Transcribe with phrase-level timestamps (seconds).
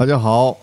[0.00, 0.56] 大家好，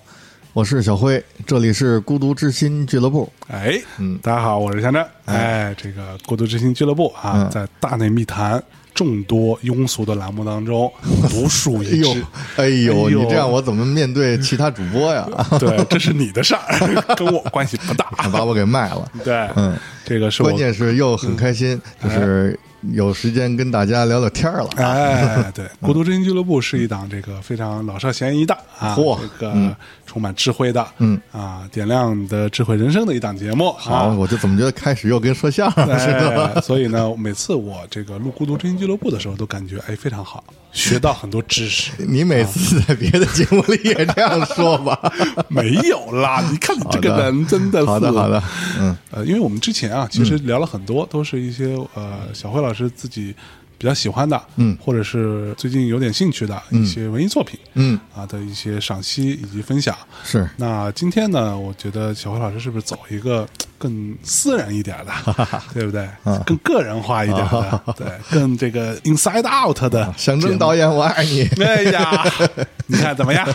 [0.51, 3.31] 我是小辉，这里是孤独之心俱乐部。
[3.49, 5.05] 哎，嗯，大家好，我是香珍。
[5.25, 8.59] 哎，这个孤独之心俱乐部啊，在大内密谈
[8.95, 10.91] 众多庸俗的栏目当中
[11.29, 12.25] 独树一帜。
[12.55, 15.29] 哎呦，你这样我怎么面对其他主播呀？
[15.59, 16.65] 对，这是你的事儿，
[17.15, 18.09] 跟我关系不大。
[18.33, 19.07] 把我给卖了。
[19.23, 22.59] 对，嗯，这个是关键是又很开心，就是。
[22.81, 24.67] 有时间跟大家聊聊天了。
[24.75, 29.75] 哎，对，孤独之心俱乐部是一档这个非常老少咸宜的啊，这个
[30.07, 33.71] 充满智慧的，嗯啊，点亮的智慧人生的一档节目。
[33.73, 36.59] 好，我就怎么觉得开始又跟说相声似的。
[36.65, 41.91] 所以呢，每次我这个录孤独之心俱乐部的时候，都感觉哎非常好， 学到很多知识。
[41.97, 44.99] 你每次在别的节目里也这样说吧？
[45.49, 48.41] 没有啦，你看你这个人真的是好的好的。
[48.79, 52.89] 嗯呃，因为我们之前啊，其实聊了很多，都是一些呃小辉老师。
[52.95, 53.35] 自己
[53.77, 59.95] 比较喜欢的，嗯，或者是最近有点兴趣的一些文艺作品，嗯啊的一些赏析以及分享。
[60.23, 65.35] 是那今天呢，我觉得小辉老师是不是走一个更私人一点的，
[65.73, 66.07] 对不对？
[66.45, 70.13] 更个人化一点的，对，更这个 inside out 的。
[70.17, 71.43] 象征导演，我爱你。
[71.63, 72.25] 哎呀，
[72.87, 73.47] 你看怎么样？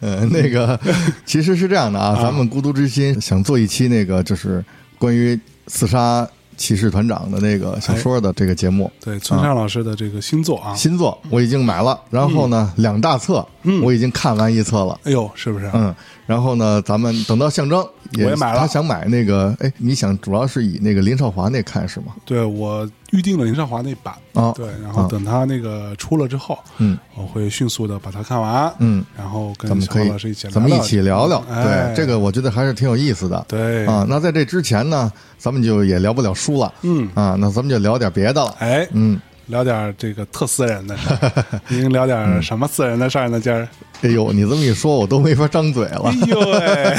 [0.00, 0.78] 嗯，那个
[1.24, 4.64] 其实是这样的啊，咱们孤独之心想做一期那个就是
[4.98, 5.38] 关于
[5.68, 6.28] 刺杀。
[6.56, 13.46] 骑士团长的那个小说的这个节目，对村上老师的这个新作啊，新作我已经买了，然后呢，两大册，
[13.82, 14.98] 我已经看完一册了。
[15.04, 15.70] 哎呦，是不是？
[15.72, 15.94] 嗯，
[16.26, 17.78] 然后呢，咱们等到象征，
[18.18, 18.58] 我也买了。
[18.58, 22.14] 他想买那个，哎，你想主要是以那个林少华那看是吗？
[22.24, 31.42] 对，我预定了林少华那版啊，对，然后等他那个出了之后，嗯，我会迅速的把它看完，嗯，然后跟小辉老师一起，咱们一起聊聊。
[31.48, 33.44] 对，这个我觉得还是挺有意思的。
[33.48, 35.10] 对啊，那在这之前呢？
[35.36, 43.38] 咱们就也聊不了书了，嗯啊，那咱们就聊点别的了，哎，嗯，聊点这个特私人的事儿， 您聊点什么私人的事儿呢？
[43.40, 43.68] 今儿，
[44.02, 46.94] 哎呦，你这么一说，我都没法张嘴了，哎呦喂，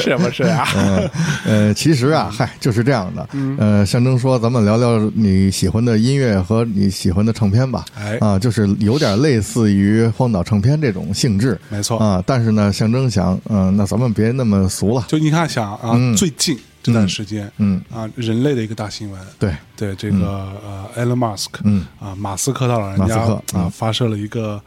[0.00, 0.66] 是不是啊？
[0.76, 1.10] 嗯
[1.46, 8.18] 呃，其实啊，嗨，就是这样的，呃，象征说，咱们聊聊你喜欢的音乐和你喜欢的唱片吧，哎。
[8.20, 11.98] 啊，就是有点类似于荒岛唱片这种性质，没错。
[11.98, 16.58] 啊，但是呢，象征想，嗯，那咱们别那么俗了，就你看想啊，最近。
[16.82, 17.78] 这段时间，嗯。
[17.92, 19.52] 啊，人类的一个大新闻，对。
[19.76, 20.16] 对，这个
[20.64, 21.86] 呃，Elon Musk，嗯。
[22.00, 23.16] 啊，马斯克他老人家
[23.58, 24.60] 啊，发射了一个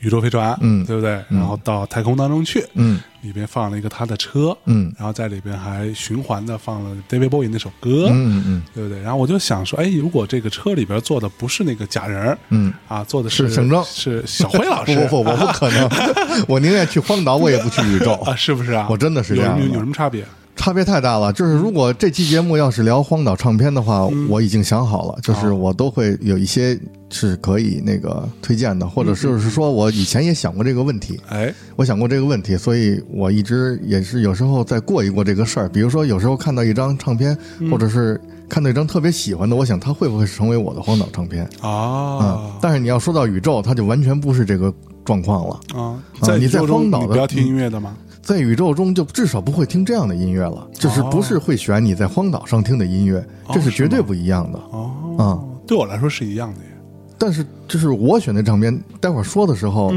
[0.00, 1.22] 宇宙飞船，嗯，对不对？
[1.28, 9.00] 然后到太空当中去，嗯，里边放了一个他的车，嗯，然后在里边还循环的放了 David Bowie 那首歌，嗯嗯，对不对？
[9.00, 12.72] 然后我就想说，哎，如果这个车里边坐的不是那个假人，嗯。
[12.88, 15.88] 啊，坐的是是小辉老师，不 不不，我不可能，
[16.46, 18.12] 我宁愿去荒岛，我也不去宇宙。
[18.26, 18.86] 啊，是不是啊？
[18.90, 20.24] 我真的是这样，有有什么差别？
[20.56, 26.76] 差别太大了，就是如果这期节目要是聊荒岛唱片的话，我已经想好了，就是我都会有一些
[27.10, 35.68] 是可以那个推荐的，或者就是说我以前也想过这个问题，哎，我想过这个问题，所以我一直也是有时候在过一过这个事儿。
[35.68, 37.36] 比如说有时候看到一张唱片，
[37.70, 42.18] 或者是看到一张特别喜欢的，我想它会不会成为我的荒岛唱片啊？
[42.22, 44.72] 嗯，但是你要说到宇宙，它就完全不是这个
[45.04, 46.02] 状况了啊。
[46.22, 47.94] 在你在荒岛的不要听音乐的吗？
[48.26, 54.58] 在宇宙中就至少不会听这样的音乐了，就是不是会选你在荒岛上听的音乐，这是绝对不一样的。
[54.72, 56.70] 哦，啊，对我来说是一样的呀。
[57.16, 59.92] 但是就是我选的唱片，待会儿说的时候，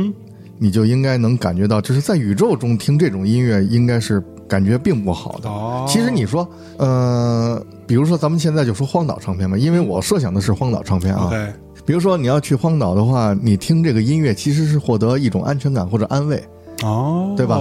[0.59, 5.49] 你就应该能感觉到，就是在宇宙中听这种音乐，应该是感觉并不好的。
[5.49, 6.47] 哦，其实你说，
[6.77, 11.29] 呃，比如说咱们现在就说荒岛唱片吧，因为我设想的是荒岛唱片啊。
[11.31, 11.51] 对。
[11.83, 16.43] 比如说你要去荒岛的话，你听这个音乐其实是获得一种安全感或者安慰。
[16.83, 17.59] 哦，对吧？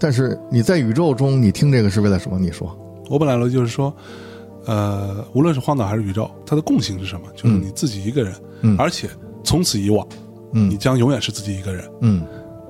[0.00, 2.38] 但是你在宇宙中，你听这个是为了什么？
[2.38, 2.74] 你说，
[3.10, 3.94] 我本来呢就是说，
[4.64, 7.26] 呃，无论是荒岛还是宇宙，它的共性是什么？
[7.36, 9.08] 就是你自己一个人，嗯，而且
[9.44, 10.06] 从此以往，
[10.54, 12.26] 嗯，你将永远是自己一个人，嗯，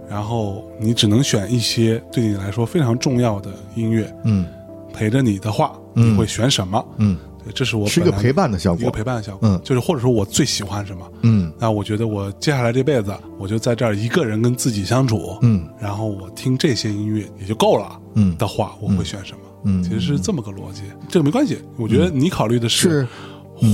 [0.09, 4.45] 然后你只能选一些对你来说非常重要的音乐，嗯，
[4.93, 6.85] 陪着你的话，你会选什么？
[6.97, 7.17] 嗯。
[7.51, 9.49] 对，这是我是一个陪伴的效果，一个陪伴的效果。
[9.49, 19.39] 嗯，就是或者说我最喜欢什么，嗯，那我觉得我接下来这辈子，我就在这儿一个人跟自己相处，嗯，然后我听这些音乐也就够了，嗯，的话我会选什么？
[19.65, 20.83] 嗯，其实是这么个逻辑。
[21.09, 23.07] 这个没关系，我觉得你考虑的是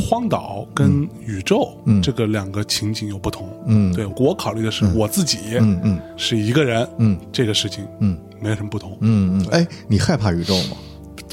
[0.09, 3.49] 荒岛跟宇宙这个两个情景有不同。
[3.67, 8.97] 嗯，对我考虑的是我自己，嗯嗯，是一个人，嗯，这个事情，嗯，没有什么不同。
[9.01, 10.77] 嗯嗯，哎，你害怕宇宙吗？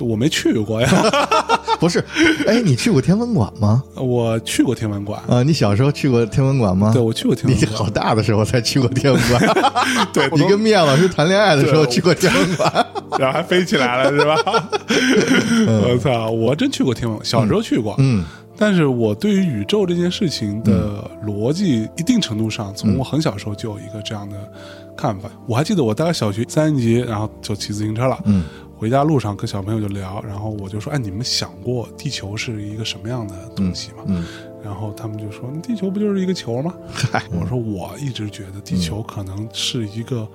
[0.04, 0.90] 我没去过呀，
[1.80, 2.04] 不是，
[2.48, 3.84] 哎，你去过天文馆吗？
[3.96, 6.92] 我去过天文馆啊，你小时候去过天文馆吗？
[6.94, 7.70] 对，我去过天文馆。
[7.72, 9.42] 你好大的时候才去过天文馆，
[10.14, 12.86] 对 你跟米娅老师谈恋爱的时候去过天文馆，
[13.20, 14.36] 然后还飞起来了，是吧？
[15.68, 18.24] 我操，我真去过天文，小时候去过，嗯。
[18.56, 24.38] 但是我对于宇宙这件事情的逻辑，一定程度上，从我很小时候就有一个这样的
[24.96, 25.28] 看法。
[25.48, 28.18] 我还记得我大概小学三年级，然后就骑自行车了。
[28.26, 28.44] 嗯，
[28.83, 34.25] 回家路上跟小朋友就聊，然后我就说：“哎，你们想过地球是一个什么样的东西吗？”嗯，
[34.62, 36.74] 然后他们就说：“地球不就是一个球吗？”
[37.31, 40.27] 我说：“我一直觉得地球可能是一个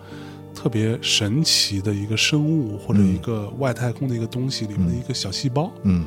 [0.54, 6.06] 特别神奇的一个生物，或者一个外太空的一个东西里面的一个小细胞。”嗯。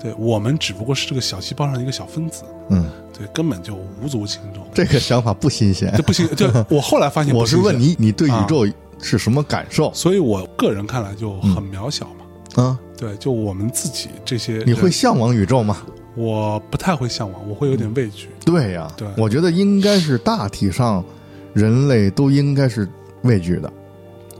[0.00, 4.64] 对我们只不过是这个小细胞上的一个小分子，嗯，对，根本就无足轻重。
[4.72, 6.24] 这个想法不新鲜，这不新。
[6.36, 8.64] 就我后来发现， 我是问你，你对宇宙
[9.00, 9.92] 是什么感受？
[9.94, 12.26] 所以我个人看来就很渺小嘛。
[12.56, 15.78] 嗯，对，就我们自己这些，你会向往宇宙吗？
[16.14, 18.28] 我不太会向往，我会有点畏惧。
[18.44, 21.04] 对呀，对，我觉得应该是大体上
[21.54, 22.88] 人类都应该是
[23.22, 23.72] 畏惧的。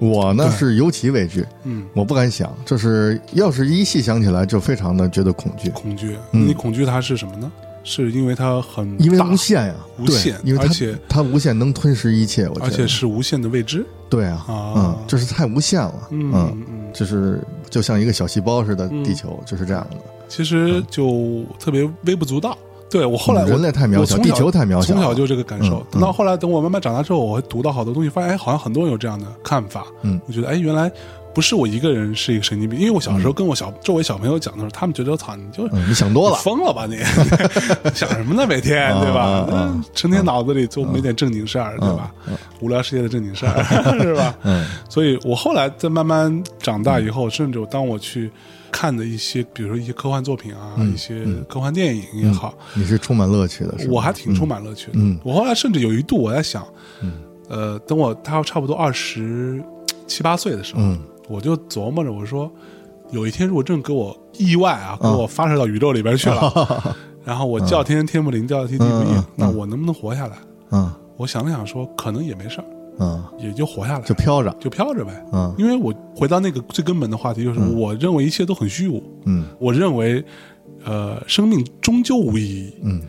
[0.00, 5.70] 我呢是尤其畏惧，嗯，我不敢想，就是要是一细想起来，就非常的觉得恐惧。
[5.70, 7.50] 恐惧，你恐惧它是什么呢？
[7.84, 13.86] 是因为它很因为无限呀，无限，因为而且它无限能吞噬一切，我而且是无限的未知。
[14.08, 19.96] 对啊，嗯，就是太无限了，嗯嗯，就是就像一个小细胞似的，地球就是这样的。
[20.28, 22.56] 其实就特别微不足道。
[22.90, 25.84] 对我后来，人类太渺小，地球太渺小，从小就这个感受。
[25.90, 29.84] 等到后来，等我慢慢长大之后，我会读到好多东西，发现哎，好像很多人有这样的看法。
[30.00, 30.90] 嗯，我觉得哎，原来
[31.38, 32.76] 不是我一个人是一个神经病。
[32.76, 36.96] 因为我小时候跟我小周围小朋友讲的时候，他们觉得我操，你就你想多了，疯了吧你？
[37.94, 38.44] 想什么呢？
[38.44, 39.46] 每天对吧？
[39.94, 42.12] 成天脑子里就没点正经事儿，对吧？
[42.58, 43.62] 无聊世界的正经事儿
[44.02, 44.34] 是吧？
[44.42, 44.66] 嗯。
[44.88, 48.28] 所以我后来在慢慢长大以后，甚至当我去。
[48.70, 54.92] 看的一些，比如说一些科幻作品啊，一些科幻电影也好，你是充满乐趣的，我还挺充满乐趣的。
[54.96, 56.62] 嗯，我后来甚至有一度我在想，
[57.00, 57.12] 嗯，
[57.48, 59.64] 呃，等我他差不多二十
[60.06, 60.82] 七八岁的时候，
[61.28, 62.50] 我就琢磨着，我说
[63.10, 70.36] 有一天如果真给我意外啊，给我发射到宇宙里边去了， 然后我叫天天不灵，叫地地不应，那我能不能活下来？
[70.70, 72.64] 嗯，我想了想说，可能也没事儿。
[73.00, 75.12] 嗯，也就活下来，就飘着，就飘着呗。
[75.32, 79.00] 嗯，因为我回到那个最根本的话题，就是我认为一切都很虚无。
[79.24, 80.24] 嗯，我认为，
[80.84, 82.74] 呃，生命终究无意义。
[82.82, 83.00] 嗯。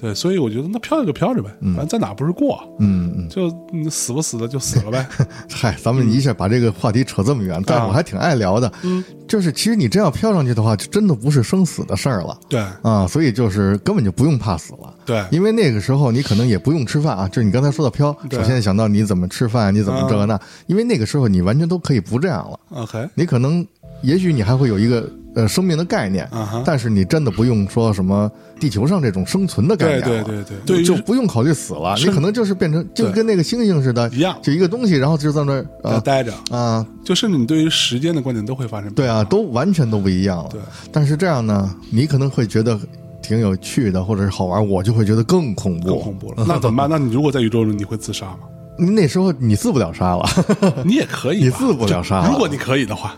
[0.00, 3.50] 对，所以我觉得那飘着就飘着呗，反正在哪不是过，嗯嗯，就
[3.90, 5.06] 死不死的就死了呗。
[5.50, 8.72] 嗨，咱们一下把这个话题扯这么远，但我还挺爱聊的。
[8.82, 12.38] 嗯，就是其实你真要飘上去的话，就真的不是生死的事儿了。
[12.48, 14.94] 对啊，所以就是根本就不用怕死了。
[15.04, 22.58] 对，因为那个时候你可能也不用吃饭啊，就是你刚才说的飘，首先想到你怎么吃饭，你怎么这个那，因为那个时候你完全都可以不这样了。
[22.70, 23.66] OK，你可能。
[24.02, 26.28] 也许你还会有一个呃生命的概念，
[26.64, 36.32] 但是你真的不用说什么地球上这种生存的概念了，对对对对，就不用考虑死了，你可能就是变成就跟那个星星似的，一样，就一个东西，然后就在那儿待着。
[36.50, 40.48] 啊，就甚至你对于时间的观点都会发生，对啊，都完全都不一样了。
[40.50, 40.60] 对，
[40.92, 42.78] 但是这样呢，你可能会觉得
[43.22, 46.44] 挺有趣的，或者是好玩，我就会觉得更恐怖，更恐怖了。
[46.46, 46.88] 那怎么办？
[46.90, 48.40] 那你如果在宇宙中，你会自杀吗？
[48.78, 50.26] 那时候你自不了杀了，
[50.84, 53.14] 你也可以，你自不了杀，如果你可以的话，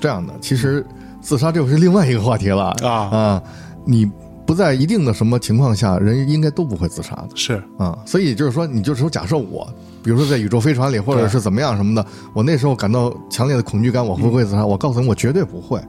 [0.00, 0.84] 这样的其实。
[1.26, 3.42] 自杀这又是另外一个话题了啊啊！
[3.84, 4.08] 你
[4.46, 7.28] 不在一定的什么情况下，人应该都不会自杀的。
[7.34, 9.68] 是啊，所以就是说，你就是说假设我，
[10.04, 14.64] 比如说在宇宙飞船里，或者是怎么样什么的，我那时候感到强烈的恐惧感，我会不会自杀？
[14.64, 15.82] 我告诉你，我绝对不会，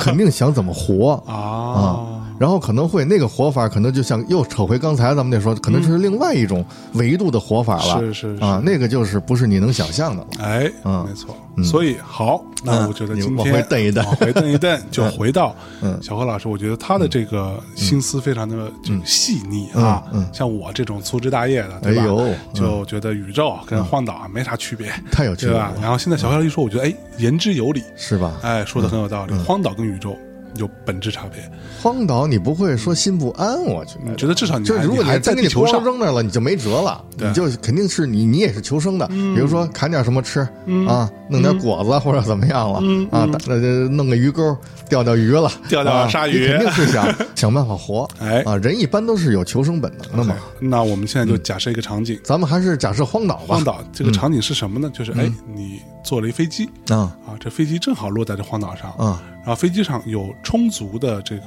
[0.00, 2.23] 肯定想怎么活 啊啊！
[2.38, 6.64] 然后可能会那个活法，可能就像又扯回刚才咱们那说，可能是另外一种
[6.94, 8.00] 维度的活法了。
[8.00, 10.28] 是是啊，那个就是不是你能想象的了。
[10.40, 11.36] 哎，嗯，没错。
[11.62, 15.54] 所以好，那我觉得今天往回蹬一蹬，往回蹬一蹬，就回到
[16.02, 16.48] 小何老师。
[16.48, 20.02] 我觉得他的这个心思非常的就细腻啊。
[20.32, 22.04] 像我这种粗枝大叶的，对吧？
[22.52, 25.72] 就觉得宇宙跟荒岛没啥区别，太有趣了。
[25.80, 28.32] 然后现在小何老师一说，我觉得哎，言之有理，是吧？
[28.42, 29.34] 哎，说的很有道理。
[29.44, 30.18] 荒岛跟宇宙。
[30.56, 31.50] 有本质差别。
[31.82, 33.62] 荒岛，你不会说心不安？
[33.64, 37.04] 我觉得，觉得至少你就是，如果你在地球上扔那了，你就没辙了。
[37.16, 39.06] 你就肯定是你，你也是求生的。
[39.08, 40.40] 比如说砍点什么吃
[40.88, 42.78] 啊，弄点果子 或者怎么样了
[43.10, 43.56] 啊，那
[43.88, 44.56] 弄个鱼钩
[44.88, 48.08] 钓钓鱼了，钓钓鲨鱼，肯定是想 想办法活。
[48.18, 50.34] 哎啊，人一般都是有求生本能的嘛。
[50.60, 53.56] 那我们现在就假设一个场景，咱们还是假设荒岛吧。
[53.56, 54.90] 荒岛这个场景是什么呢？
[54.92, 59.22] 就是哎，你坐了一飞机啊啊，这飞机正好落在这荒岛上啊。
[59.44, 61.44] 然后飞机上有充足的这个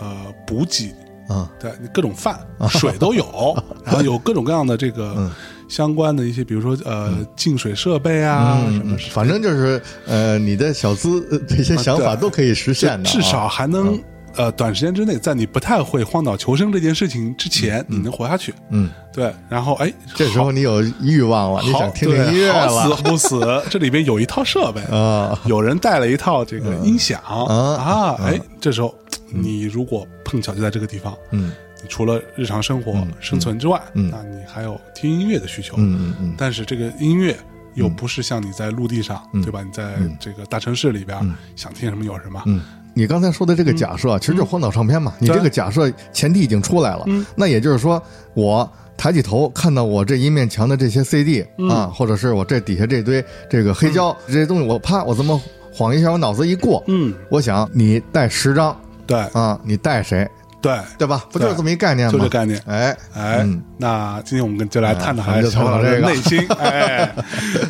[0.00, 0.92] 呃补给，
[1.30, 5.30] 嗯，对，各种饭、水都有， 然后有各种各样的这个
[5.68, 14.02] 相关的一些，比如说呃净水设备啊什么，反正就是呃你的小资这些想法都可以实现的，至少还能。
[14.38, 18.54] 呃，短时间之内，在你不太会荒岛求生这件事情之前，你能活下去。
[18.70, 19.34] 嗯，对。
[19.48, 23.62] 然后，哎，这时候你有欲望了，你想听听音乐了，死不死？
[23.68, 28.94] 这里边有一套设备 啊，有人带了一套这个音响啊，哎，这时候
[29.32, 31.50] 你如果碰巧就在这个地方，嗯，
[31.82, 37.36] 你除了日常生活生存之外，嗯，那你还有听音乐的需求，嗯嗯嗯，但是这个音乐
[37.74, 39.64] 又不是像你在陆地上，对吧？
[39.64, 41.18] 你在这个大城市里边
[41.56, 42.62] 想听什么有什么，嗯。
[42.98, 45.14] 你刚才说的这个假设，其实就是荒岛唱片嘛。
[45.20, 47.04] 你这个假设前提已经出来了，
[47.36, 48.02] 那也就是说，
[48.34, 55.40] 我抬起头看到我这一面墙的这些 CD 啊，或者是我这底下这堆这个黑胶这些东西，我啪，我这么
[55.72, 58.76] 晃一下，我脑子一过，嗯，我想你带十张，
[59.06, 60.28] 对啊，你带谁？
[60.60, 61.24] 对对吧？
[61.30, 62.12] 不就是这么一概念吗？
[62.12, 62.60] 就这概念。
[62.66, 67.14] 哎哎，那今天我们就来探讨一下小老师内心， 哎，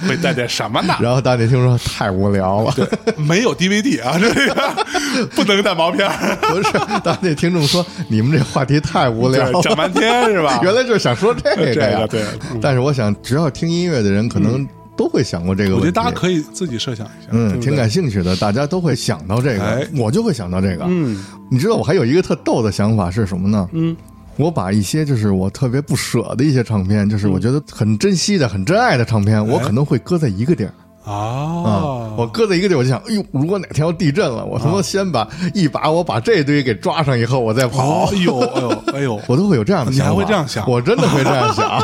[0.09, 0.95] 会带点什么呢？
[0.99, 2.87] 然后大家听说太无聊了，对，
[3.19, 4.87] 没有 DVD 啊，这个
[5.35, 6.09] 不能带毛片。
[6.41, 6.73] 不是，
[7.03, 10.61] 当那听众说你们这话题太无聊，讲半天是吧？
[10.65, 12.07] 原来就是想说这个呀。
[12.07, 12.23] 对。
[12.61, 14.67] 但是我想，只要听音乐的人，可能。
[14.99, 23.69] 都会想过这个问题，我觉得大家可以自己设想一下，嗯，挺感兴趣的，大家都会想到这个，我就会想到这个，嗯，你知道我还有一个特逗的想法是什么呢？
[23.75, 23.97] 嗯，
[24.35, 30.75] 我把一些就是我特别不舍的一些唱片，就是我觉得很珍惜的、很珍爱的唱片，我可能会搁在一个地儿。
[31.09, 40.69] 啊，我搁在一个地儿，我就想，哎呦，如果哪天要地震了，我他妈先把一把我把这堆给抓上以后，我再跑，哎呦，哎呦，哎呦， 我都会有这样的，你还会这样想？
[40.69, 41.81] 我真的会这样想。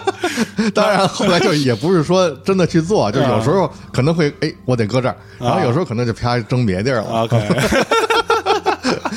[0.72, 7.24] 当然，后来就也不是说真的去做，就有时候可能会哎，我得搁这儿，然后有时候可能就啪扔别地儿了。
[7.24, 7.36] OK，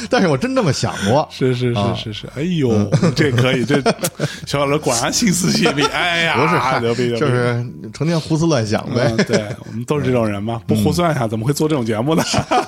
[0.10, 1.28] 但是我真这么想过。
[1.32, 3.82] 是是是是是，哎呦，这可以，这
[4.46, 5.84] 小老师果然心思细腻。
[5.92, 9.12] 哎呀，不是牛逼，就是成天胡思乱想呗。
[9.26, 12.24] 对我们都是这种人嘛，不胡思乱想怎么会做这种节目呢？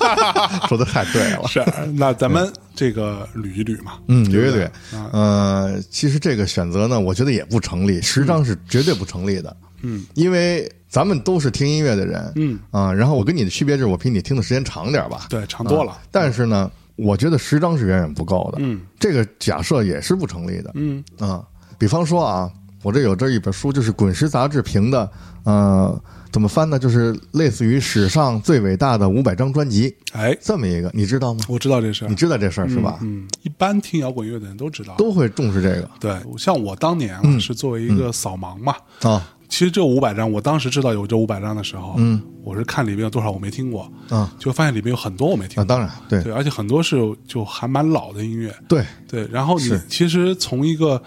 [0.67, 1.47] 说的太对了。
[1.47, 1.63] 是，
[1.95, 3.93] 那咱们这个捋一捋嘛。
[4.07, 4.69] 嗯，捋一捋。
[5.11, 9.55] 呃，其实这个选择呢，我觉得也不成立，十张是绝对不成立的。
[9.81, 12.31] 嗯，因为咱们都是听音乐的人。
[12.35, 15.27] 嗯啊，然后我跟你的区别就是，我比你听的时间长点吧。
[15.29, 15.97] 对，长多了。
[16.11, 16.69] 但是呢。
[16.99, 21.43] 我觉得十张是远远不够的，嗯，这个假设也是不成立的，嗯啊，
[21.77, 22.51] 比方说啊，
[22.83, 25.09] 我这有这一本书，就是《滚石》杂志评的，
[25.43, 26.01] 呃，
[26.31, 26.77] 怎么翻呢？
[26.77, 31.43] 就是类似于史上最伟大的五百张专辑，哎，这么一个，你知道吗？
[31.47, 32.99] 我知道这事儿，你知道这事儿是吧？
[33.01, 35.89] 嗯，一般听摇滚乐的人都知道，都会重视这个。
[35.99, 39.35] 对，像我当年啊，是作为一个扫盲嘛，啊。
[39.49, 45.65] 其实这五百张，我当时知道有这五百张的时候，嗯，我是看里面有多少我没听过，嗯，就发现里面有很多我没听过。
[45.65, 46.23] 当然，对。
[46.23, 46.95] 对，而且很多是
[47.27, 48.53] 就还蛮老的音乐。
[48.67, 48.85] 对。
[49.07, 51.01] 对，然后你其实从一个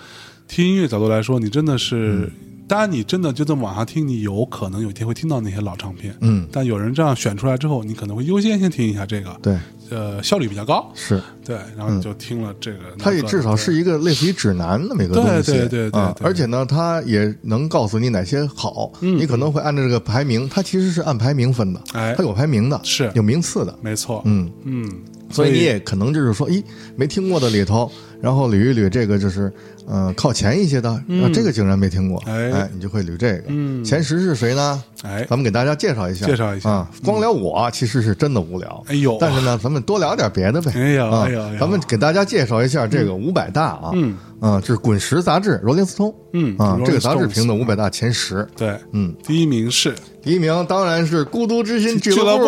[0.48, 2.30] 听音乐角度来说，你真的是，
[2.72, 6.16] 当然你真的就这么往下听，你有可能有一天会听到那些老唱片。
[6.22, 9.38] 嗯，但有人这样选出来之后，你可能会优先先听一下这个。
[9.42, 9.58] 对。
[9.90, 11.22] 呃，效率比较高，是。
[11.44, 19.18] 对，然后你就听了这个，它也至少是一个类似于指南那么一个东西，对对对对，而且呢，它也能告诉你哪些好，嗯。
[19.18, 23.12] 你可能会按照这个排名，它其实是按排名分的，哎，它有排名的，是。
[23.14, 24.50] 有名次的，没错，嗯。
[24.64, 24.90] 嗯，
[25.28, 26.64] 所以你也可能就是说，咦，
[26.96, 29.52] 没听过的里头，然后捋一捋这个就是。
[29.84, 31.02] 呃，靠前一些的，
[31.34, 33.42] 这个竟然没听过，哎，你就会捋这个。
[33.48, 34.80] 嗯，前十是谁呢？
[35.02, 36.70] 哎，咱们给大家介绍一下，介绍一下。
[36.70, 36.90] 啊。
[37.04, 40.70] 光聊我其实是真的无聊，哎呦，但是呢，咱们多聊点别的呗。
[40.76, 52.44] 哎呦，哎呀，咱们给大家介绍一下这个五百大啊，嗯，啊，就是《滚石》杂志，罗林斯通，嗯啊，这个杂志评的五百大前十，对，嗯，第一名是，第一名当然是孤独之心俱乐部，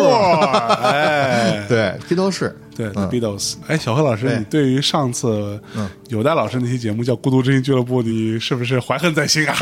[0.81, 2.55] 哎， 对，披头士。
[2.77, 3.53] 对，Beatles。
[3.67, 5.57] 哎，小贺老师，你对于上次
[6.09, 9.55] 有戴老师那期节目叫《孤独之心俱乐部》，你是不是怀恨在心啊？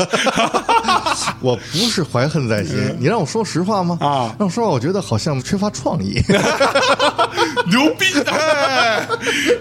[1.40, 3.98] 我不是怀恨在心，你让我说实话吗？
[4.00, 6.20] 啊，让我说话，我觉得好像缺乏创意。
[7.66, 8.04] 牛逼！
[8.26, 9.06] 哎，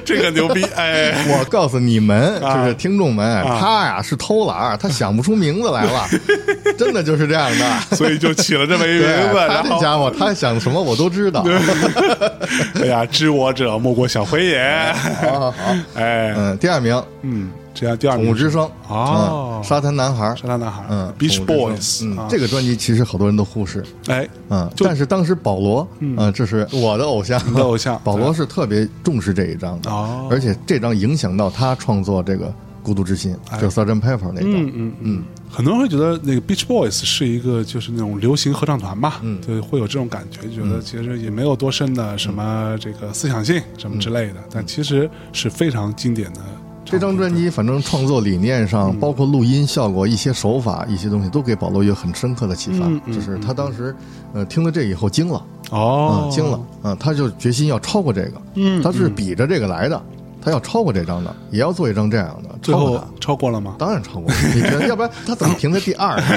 [0.04, 0.64] 这个牛逼！
[0.76, 6.06] 哎， 我告诉你们，就是听众们，他呀是偷懒，他想不出名字来了，
[6.78, 9.40] 真的就是这样的，所以就起了这么一个名字。
[9.48, 11.46] 他这家伙，他想什么我都知道。
[12.82, 13.54] 哎呀，知我。
[13.54, 15.54] 者莫过小辉也，好，好，
[15.94, 32.54] 哎，嗯，第二名，嗯，这样第二名，宠物之声哦，沙滩男孩，沙滩男孩，嗯，Beach Boys，嗯，这个专辑其实好多人都忽视，哎，嗯，但是当时保罗，嗯，这是我的偶像，的偶像， 保罗是特别重视这一张的，哦，而且这张影响到他创作这个。
[32.84, 34.02] 孤独之心，就 Sgt.
[34.02, 46.42] Pepper 那张，嗯嗯嗯，很多人会觉得那个 Beach Boys 是一个就是那种流行合唱团嘛，嗯，对，会有这种感觉，觉得其实也没有多深的什么这个思想性什么之类的，但其实是非常经典的。
[46.94, 52.86] 这张专辑，反正创作理念上，包括录音效果、一些手法、一些东西，都给保罗有很深刻的启发。
[53.12, 53.96] 就是他当时，
[54.32, 60.00] 呃，听了这以后惊了，哦，惊了，嗯，他就决心要超过这个，嗯，他是比着这个来的。
[60.40, 62.50] 他要超过这张的，也要做一张这样的。
[62.62, 63.74] 最后超过了吗？
[63.80, 64.36] 当然超过了。
[64.54, 64.88] 你觉得？
[64.88, 66.22] 要不然他怎么评在第二？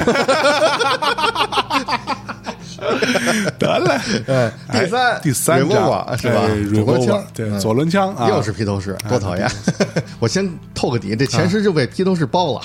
[3.59, 6.47] 得嘞，哎，第三第三张是吧？
[6.73, 9.49] 左轮枪，对，左轮枪又是披头士，多讨厌！
[10.19, 12.61] 我先透个底，这前十就被披头士包了，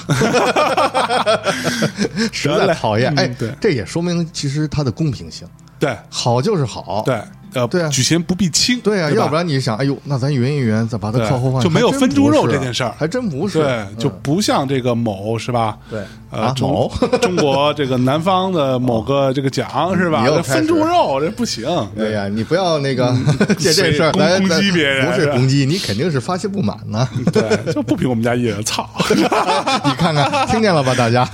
[2.33, 3.13] 实在讨厌。
[3.19, 5.47] 哎，对，这也说明其实它的公平性。
[5.79, 7.03] 对，好就是好。
[7.05, 7.21] 对。
[7.55, 15.77] 呃，对啊，举贤不避亲，对啊，要不然你想，哎呦，那咱匀一匀，再把它靠后放，就没有分猪肉这件事儿，还真不是，对，就不像这个某是吧？
[15.91, 16.91] 对，呃，某
[17.21, 20.25] 中国这个南方的某个这个奖是吧？
[20.43, 21.67] 分猪肉这不行，
[21.99, 23.15] 哎呀，你不要那个
[23.59, 27.07] 借这事儿来攻击别人，不是攻击，你肯定是发泄不满呢。
[27.33, 28.89] 对，就不比我们家艺人，操！
[29.15, 29.23] 你
[29.99, 31.25] 看看，听见了吧，大家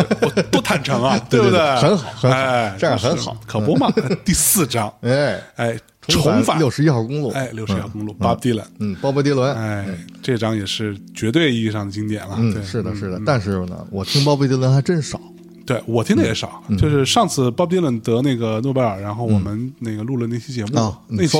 [0.51, 1.59] 多坦诚啊，对不对？
[1.77, 3.93] 很好，很好，这样很好，可不嘛？
[4.25, 5.79] 第四章，哎哎。
[6.09, 9.87] 重返六十一号公路，哎，六十一号公路，巴布迪伦，嗯，鲍勃迪伦，哎，
[10.23, 15.21] 这张也是绝对意义上的经典了，嗯，是的，是的，但是呢，我听鲍勃迪伦还真少，
[15.67, 21.39] 对我听的也少，就是上次鲍勃迪伦得那个诺贝尔，然后我们那个录了那期节目，那期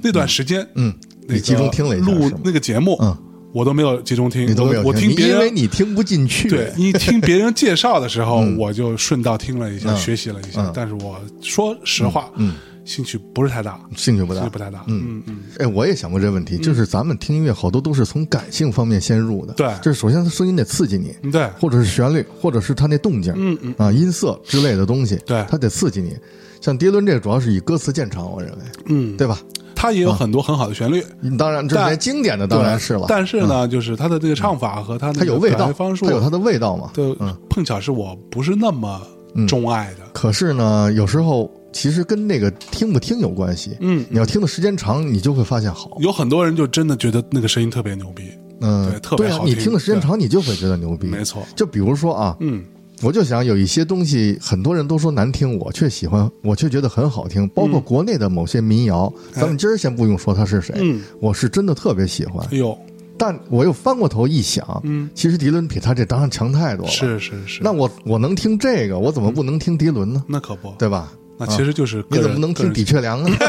[0.00, 0.94] 那段时间，嗯，
[1.28, 3.14] 你集中听了一下，录那个节目，嗯，
[3.52, 12.54] 我都没有集中听，你都没有，我听别人，因为你听不进去，对你听别人介绍的时候， 我就顺道听了一下，学习了一下，但是我说实话，嗯。
[12.86, 14.84] 兴趣不是太大，兴趣不大，兴趣不太大。
[14.86, 15.36] 嗯嗯嗯。
[15.58, 19.52] 哎，我也想过这个问题，就是咱们听音乐好多都是从感性方面先入的。
[19.54, 26.16] 对，就是首先它声音得刺激你，对，或者是旋律，或者是它那动静，嗯嗯啊，音色之类的东西，对，它得刺激你。
[26.60, 29.38] 像迪伦这个主要是以歌词见长，我认为，嗯，对吧？
[29.74, 31.04] 它也有很多很好的旋律，
[31.36, 33.06] 当然这些经典的当然是了。
[33.08, 36.90] 但是呢，就是它的这个唱法和它它有味道，它有它的味道嘛。
[36.94, 37.14] 对，
[37.50, 39.02] 碰巧是我不是那么
[39.46, 40.06] 钟爱的。
[40.14, 41.50] 可是呢，有时候。
[41.76, 43.76] 其实跟那个听不听有关系。
[43.80, 45.98] 嗯，你要听的时间长，你就会发现好。
[46.00, 48.30] 有很多人就真的觉得那个声音特别牛逼。
[48.62, 49.48] 嗯，对，特别好听。
[49.48, 51.06] 你听的时间长，你就会觉得牛逼。
[51.06, 51.46] 没错。
[51.54, 52.64] 就比如说啊，嗯，
[53.02, 57.46] 我就想有一些东西，很多人都说难听，我却喜欢，我却觉得很好听。
[57.50, 62.42] 包括国内的某些民谣，咱们今儿先不用说他是谁，嗯，我是真的特别喜欢。
[62.50, 62.74] 哎呦，
[63.18, 66.90] 但我又翻过头一想，嗯，其实迪伦比他这当然强太多了。
[66.90, 67.60] 是是是。
[67.62, 70.24] 那我我能听这个，我怎么不能听迪伦呢？
[70.26, 71.12] 那可不，对吧？
[71.38, 73.36] 那其实就是你怎么能听底雀梁呢？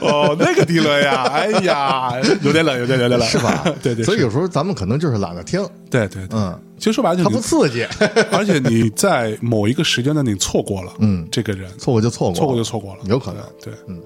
[0.00, 3.64] 哦，那个迪伦呀，哎呀，有点冷，有点有点冷，是吧？
[3.82, 4.04] 对对。
[4.04, 5.66] 所以有时候咱们可能就是懒得听。
[5.90, 7.86] 对对，嗯，其实说白了，它不刺激，
[8.32, 13.42] 而且你在某一个时间段你错过了，嗯，这个人错过就错过，错过就错过了，有可能。
[13.62, 13.98] 对，嗯。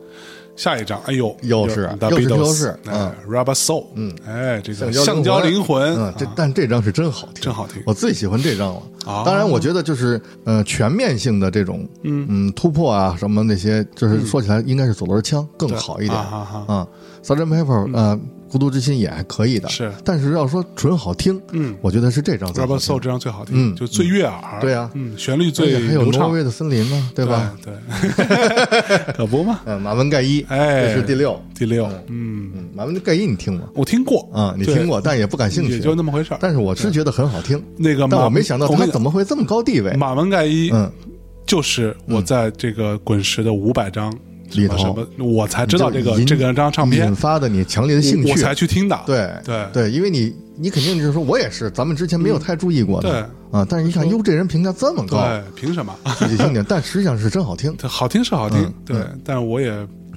[0.61, 8.83] 下一张，哎呦，又是又是又是，嗯，Rubber Soul，嗯，哎，这个橡胶灵魂，嗯，这但这张是真好听，真好听，我最喜欢这张了。
[9.25, 16.87] 当然，我觉得就是呃全面性的这种，嗯嗯突破啊什么那些，就是说起来应该是左轮枪更好一点啊。
[17.25, 17.47] Sgt.
[17.47, 18.21] Pepper，呃。
[18.51, 22.53] 孤独之心也还可以的，是，但是要说纯好听，嗯，我觉得是这张。
[22.53, 27.57] Rubber Soul 这张最好听，嗯，就最悦耳，对呀，嗯，旋律最还有挪威的森林呢，对吧？
[27.65, 27.73] 对，
[29.15, 29.61] 可不嘛。
[29.67, 32.51] 嗯，马文盖伊，哎，这是第六，第六，嗯。
[32.53, 33.69] 嗯，马文盖伊你听过？
[33.75, 34.29] 我听过。
[34.33, 39.93] 啊，你听过，但也不感兴趣，也就那么回事但是我是觉得很好听，那个，但我没想到他怎么会这么高地位。
[39.95, 40.91] 马文盖伊，嗯，
[41.47, 44.13] 就是我在这个滚石的五百张。
[44.53, 48.99] 里头，我才知道这个这个张唱片引发的你强烈的兴趣，我才去听的。
[49.07, 53.11] 对对对，因为你你肯定就是说我也是，咱们之前没有太注意过的。
[53.11, 55.95] 对啊，但是一看，哟，这人评价这么高，凭什么？
[56.19, 57.77] 自己听听，但实际上是真好听。
[57.83, 59.73] 好听是好听，对，但是我也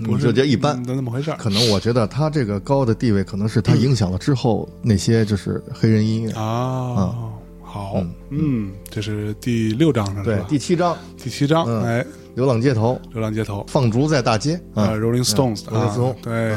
[0.06, 7.16] 不是觉得一般，那么回事可能我觉得他这个高的地位，可能是他影响了之后那些就是黑人音乐啊。
[7.62, 10.24] 好，嗯，这是第六章是吧？
[10.24, 12.06] 对，第七章，第七章，哎。
[12.36, 16.56] 流浪街头，流浪街头，放逐在大街啊，Rolling Stones，罗林斯通，对，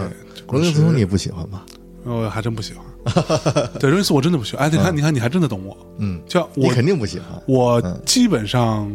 [0.51, 1.63] 罗林斯通你不喜欢吗？
[2.05, 2.85] 我还真不喜欢，
[3.81, 4.67] 对，罗林斯我真的不喜欢。
[4.67, 8.89] 哎，你看，你看，你还真的懂我，嗯，叫我肯定不喜欢，我基本上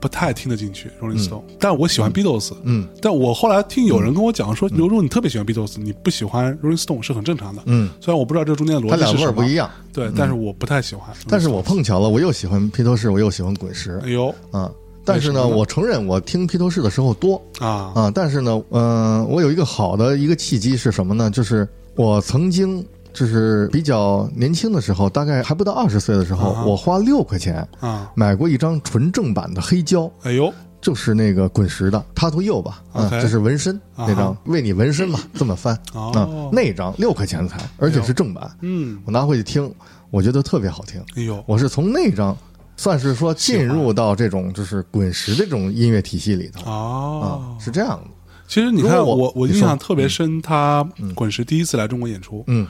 [0.00, 14.70] 不太听得进去 Rolling Stone，但我喜欢 Beatles，嗯，但我后来听有人跟我讲说，刘如你特别喜欢 Beatles，你不喜欢 Rolling Stone 是很正常的，嗯，虽然我不知道这中间的逻辑是什么，不一样，对，但是我不太喜欢，但是我碰巧了，我又喜欢披头士，我又喜欢滚石，哎呦，啊。
[15.08, 18.12] 但是呢，我承认我听披头士的时候多啊啊！
[18.14, 21.30] 但是呢，嗯，我有一个好的一个契机是什么呢？
[21.30, 21.66] 就是
[21.96, 30.10] 我曾经就是比较年轻的时候，大概还不到二十岁的时候，我花六块钱啊买过一张纯正版的黑胶。
[30.22, 36.12] 哎呦，就是那个滚石的《他图右》吧，啊，这是纹身那张，为你纹身嘛， 这么翻啊，
[36.52, 38.48] 那张六块钱才，而且是正版。
[38.60, 39.72] 嗯，我拿回去听，
[40.10, 41.02] 我觉得特别好听。
[41.16, 42.36] 哎呦，我是从那张。
[42.78, 46.64] 算是说进入到这种就是滚石这种音乐体系里头。
[46.70, 48.04] 哦，是这样的。
[48.46, 50.82] 其实你看我我印象特别深，他
[51.14, 52.66] 滚石第一次来中国演出，嗯，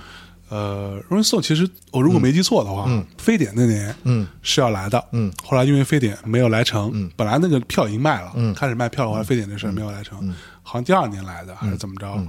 [0.49, 4.27] 呃，Rolling Stone 其实我如果没记错的话，非典那年嗯。
[4.43, 7.09] 是要来的，嗯，后来因为非典没有来成，嗯。
[7.15, 8.53] 本来那个票已经卖了，嗯。
[8.55, 12.21] 开始卖票，的话非典这事儿没有来成，好像第二年来的还是怎么着？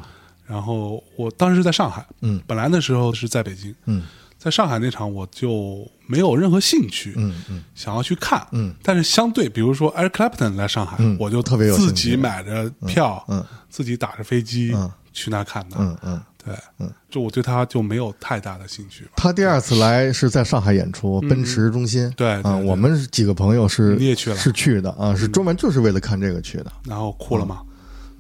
[0.46, 2.40] 然后我当时是在上海，嗯。
[2.46, 4.04] 本来那时候是在北京，嗯。
[4.38, 7.64] 在上海那场我就没有任何兴趣，嗯嗯。
[7.76, 12.10] 想要去看，嗯，但是相对，比如说 Eric Clapton 来上海，嗯我就特别有自兴趣。
[12.10, 13.46] 己买着票，嗯。
[13.70, 14.92] 自己打着飞机，嗯。
[15.14, 16.22] 去那看的，嗯嗯。
[16.44, 19.06] 对，嗯，就我对他就没有太大的兴趣。
[19.16, 22.06] 他第二次来是在上海演出，奔驰中心。
[22.06, 22.64] 啊，对对对。
[22.64, 24.36] 我们几个朋友是你也去了。
[24.38, 26.72] 是去的啊，是专门就是为了看这个去的。
[26.86, 27.62] 然后哭了吗？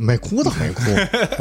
[0.01, 0.81] 没哭倒没哭，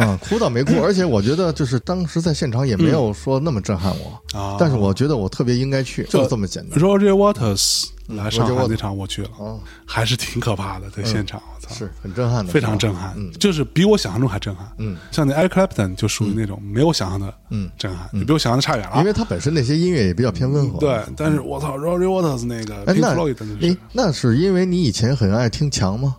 [0.03, 0.37] 啊， 哭。
[0.37, 6.77] 倒没哭，而且我觉得就是当时在现场也没有说那么震撼我，啊，但是我觉得我特别应该去，就这么简单。
[6.81, 14.67] Roger Waters 来上海那场我去了，哦，还是挺可怕的，在现场，我操，是很震撼的，非常震撼，就是比我想象中还震撼。
[14.79, 17.71] 嗯，像那 Eric Clapton 就属于那种没有想象的嗯。
[17.79, 18.97] 震撼，你比我想象的差远了。
[18.99, 20.81] 因为他本身那些音乐也比较偏温和。
[20.81, 26.17] 对，但是我操，Roger Waters 那个哎，Pink 那那是因为你以前很爱听强吗？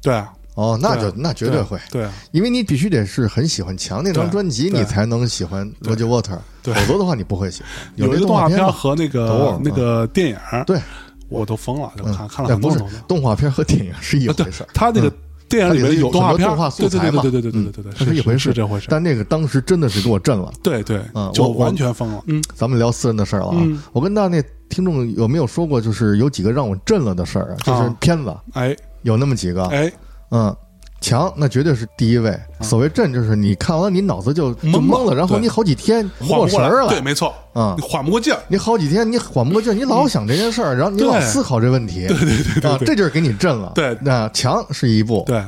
[0.00, 7.70] 对啊，哦，那就那绝对会，对啊，因为你必须得是很喜欢强那张专辑，你才能喜欢罗杰沃特，否则的话你不会喜欢。
[7.96, 10.80] 有这动画片和那个那个电影，对
[11.28, 12.56] 我都疯了，就看看了。
[12.56, 15.12] 不是动画片和电影是一回事它，他那个
[15.48, 17.20] 电影里面有动画片画素材嘛？
[17.20, 18.86] 对对对对对对对，是一回事这回事。
[18.88, 22.22] 但那个当时真的是给我震了，对对，嗯，我完全疯了。
[22.28, 23.48] 嗯，咱们聊私人的事儿了。
[23.48, 23.60] 啊，
[23.92, 29.92] 我跟那那听众有没有说过，就是有几个让我震了的事儿啊，就是片子，哎，有那么几个，哎。
[30.34, 30.54] 嗯。
[31.00, 32.34] 强，那绝对是第一位。
[32.62, 36.88] 所谓震，就是你看完，你脑子就就懵了，然后你好几天缓过神儿了。
[36.88, 38.40] 对，没错，嗯你缓不过劲儿。
[38.48, 43.72] 你好几天你缓不过劲儿，你老想这件事儿，然后你老思考这问题，对对对啊，这就是给你震了。
[43.74, 45.44] 对那强是一部，对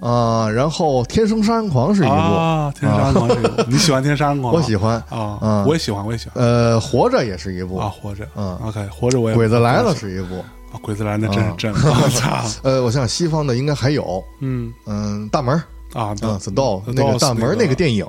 [0.00, 4.54] 啊，然后天生杀人狂是一部，啊，天杀人狂是一部， 你喜欢天生杀人狂？
[4.54, 10.44] 我喜欢啊嗯，我也喜欢，我也喜欢呃，活着也是一部啊，，活着，嗯，OK，活着我也鬼子来了是一部，啊，
[10.78, 14.72] 鬼子来那真是真的，我操， 呃，我想西方的应该还有，嗯。
[14.86, 15.62] 嗯，大门儿，
[15.98, 18.06] 啊，嗯，The Doll 那个大门那个电影，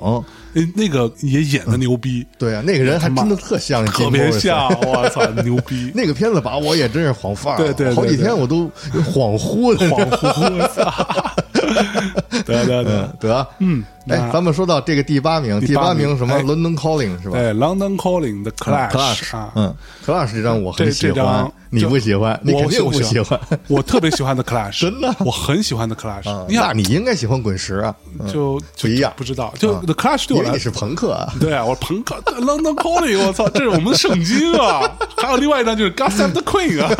[0.52, 4.68] 那那个也演的牛逼，对啊，那个人还真的特像，特别像，。
[4.86, 8.70] 我操，牛逼， 那个片子把我也真是晃范儿了，对对对好几天我都
[9.12, 11.41] 恍惚的，恍惚，
[12.42, 17.38] 操，得得得，得，嗯，哎，咱们说到这个第八名，第第八名什么哎？London Calling 是吧？
[17.38, 23.38] 对，London Calling 的 Clash 啊，嗯，Clash 这张我很喜欢，你不喜欢，你我肯定不喜喜欢。
[23.68, 27.94] 我特别喜欢的 Clash， 真的我很喜欢的 Clash，那你应该喜欢滚石啊，
[28.32, 31.32] 就不一样不知道，就 The Clash 对我来因为你是朋克啊。
[31.40, 34.90] 对啊，我朋克 London Calling，我操，这是我们的圣经啊！
[35.16, 36.90] 还有另外一张就是 God Save the Queen 啊，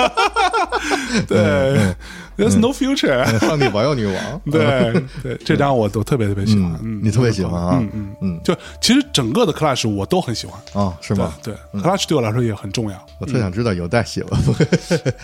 [1.26, 1.94] 对
[2.42, 4.40] ，There's no future，上帝保佑女王。
[4.50, 7.78] 对对，这张我都特别特别喜欢，嗯，你特别喜欢啊。
[7.80, 11.34] 嗯嗯嗯就其实整个的 Clash 我都很喜欢，啊，是吗？
[11.42, 14.52] 对，Clash 对我来说也很重要，我特想知道有代喜欢不？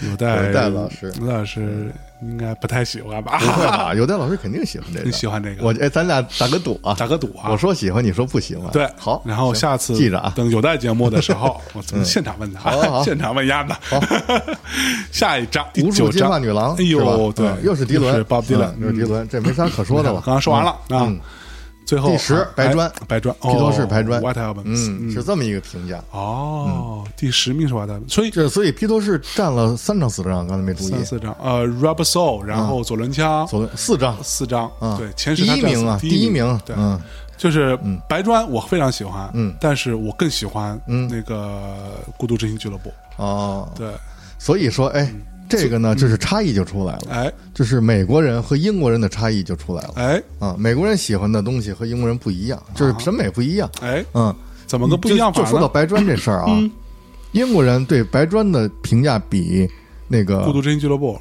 [0.08, 1.12] 有待 有待老师。
[1.20, 3.38] 有待老师应该不太喜欢吧？
[3.38, 3.94] 不会吧？
[3.94, 5.04] 有的老师肯定喜欢这个。
[5.06, 6.94] 你喜欢这个我哎，咱俩打个赌啊！
[6.98, 8.70] 打个赌啊我说喜欢，你说不喜欢。
[8.72, 9.22] 对，好。
[9.24, 10.32] 然后下次记着啊。
[10.34, 13.72] 等有待节目的时候， 我从现场问他，现场问鸭子。
[13.88, 14.00] 好
[15.12, 20.20] 下一张第无数金九章发女郎，哎呦对嗯又是迪伦，又是 Bob Dylan，嗯又是迪伦，这没啥可说的了。
[20.24, 21.20] 刚刚说完了啊嗯，
[21.88, 24.20] 最后第十啊白砖哎白砖，披头士白砖。
[24.20, 26.04] White Album，嗯，是这么一个评价。
[26.10, 30.90] 哦，第十名是 White Album，所以这所以披头士占了三张四张，刚才没注意。
[30.90, 31.04] 三。
[31.06, 37.00] 四张，呃，Rubber Soul，然后左轮枪左轮四张，四张，嗯对，前十第一名啊，第第一名，对，嗯，
[37.38, 41.08] 就是白砖，我非常喜欢，嗯，但是我更喜欢嗯。
[41.08, 43.88] 那个孤独之心俱乐部，哦，对，
[44.38, 45.10] 所以说，哎，
[45.48, 47.32] 这个呢，就是差异就出来了，哎。
[47.54, 49.92] 就是美国人和英国人的差异就出来了。
[49.96, 50.22] 哎。
[50.38, 50.54] 啊。
[50.58, 54.34] 美国人喜欢的东西和英国人不一样，就是审美不一样，哎，嗯，
[54.66, 55.68] 怎么个不一样法就就说到？
[55.68, 56.70] 白砖这事儿啊，
[57.32, 59.68] 英国人对白砖的评价比
[60.06, 61.18] 那个孤独之心俱乐部，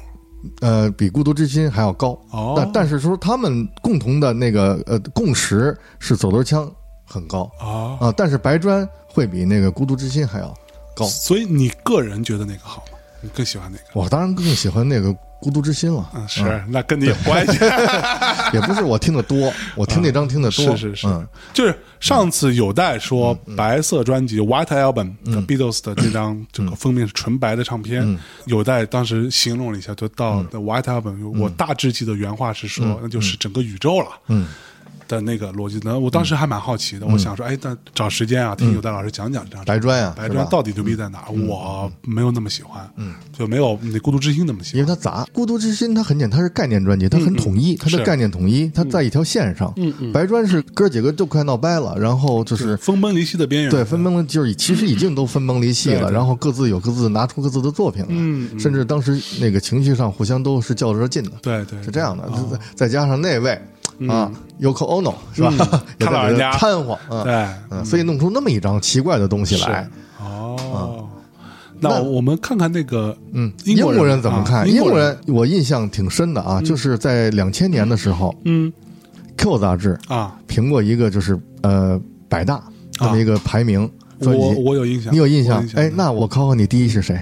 [0.60, 2.18] 呃比孤独之心还要高。
[2.30, 2.54] 哦。
[2.56, 6.70] 但但是说他们共同的那个呃共识是走轮枪
[7.04, 7.50] 很高。
[7.60, 10.54] 啊，啊，但是白砖会比那个孤独之心还要
[10.94, 11.04] 高。
[11.06, 12.97] 所以你个人觉得哪个好吗？
[13.20, 13.84] 你更喜欢哪个？
[14.00, 17.58] 我当然更喜欢那个孤独之心了，嗯，是，那跟你有关系。
[18.52, 21.06] 也不是我听的多，我听那张听的多， 是是是。
[21.06, 34.08] 嗯，就是上次有代说白色专辑 White Album 的 Beatles 的这张这个封面是纯白的唱片，有代当时形容了一下，就到的 White Album，我大致记得原话是说，那就是整个宇宙了。
[34.28, 34.48] 嗯，
[35.08, 35.98] 的那个逻辑呢？
[35.98, 41.24] 我当时还蛮好奇的，我想说，哎，那找时间啊，听有代老师讲讲这张白砖啊，白砖到底牛逼在哪？
[41.30, 45.24] 我没有那么喜欢，嗯，就没有那《孤独之心》那么喜欢，因为它杂。
[45.32, 49.72] 《孤独之心》它很简单，它是概念专辑，它很统一，它的概念统一，它在一条线上。
[49.76, 53.70] 嗯嗯，白砖是哥几个就快闹掰了，然后就是分崩离析的边缘。
[53.70, 61.30] 对，分崩就是其实已经都分崩离析了，然后各自有各自拿出各自的作品来，嗯，甚至当时那个情绪上互相都是较着劲的。
[61.40, 62.28] 对对，是这样的。
[62.50, 63.60] 再再加上那位
[64.06, 64.30] 啊
[64.60, 65.52] ，Yoko Ono 是吧？
[65.98, 69.88] 他老人家掺和，嗯对，嗯，所以弄出那么一张奇怪的东西来。
[70.20, 71.08] 哦，
[71.80, 74.68] 那我们看看那个，嗯，英国人怎么看？
[74.68, 78.72] 英国人我印象挺深的啊，就是在两千年的时候，嗯
[79.36, 85.66] ，Q 杂志啊评过一个就是呃百大这么一个排名专辑，我有印象，你有印象？
[85.74, 87.20] 哎，那我考考你，第一是谁？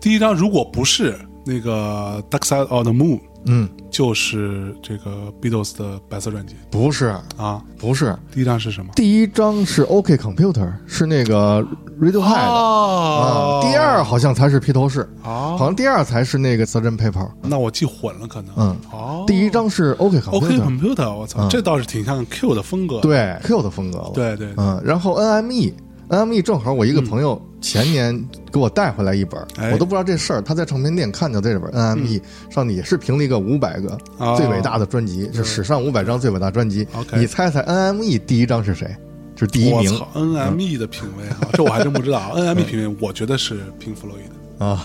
[0.00, 3.20] 第一张如果不是那个 Dark Side of the Moon。
[3.46, 7.14] 嗯，就是这个 Beatles 的白色专辑，不是。
[7.36, 8.92] 啊，不是，第一张是什么？
[8.94, 11.64] 第一张是 OK Computer，是那个
[12.00, 15.08] Radiohead 啊，第二好像才是披头士。
[15.24, 16.98] 哦，好像第二才是那个 Sgt.
[16.98, 25.72] Pepper，那我记混了可能，嗯，哦，第一张是 OK Computer，OK Computer，我操，这倒是挺像 Q 的风格，对 Q 的风格了，对对，嗯，然后 NME。
[26.08, 29.40] NME 正好我一个朋友前年给我带回来一本，
[29.72, 30.40] 我都不知道这事儿。
[30.40, 33.98] 他在唱片店看到这本 NME 上也是评了一个五百个
[34.36, 36.86] 最伟大的专辑，就史上五百张最伟大专辑。
[37.14, 38.88] 你猜猜 NME 第一张是谁？
[39.34, 39.92] 就是第一名。
[39.92, 42.32] 我操，NME 的品味啊，这我还真不知道。
[42.36, 44.82] NME 品味，我觉得是 Pink Floyd 啊，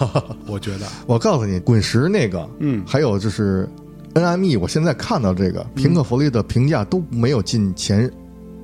[0.61, 0.85] 石的。
[1.07, 3.67] 我告诉你，滚石那个，嗯，还有就是
[4.13, 8.11] NME，我现在看到这个平克·弗雷的评价都没有进前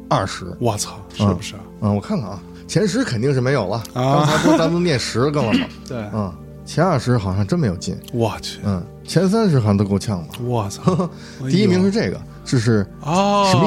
[0.09, 0.45] 二十。
[0.59, 1.55] 我操，是不是？
[1.81, 2.39] 嗯，我看看啊。
[2.69, 5.65] 前十肯定是没有了，刚才不咱们念十个了吗？
[5.89, 6.31] 对，嗯，
[6.63, 7.97] 前二十好像真没有进。
[8.13, 10.27] 我去，嗯，前三十好像都够呛了。
[10.43, 11.09] 我操，
[11.49, 13.57] 第一名是这个，这是啊，史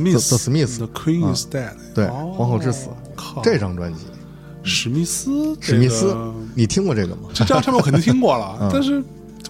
[0.00, 0.38] 密斯
[0.78, 4.00] ，The Queen is Dead，对，皇后之死，靠，这张专辑，
[4.62, 6.16] 史密斯，史密斯，
[6.54, 7.28] 你听过这个吗？
[7.34, 9.04] 这张唱片我肯定听过了， 但是。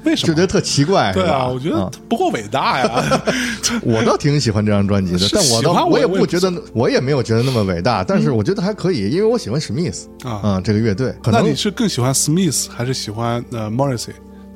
[0.05, 1.13] 为什么觉得特奇怪？
[1.13, 3.21] 对啊，我觉得不够伟大呀。
[3.83, 8.05] 我倒挺喜欢这张专辑的，但我倒我也不觉得，我也没有觉得那么伟大。
[8.05, 11.15] 但是我觉得还可以，因为我喜欢史密斯啊，这个乐队。
[11.25, 14.13] 那你是更喜欢史密斯还是喜欢呃 Morrissey？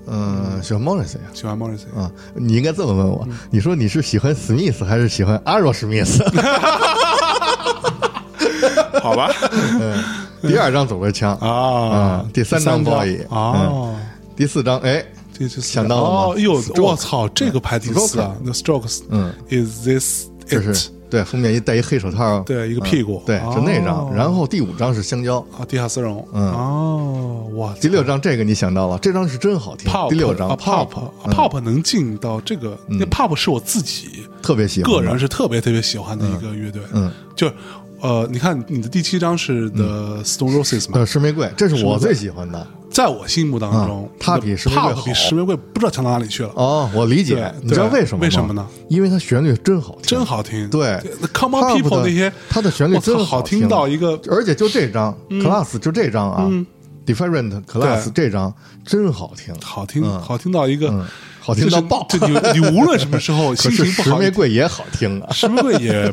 [0.06, 2.10] 嗯，喜欢 Morrissey 啊，喜欢 Morrissey 啊。
[2.34, 6.24] 你应该这么问我，你说你是喜欢史密斯还是喜欢阿若史密斯？
[9.02, 9.30] 好吧，
[10.42, 13.94] 第二张走着枪啊，第三张包 y 啊，
[14.36, 15.04] 第四张哎。
[15.48, 16.40] 想到了吗？
[16.40, 20.26] 哟，我操，这个排第四啊！The Strokes，嗯，Is this？
[20.46, 24.12] 就是对，封面一戴一黑手套，对，一个屁股，对，就那张。
[24.14, 29.90] 然后第五张是香蕉啊，地下丝绒，嗯，哦，哇，第六张这个你想到了，这张是真好听。
[30.08, 37.50] 第六张 Pop，Pop 能进到这个，那 Pop 是我自己特别喜欢，个人是特别特别喜欢的一个乐队，嗯，就。
[38.00, 40.98] 呃，你看你的第七张是 The Stone Roses 嘛？
[40.98, 42.66] 呃，石玫瑰，这是我最喜欢的。
[42.92, 46.50] 在我心目当中，它比石玫瑰比石玫瑰不知道强到哪里去了。
[46.54, 48.22] 哦，我理解，你知道为什么？
[48.22, 48.66] 为什么呢？
[48.88, 50.68] 因为它旋律真好听，真好听。
[50.68, 51.00] 对
[51.32, 53.68] ，Come on People 那些，它的旋律真好听。
[53.68, 56.50] 到一个，而且就这张 Class 就这张啊
[57.06, 58.52] ，Different Class 这张
[58.84, 61.06] 真好听，好听，好听到一个，
[61.40, 62.06] 好听到爆。
[62.10, 66.12] 就你你无论什么时候 心情不好，石玫瑰也好听啊，石玫瑰也，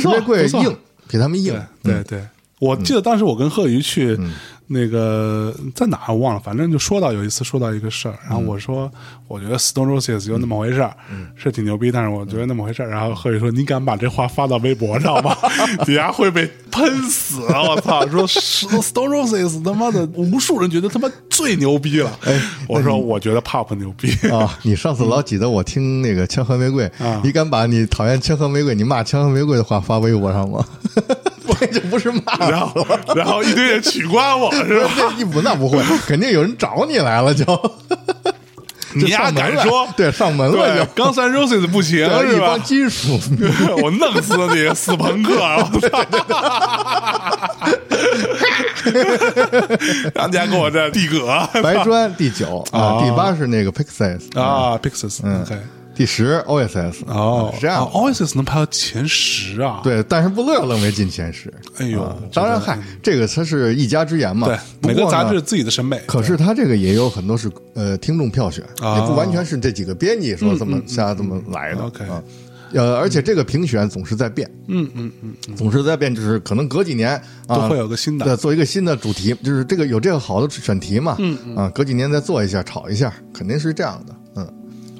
[0.00, 0.76] 石玫瑰硬。
[1.08, 2.22] 比他们硬，对对，
[2.58, 4.18] 我记得当时我跟贺瑜去
[4.66, 8.90] 那个在哪我忘了，反正就说到有一次说到一个事儿，然后我说
[9.28, 10.96] 我觉得 Stone Roses 就那么回事儿，
[11.36, 12.88] 是挺牛逼，但是我觉得那么回事儿。
[12.88, 15.36] 然后贺宇说：“你敢把这话发到微博上吗？
[15.84, 17.40] 底下会被喷死！
[17.42, 18.06] 我操！
[18.08, 24.58] 说 Stone Roses 他妈的无数人觉得他妈最牛逼了。”哎，我说我觉得 Pop 牛逼啊！
[24.62, 26.90] 你上次老挤得我听那个千和玫瑰，
[27.24, 30.64] 你敢把你讨厌千和玫瑰、你骂千和玫瑰的话发微博上吗？
[31.60, 34.90] 这就不是骂，然后然后一堆人取关我，是吧？
[35.18, 37.44] 那不那不会，肯定有人找你来了，就
[38.96, 39.88] 你丫敢说？
[39.96, 40.84] 对，上门了就。
[40.94, 42.56] 刚三 roses 不行是吧？
[42.58, 43.18] 金属，
[43.82, 45.32] 我弄死你，死朋克！
[45.72, 46.04] 我操！
[50.14, 51.26] 大家给我这地葛，
[51.62, 55.44] 白砖第九啊，第八是那个 Pixies 啊，Pixies，嗯。
[55.94, 59.80] 第十，OSS 哦，是这样，OSS 能排到前十啊？
[59.84, 61.52] 对，但是布勒愣没进前十。
[61.76, 64.48] 哎呦，当然，嗨，这个它是一家之言嘛。
[64.48, 66.00] 对，每个杂志自己的审美。
[66.06, 71.82] 可是它这个也有很多是呃听众票选，也不完全是这几个编辑说这么瞎这么来的。
[71.82, 72.04] OK，
[72.72, 74.50] 呃，而且这个评选总是在变。
[74.68, 81.16] 嗯嗯嗯，总是在变，就是可能隔几年都会有个新的，做一个新的主题，就是这个有这个好的选题嘛。
[81.18, 84.14] 嗯嗯，啊，隔几年再做一下，炒一下，肯定是这样的。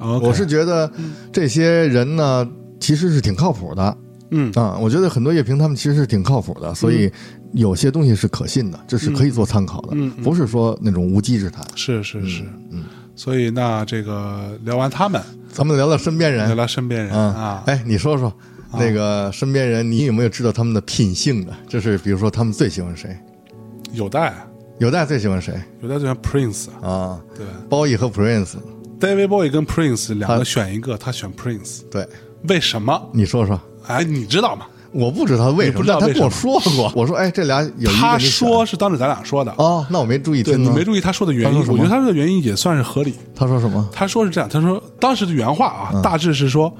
[0.03, 0.19] 嗯。
[0.21, 0.91] 我是觉得
[1.31, 2.47] 这些人呢，
[2.79, 3.97] 其实是挺靠谱的。
[4.35, 7.11] 嗯啊，我觉得很多乐评他们其实是挺靠谱的，所以
[7.53, 11.63] 有些东西是可信的，这是可以做参考的，不是说那种无稽之谈。
[11.75, 12.83] 是是是，嗯。
[13.15, 17.61] 所以那这个聊完他们，咱们聊聊身边人，聊聊身边人啊。
[17.67, 18.33] 哎，你说说
[18.71, 21.53] 那个身边人，你有没有知道他们的品性的？
[21.67, 23.15] 就是比如说他们最喜欢谁？
[23.91, 24.33] 有待，
[24.79, 25.53] 有待最喜欢谁？
[25.83, 28.55] 有待最喜欢 Prince 啊，对，包奕和 Prince。
[28.99, 31.81] David Bowie 跟 Prince 两个选一个，他选 Prince。
[31.91, 32.07] 对，
[32.47, 33.01] 为什么？
[33.11, 33.59] 你说说。
[33.87, 34.65] 哎，你知道吗？
[34.93, 36.91] 我不知道为什么知道，他跟我说过。
[36.95, 39.51] 我说，哎，这俩有一他说是当着咱俩说的。
[39.57, 40.63] 哦，那我没注意听。
[40.63, 41.59] 你没注意他说的原因？
[41.67, 43.15] 我觉得他说的原因也算是合理。
[43.35, 43.89] 他说什么？
[43.91, 46.71] 他说是这样，他说当时的原话啊，大致是说，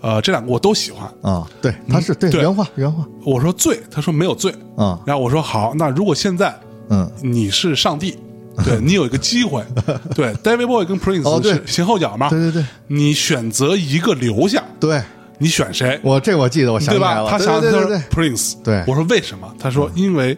[0.00, 1.46] 呃，这两个我都喜欢啊。
[1.60, 3.06] 对，他是对原话原话。
[3.26, 4.98] 我说罪，他说没有罪啊。
[5.04, 8.16] 然后我说好，那如果现在，嗯，你是上帝。
[8.64, 9.64] 对你有一个机会，
[10.14, 12.28] 对，David Bowie 跟 Prince 是前后脚嘛？
[12.30, 15.02] 对对对，你选择一个留下，对，
[15.38, 15.98] 你选谁？
[16.02, 17.28] 我这我记得，我想起来了。
[17.30, 18.54] 他想对对对，Prince。
[18.62, 19.52] 对，我说为什么？
[19.58, 20.36] 他说因为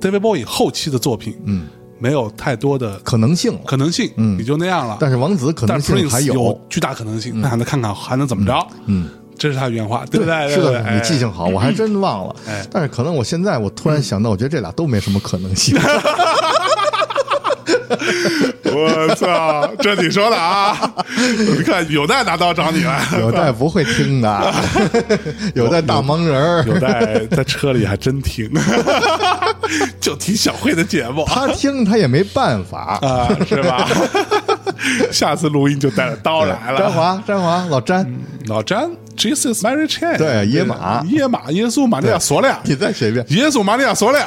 [0.00, 1.66] David Bowie 后期的作品，嗯，
[1.98, 4.98] 没有太多的可能性，可能性，嗯，也就那样了。
[5.00, 8.66] 但是王子可能性还有巨大可能性，那还能看看还能怎么着？
[8.86, 10.48] 嗯，这是他原话，对不对？
[10.54, 12.36] 是的，你记性好，我还真忘了。
[12.46, 15.78] 哎，但是可能我现在我突然想到，我觉得这俩都没什么可能性。
[18.72, 19.70] 我操！
[19.80, 20.76] 这你说的啊？
[21.38, 24.54] 你看有待拿刀找你了，有待不会听的，
[25.54, 28.50] 有待大忙人有待在车里还真听，
[30.00, 33.86] 就听小慧的节目，他听他也没办法啊，是吧？
[35.10, 36.78] 下次录音就带着刀来了。
[36.78, 38.14] 詹华，詹华，老詹，
[38.46, 44.26] 老詹，Jesus Mary Chain，对，耶马，耶马，耶稣玛利亚索俩，你再写一遍，耶稣玛利亚索俩。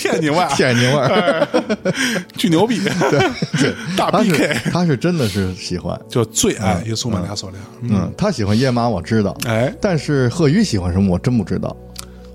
[0.00, 1.48] 天津味儿，天津味儿，
[2.36, 2.80] 巨牛逼！
[3.10, 7.60] 对， 大 BK，他是真的是喜欢，就最爱耶稣玛利亚索俩。
[7.82, 9.36] 嗯，他喜欢野马，我知道。
[9.46, 11.76] 哎，但是贺宇喜欢什么，我真不知道。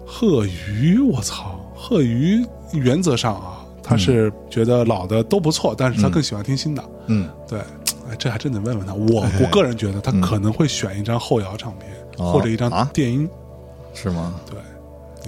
[0.05, 1.59] 贺宇，我操！
[1.75, 6.83] 贺宇原则上啊，他是觉得老的都不错，但是他更喜欢听新的。
[7.07, 7.59] 嗯，对。
[8.07, 8.93] 哎，这还真得问问他。
[8.93, 11.91] 我我个人觉得，他可能会选一张后摇唱片，
[12.31, 13.27] 或者一张电音，
[13.95, 14.35] 是吗？
[14.49, 14.59] 对。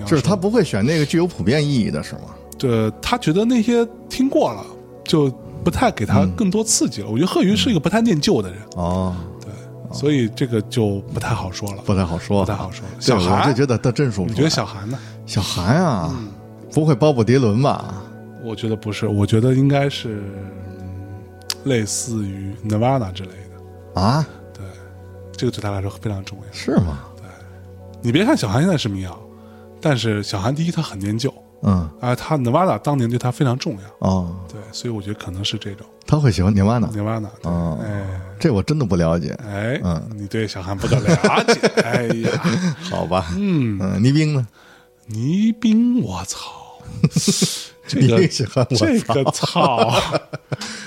[0.06, 2.22] 就是他不会选那个具有普遍意义的，是吗？
[2.58, 4.66] 对，他觉得那些听过了，
[5.04, 5.30] 就
[5.64, 7.08] 不太给他更多刺激了。
[7.08, 9.50] 我觉得贺云是一个不太念旧的人哦，对，
[9.96, 12.84] 所以这个就不太好说了，不太好说，不太好说。
[13.00, 14.98] 小韩，我就觉得他真说不你觉得小韩呢？
[15.26, 16.16] 小韩啊，
[16.74, 18.02] 不会鲍勃迪伦吧？
[18.44, 20.24] 我觉得不是，我觉得应该是
[21.66, 24.26] 类似于 Nirvana 之类的啊。
[24.54, 24.66] 对，
[25.32, 27.00] 这个对他来说非常重要，是吗？
[27.18, 27.26] 对，
[28.02, 29.20] 你别看小韩现在是民谣。
[29.82, 38.06] 但是小韩第一他很念旧，嗯，啊，他 Nevada 当年对他非常重要，哦，对，所以我觉得可能是这种，他会喜欢 Nirvana，Nirvana，哦，哎，
[38.40, 42.32] 这我真的不了解，哎，嗯，你对小韩不够了解， 哎呀，
[42.90, 43.78] 好吧，嗯。
[43.82, 44.48] 嗯，倪冰呢？
[45.08, 46.40] 倪冰，我操，
[47.88, 49.94] 这个喜欢我这个操。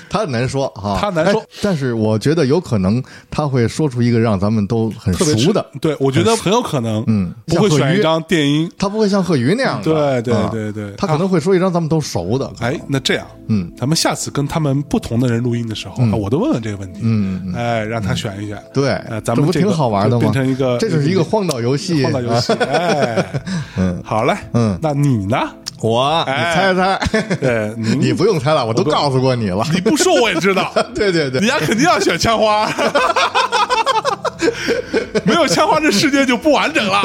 [0.09, 5.65] 他难说哈，他难说，但是我觉得有可能他会说出一个让咱们都很熟的。
[5.79, 10.21] 对，我觉得很有可能，嗯，不会选一张电音，他不会像贺鱼那样的。
[10.21, 12.51] 对对对对，他可能会说一张咱们都熟的。
[12.59, 18.61] 哎，那这样，嗯，咱们下次跟他们不同的人录音的时候，我都问问这个问题，嗯，哎，让他选一选。
[18.73, 20.19] 对，咱们不挺好玩的吗？
[20.19, 22.51] 变成一个，这就是一个 荒岛游戏，荒岛游戏。
[22.51, 23.25] 哎，
[23.79, 25.37] 嗯，好嘞，嗯，那你呢？
[25.89, 26.99] 我，你猜猜？
[27.39, 29.65] 对， 你不用猜了，我都告诉过你了。
[29.73, 30.71] 你不说我也知道。
[30.93, 32.69] 对对对，你家肯定要选枪花，
[35.25, 37.01] 没有枪花这世界就不完整了。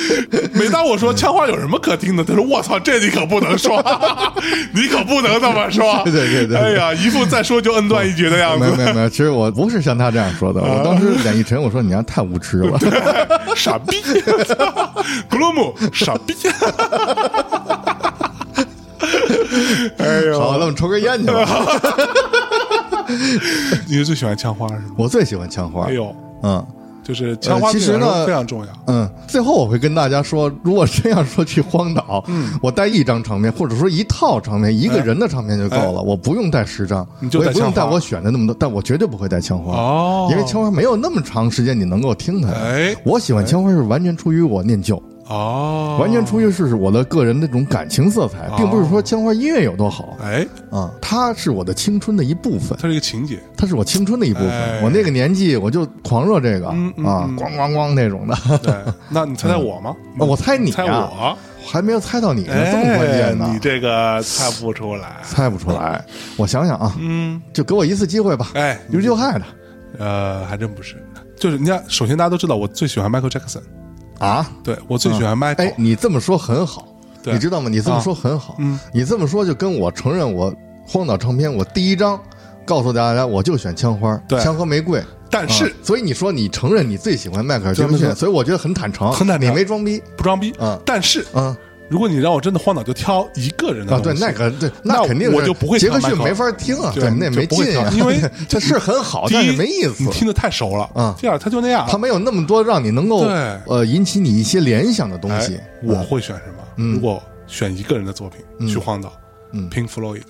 [0.52, 3.82] 每当我说枪花有什么可听的，他说：“我操，这你可不能说，
[4.74, 6.02] 你可不能这么说。
[6.10, 8.64] ”对对对，哎呀，一副再说就恩断义绝的样子。
[8.64, 10.60] 没有没有没有，其实我不是像他这样说的。
[10.60, 12.78] 我当时脸一沉，我说：“你娘太无知了，
[13.56, 14.00] 傻逼，
[15.28, 16.34] 格罗姆，傻逼。”
[19.98, 21.46] 哎呦，好，那我们抽根烟去吧。
[23.86, 24.94] 你是最喜欢枪花是吗？
[24.96, 25.86] 我最喜欢枪花。
[25.86, 26.64] 哎呦，嗯。
[27.02, 28.68] 就是枪花，其实呢非常重要。
[28.86, 42.50] 嗯，最后我会跟大家说，如果真要说去荒岛，嗯，我带一张唱片，或者说一套唱片，一个人的唱片就够了，我不用带十张，我也不用带我选的那么多，但我绝对不会带枪花哦，因为枪花没有那么长时间你能够听它。
[42.50, 45.02] 哎，我喜欢枪花是完全出于我念旧。
[45.30, 50.16] 哦，完全出于是我的个人那种感情色彩，并不是说枪花音乐有多好。
[50.20, 54.82] 哎，啊，它是我的青春的一部分，它是一个情节，它是我青春的一部分。
[54.82, 58.36] 我那个年纪我就狂热这个啊，咣咣咣那种的。
[58.58, 58.74] 对，
[59.08, 59.94] 那你猜猜我吗？
[60.18, 63.48] 我猜你，猜我，还没有猜到你呢，这么关键呢？
[63.52, 66.04] 你这个猜不出来，猜不出来。
[66.36, 68.50] 我想想啊，嗯，就给我一次机会吧。
[68.54, 69.44] 哎，刘就害的，
[70.00, 70.96] 呃，还真不是。
[71.38, 73.60] 就是你看，首先大家都知道我最喜欢 Michael Jackson
[74.20, 75.56] 啊，对我最喜欢 Michael。
[75.56, 76.86] 哎，你这么说很好，
[77.24, 77.68] 你知道吗？
[77.68, 80.54] 你这么说很好，嗯，你这么说就跟我承认我
[80.86, 82.20] 荒岛唱片我第一张
[82.64, 85.02] 告诉大家我就选枪花，对，枪和玫瑰。
[85.32, 90.52] 但是，所以你说你承认你最喜欢迈克尔·杰克逊，所以我觉得很坦诚，很坦诚，你没装逼，不装逼。
[90.60, 91.56] 嗯，但是，嗯。
[91.90, 95.76] 如果你让我真的荒岛，就挑一个人的啊，对，那个对，那肯定我就不会。
[95.76, 101.14] 杰克逊没法听啊，对，那没劲啊，因为 这是很好，但是没意思，你听的太熟了啊。
[101.18, 103.24] 第二，他就那样，他没有那么多让你能够
[103.66, 105.58] 呃引起你一些联想的东西。
[105.82, 106.92] 我会选什么？
[106.94, 109.12] 如果选一个人的作品去荒岛，
[109.52, 110.22] 嗯，Pink Floyd。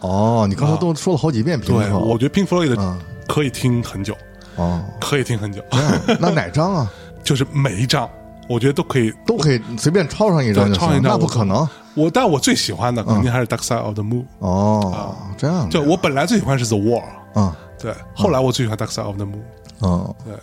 [0.00, 2.96] 哦，你刚才都说了好几遍 Pink Floyd，我觉得 Pink Floyd
[3.26, 4.16] 可以听很久，
[4.54, 5.60] 哦，可以听很久。
[6.20, 6.92] 那哪张啊？
[7.24, 8.08] 就是每一张。
[8.48, 11.68] 我觉得都可以，都可以随便抄上一张，抄一张，那不可能。
[11.94, 14.22] 我但我最喜欢的肯定还是《Dark Side of the Moon》。
[14.38, 15.68] 哦，这样。
[15.68, 17.02] 就我本来最喜欢是《The Wall》。
[17.34, 17.92] 嗯，对。
[18.14, 19.32] 后来我最喜欢《Dark Side of the Moon》。
[19.82, 20.34] 嗯，对。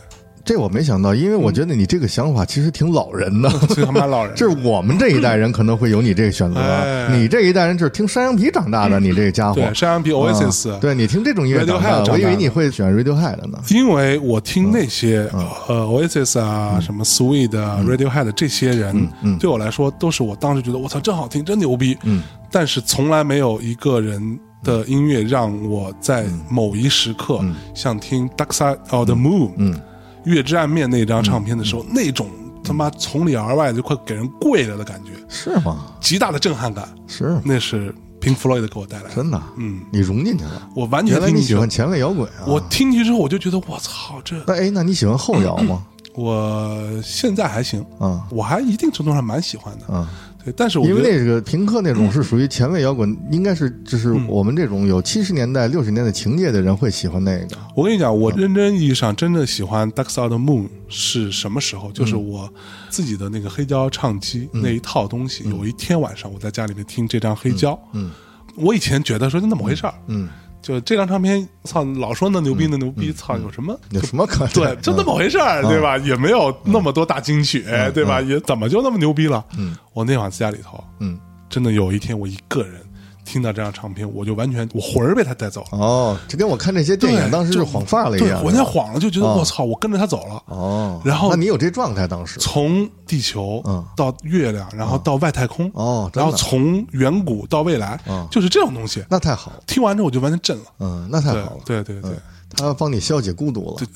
[0.46, 4.36] 这我没想到，因为我觉得你这个想法其实挺老人的， 嗯、他妈老人。
[4.38, 9.56] 就是我们这一代人可能会有你这个选择，你这一代人就是听山羊皮长大的， 你这个家伙。
[9.56, 13.58] 对，山羊皮 Oasis，对你听这种音乐长大的，我以为你会选 Radiohead 呢。
[13.72, 15.28] 因为我听那些
[15.68, 21.98] 呃 Oasis 啊，什么 Sweet、Radiohead 这些人，对我来说都是我当时觉得我操真好听，真牛逼。
[22.04, 22.22] 嗯。
[22.52, 27.43] 但是从来没有一个人的音乐让我在某一时刻
[27.74, 29.52] 像听 Dark Side of the Moon。
[29.58, 29.82] 嗯。
[30.26, 32.30] 月之暗面那张唱片的时候，那种
[32.63, 35.86] 他妈从里而外就快给人跪了的感觉，是吗？
[36.01, 41.15] 极大的震撼感，是，那是 Pink Floyd 给我带来的，真的，嗯，你融进去了，我完全。
[41.15, 42.45] 原来你喜欢前卫摇滚啊？
[42.47, 45.84] 我听进去之后，我就觉得我操，这那哎，那你喜欢后摇吗？
[46.15, 50.09] 我现在还行，啊，我还一定程度上蛮喜欢的，啊。
[50.56, 57.58] 但是因为那个平克那种是属于前卫摇滚，应该是就是我们这种有七十年代、六十年代情节的人会喜欢那个。
[57.76, 61.91] 我跟你讲，我认真意义上真的喜欢《Dark Side of the Moon》是什么时候？
[61.91, 62.52] 就是我
[62.89, 65.50] 自己的那个黑胶唱机那一套东西。
[65.50, 68.12] 有一天晚上，我在家里面听这张黑胶，嗯，
[68.56, 70.30] 我以前觉得说就那么回事儿，嗯。
[70.66, 75.95] 就这张唱片，操，老说那牛逼那牛逼，操，有什么有什么可对，就那么回事儿，对吧？
[75.99, 77.63] 也没有那么多大金曲，
[77.93, 78.20] 对吧？
[78.20, 79.45] 也怎么就那么牛逼了？
[79.59, 82.82] 嗯，我那晚在家里头，嗯，真的有一天我一个人。
[83.26, 85.78] 听到这张唱片，我就完全我魂儿被他带走了。
[85.78, 90.41] 哦，就跟我看这些电影当时是晃发了一样，我现在晃了，就觉得我操，我跟着他走了。
[90.45, 92.39] 哦，然后那你有这状态当时？
[92.39, 93.63] 从地球
[93.95, 97.99] 到月亮，然后到外太空，哦，然后从远古到未来，
[98.30, 99.03] 就是这种东西。
[99.09, 100.63] 那太好了，听完之后我就完全震了。
[100.80, 101.57] 嗯，那太好了。
[101.65, 102.11] 对对对，
[102.55, 103.86] 他帮你消解孤独了。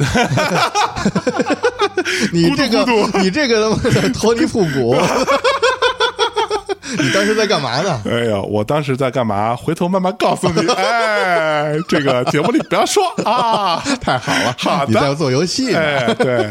[2.34, 2.86] 你这个，
[3.21, 3.77] 你这个
[4.13, 4.95] 脱离复古。
[6.97, 8.01] 你当时在干嘛呢？
[8.05, 9.55] 哎呀，我当时在干嘛？
[9.55, 10.67] 回头慢慢告诉你。
[10.73, 14.55] 哎，这个节目里不要说啊，太好了。
[14.57, 15.75] 好的，在做游戏。
[15.75, 16.49] 哎，对，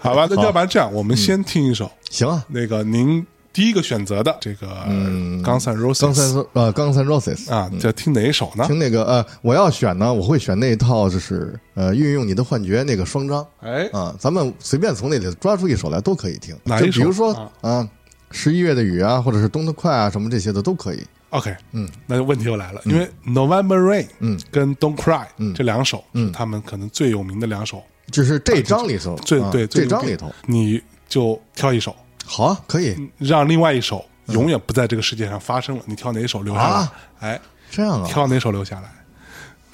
[0.00, 1.90] 好吧，那要不然这样，我们先听一首。
[2.10, 4.66] 行啊，那个您第一个选择的这个
[5.42, 8.64] 《钢三 roses》，钢三呃，钢三 roses 啊，这听哪一首呢？
[8.66, 13.46] 听那个呃，我要选呢，我会选那一套，就是呃，运用你的幻觉那个双张。
[13.60, 16.56] 哎啊，咱们随便从那里抓出一首来都可以听。
[16.64, 17.00] 哪一首？
[17.00, 17.86] 比如说啊。
[18.30, 21.02] 十一月的雨啊，或者是冬的快啊，什么这些的都可以。
[21.30, 32.96] OK，嗯，那问题又来了，因为 November Rain，嗯，跟 Don't Cry，嗯，这两首，嗯，他们可能最有名的两首，就是这张里头，最对这张里头，你就挑一首，好啊，可以。
[33.18, 36.88] 让另外一首永远不在这个世界上发生了，你挑哪一首留下来？
[37.20, 38.88] 哎，这样啊，挑哪首留下来？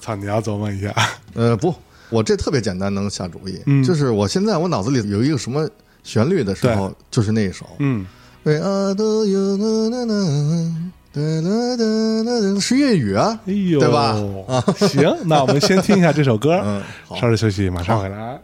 [0.01, 0.93] 操，你要琢磨一下。
[1.35, 1.73] 呃，不，
[2.11, 5.71] 我这特别简单，能下主意，就是我现在我脑子里有一个什么
[6.03, 8.05] 旋律的时候，就是那一首，嗯。
[8.45, 10.15] 对啊，都有啦啦啦，
[11.13, 11.85] 哒啦哒
[12.31, 14.15] 啦，是粤语啊，对吧？
[14.47, 16.83] 啊，行，那我们先听一下这首歌， 嗯，
[17.19, 18.39] 稍事休息，马上回来。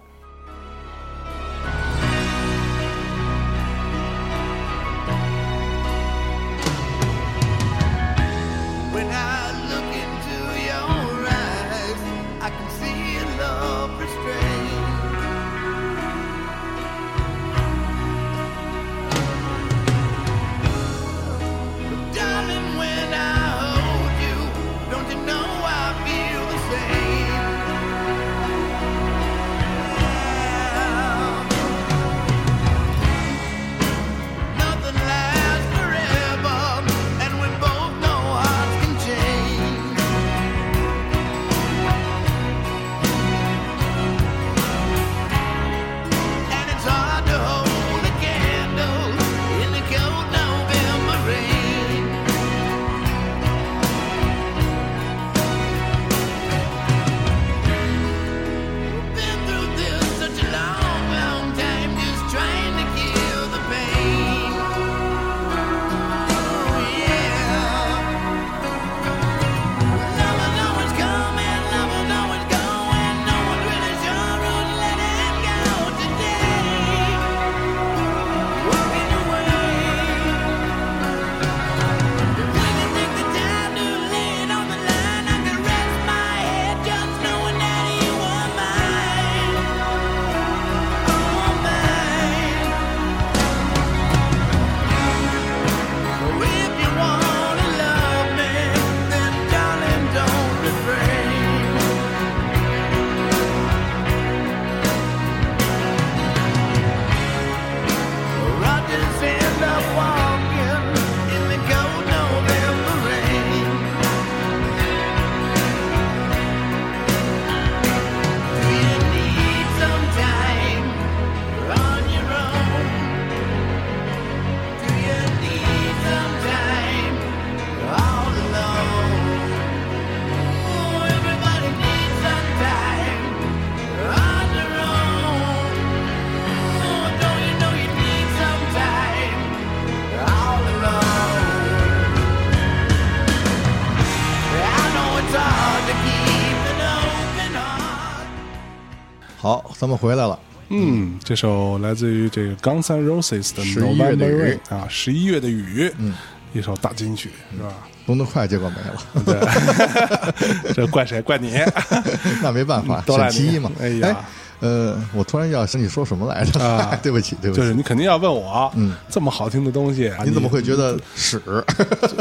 [149.81, 150.39] 咱们回来了。
[150.69, 154.43] 嗯，这首来自于这个 Guns N' Roses 的《November 雨。
[154.43, 156.13] Rain》啊，十一月的雨，嗯，
[156.53, 157.73] 一首大金曲是吧？
[158.05, 158.77] 弄得快，结果没
[159.25, 161.23] 了，对， 这怪谁？
[161.23, 161.59] 怪你，
[162.43, 163.33] 那没办法，都赖你。
[163.33, 163.73] 选其一嘛。
[163.81, 164.23] 哎呀，
[164.61, 166.61] 呃，我突然要想你说什么来着？
[166.63, 166.95] 啊。
[167.03, 171.41] 对不起，对不起，就是你肯定要问我，嗯，这么好听的东西，你怎么会觉得屎？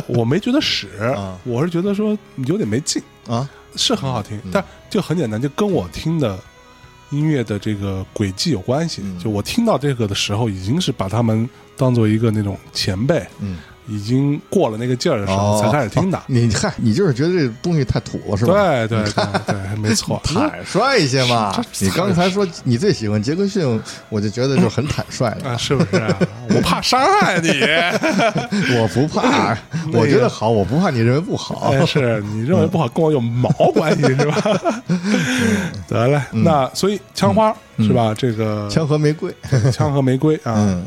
[0.08, 0.88] 我没觉得屎，
[1.44, 3.50] 我是觉得说有点没劲，啊？
[3.76, 6.40] 是很好听，但就很简单，就跟我听的
[7.12, 9.02] 音乐的这个轨迹有关系。
[9.22, 13.58] 就我听到这个的时候，已经是把他们当做一个那种前辈，嗯，
[13.90, 16.22] 已经过了那个劲儿的时候才开始听的哦。
[16.28, 18.54] 你嗨，你就是觉得这东西太土了，是吧？
[18.54, 20.22] 对对对 对，没错。
[20.24, 21.54] 坦率一些嘛！
[21.80, 25.50] 你刚才说你最喜欢杰克逊，我就觉得就很坦率了。
[25.50, 26.20] 啊，是不是啊？
[26.56, 27.50] 我怕伤害你。
[28.78, 29.58] 我不怕，
[29.94, 31.72] 我觉得好，我不怕你认为不好。
[31.72, 34.82] 哎，是你认为不好，跟我有毛关系是吧？
[35.88, 38.14] 得嘞，那所以枪花是吧？
[38.18, 39.34] 这个枪和玫瑰，
[39.72, 40.78] 枪和玫瑰啊，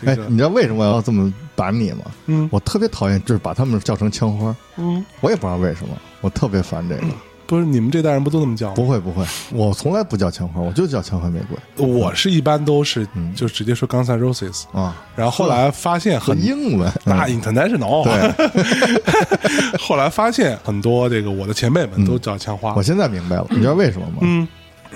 [0.00, 2.04] 这个你知道为什么我要这么板你吗？
[2.26, 2.48] 嗯。
[2.52, 7.02] 我特别讨厌，就是把他们叫成枪花，嗯，我也不知道为什么，我特别烦这个。
[7.46, 8.74] 不是你们这代人不都那么叫吗？
[8.74, 11.86] 不会不会，我从来不叫枪花，我就叫枪花玫瑰。
[11.86, 13.34] 我是一般都是嗯。
[13.34, 22.74] 就直接说 Guns N' Roses，啊，然后后来发现和很英文 international，对， 后来发现很多这个我的前辈们都叫枪花。
[22.74, 24.18] 我，现在明白了，你知道为什么吗？
[24.20, 24.46] 嗯，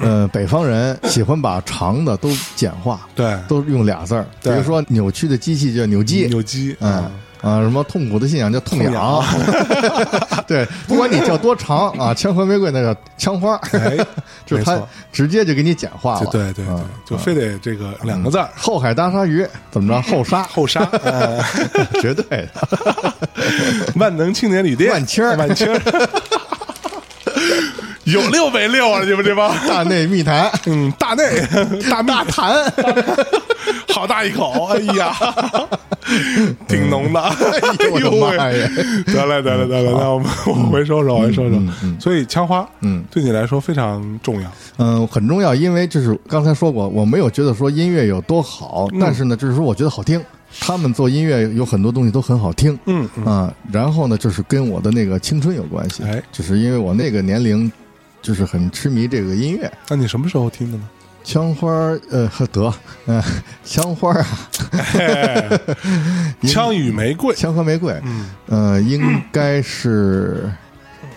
[0.01, 7.11] 呃，北方人喜欢把长的都简化，对，都用俩字儿，比如说扭曲的机器叫扭机，扭机，嗯
[7.43, 9.22] 啊，什么痛苦的信仰叫痛痛痒，
[10.47, 13.97] 对，不管你叫多长啊，枪和玫瑰那叫枪花，哎，
[14.47, 14.80] 就是他
[15.12, 20.01] 直接就给你简化了，对对对嗯，就非得这个两个字儿后海大鲨鱼怎么着？
[20.09, 21.45] 后沙，后沙， 哎
[22.01, 23.14] 绝对的，
[23.97, 25.80] 万能青年旅店，万青儿万青儿，
[28.12, 29.02] 有六没六啊？
[29.04, 31.22] 你们这帮，大内密谈，嗯，大内
[31.90, 32.52] 大大谈，
[33.92, 35.14] 好大一口，哎呀，
[36.68, 38.68] 挺浓的，哎我的妈呀！
[39.06, 41.58] 得嘞，得嘞，得嘞，那我们我回收收，回收收。
[41.98, 44.50] 所以枪花，嗯，对你来说非常重要。
[44.78, 50.22] 嗯，很重要，因为就是刚才说过，我没有觉得说音乐有多好，嗯但是呢，就是说我觉得好听。
[50.60, 57.72] 他们做音乐有很多东西都很好听，嗯嗯啊，然后呢，就是跟我的那个青春有关系，哎就是因为我那个年龄，
[58.22, 59.70] 就是很痴迷这个音乐。
[59.88, 60.88] 那你什么时候听的呢？
[61.24, 62.74] 枪花儿，呃，得，
[63.06, 63.22] 嗯、
[63.64, 64.26] 枪花儿啊，
[64.72, 65.60] 哎
[66.48, 70.50] 枪与玫瑰，枪和玫瑰，嗯，呃，应该是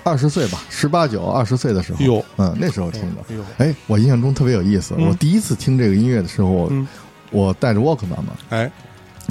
[0.03, 2.25] 二十岁吧，十八九、二十岁的时候，哟。
[2.37, 3.21] 嗯，那时候听的。
[3.29, 4.93] 哎呦，哎，我印象中特别有意思。
[4.95, 5.07] 嗯。
[5.07, 6.87] 我第一次听这个音乐的时候，嗯。
[7.31, 8.71] 我带着 Walkman 嘛，哎，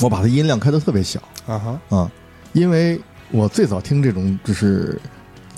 [0.01, 1.21] 我把它音量开的特别小。
[1.47, 2.11] 啊哈，啊、
[2.53, 3.01] 因为
[3.31, 5.01] 我最早听这种就是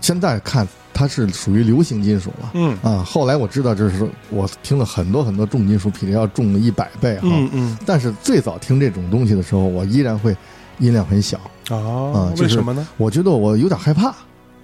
[0.02, 2.50] 现在看它是属于流行金属了。
[2.54, 7.28] 嗯啊，后来我知道，就是说我听了很多很多重金属，比这要重一百倍哈。
[7.30, 10.34] 嗯嗯但是最早听这种东西的时候，我依然会
[10.78, 11.38] 音量很小。
[11.68, 12.88] 啊啊，就是为什么呢？
[12.96, 14.08] 我觉得我有点害怕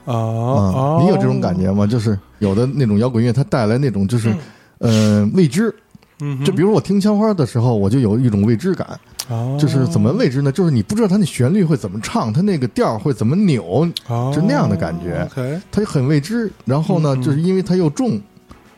[0.07, 0.99] 啊啊。
[1.03, 1.87] 你有这种感觉吗？
[1.87, 4.35] 就是有的那种摇滚乐，它带来那种就是，
[4.79, 5.75] 呃，未知。
[6.21, 8.99] 嗯，就比如我听枪花的时候，我就有一种未知感，
[9.29, 10.51] 啊就是怎么未知呢？
[10.51, 15.29] 就是你不知道它那旋律会怎么唱，它那个调会怎么扭，啊就那样的感觉。
[15.71, 16.51] 它就很未知。
[16.65, 18.17] 然后呢，就是因为它又重，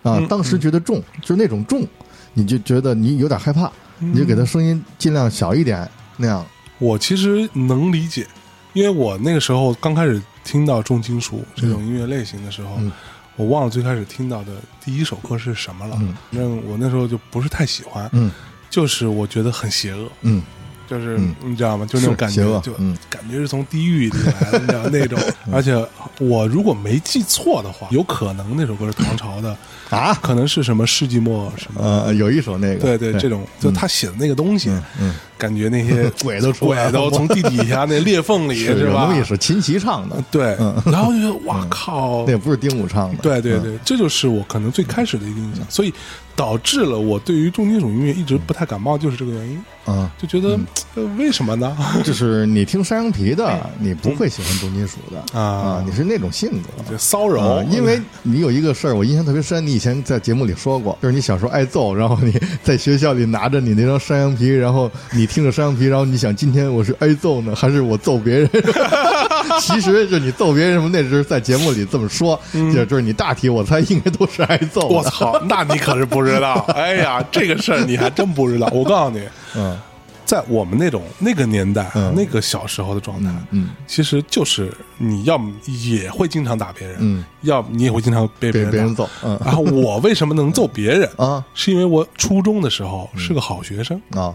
[0.03, 1.87] 啊嗯，当时觉得重，就是那种重，
[2.35, 3.71] 你就觉得你有点害怕，
[4.01, 4.13] 嗯。
[4.13, 6.45] 你就给它声音尽量小一点，那样。
[6.79, 8.27] 我其实能理解，
[8.73, 12.93] 因为我那个时候刚开始听到重金属这种音乐类型的时候，嗯。
[13.37, 14.53] 我忘了最开始听到的
[14.85, 15.97] 第一首歌是什么了。
[16.01, 16.15] 嗯。
[16.31, 18.31] 反正我那时候就不是太喜欢，嗯
[18.75, 20.43] 就是我觉得很邪恶，嗯，
[20.91, 21.33] 就是、嗯。
[21.45, 21.87] 你知道吗？
[21.87, 22.99] 就那种感觉，就、嗯。
[23.09, 25.17] 感觉是从地狱里来的，你知道那种。
[25.53, 25.73] 而且
[26.19, 29.57] 我如果没记错的话，有可能那首歌是唐朝的，
[29.91, 31.81] 啊，可能是什么世纪末什么。
[31.81, 34.71] 呃，有一首那个，对对，这种就他写的那个东西，
[35.01, 36.93] 嗯，感觉那些 鬼都出来了。
[36.93, 39.07] 鬼都从地底下那裂缝里是有吧？
[39.07, 40.75] 东西是秦琪唱的，对，嗯。
[40.87, 45.93] 然后就觉得哇靠， 那不是丁武唱的，嗯，对对对，这就是我可能最开始的一个印象，所以
[46.37, 50.59] 导致了我对于重金属音乐一直不太感冒，就是这个原因，啊，就觉得
[50.95, 51.77] 呃为什么呢？
[52.05, 55.39] 就是你听山羊皮的，你不会喜欢重金属的。
[55.39, 55.45] 啊。
[55.45, 56.69] 啊，你是那种性格。
[56.91, 57.43] 就骚扰。
[57.43, 59.65] 啊，，因为你有一个事儿，我印象特别深。
[59.65, 68.51] 你以前在节目里说过，就是你小时候挨揍，然后你在学校里拿着你那张山羊皮，然后你听着山羊皮，然后你想今天我是挨揍呢，还是我揍别人？
[69.61, 74.89] 其实就你揍别人什么，那时候在节目里这么说，就就是你大体我猜应该都是挨揍。
[74.89, 78.69] 我操，那你可是不知道， 哎呀，这个事儿你还真不知道。
[78.73, 79.23] 我告诉你，
[79.57, 79.79] 嗯。
[80.27, 89.39] 在我们那种那个年代、那个小时候的状态，嗯，其实就是你要么也会经常打别人，嗯，要么你也会经常被别人打被别人揍，嗯。
[89.45, 91.07] 然后我为什么能揍别人？
[91.19, 91.45] 啊？
[91.53, 94.35] 是因为我初中的时候是个好学生，啊，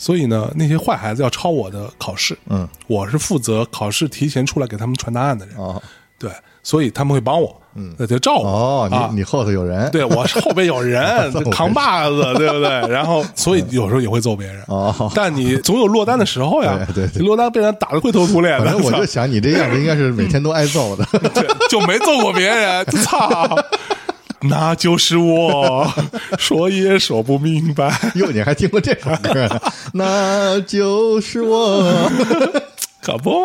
[0.00, 2.66] 所以呢，那些坏孩子要抄我的考试，嗯。
[2.86, 5.80] 我是负责考试提前出来给他们传答案的人，啊，
[6.18, 6.30] 对，
[6.62, 9.10] 所以他们会帮我，嗯，那就照顾哦，啊。
[9.12, 12.68] 你你后头有人，对我后边有人 扛把子，对不对？
[12.88, 15.12] 然后所以有时候也会揍别人，哦。
[15.14, 17.22] 但你总有落单的时候呀，对 对对。
[17.22, 21.04] 落单被人打得灰头土脸的，我就想你这样子应该是每天都挨揍的，
[21.68, 23.54] 就就没揍过别人，操！
[24.42, 25.86] 那就是我，
[26.38, 27.94] 说也说不明白。
[28.16, 29.60] 哟，你还听过这首歌呢？
[29.92, 32.10] 那就是我，
[33.02, 33.44] 可不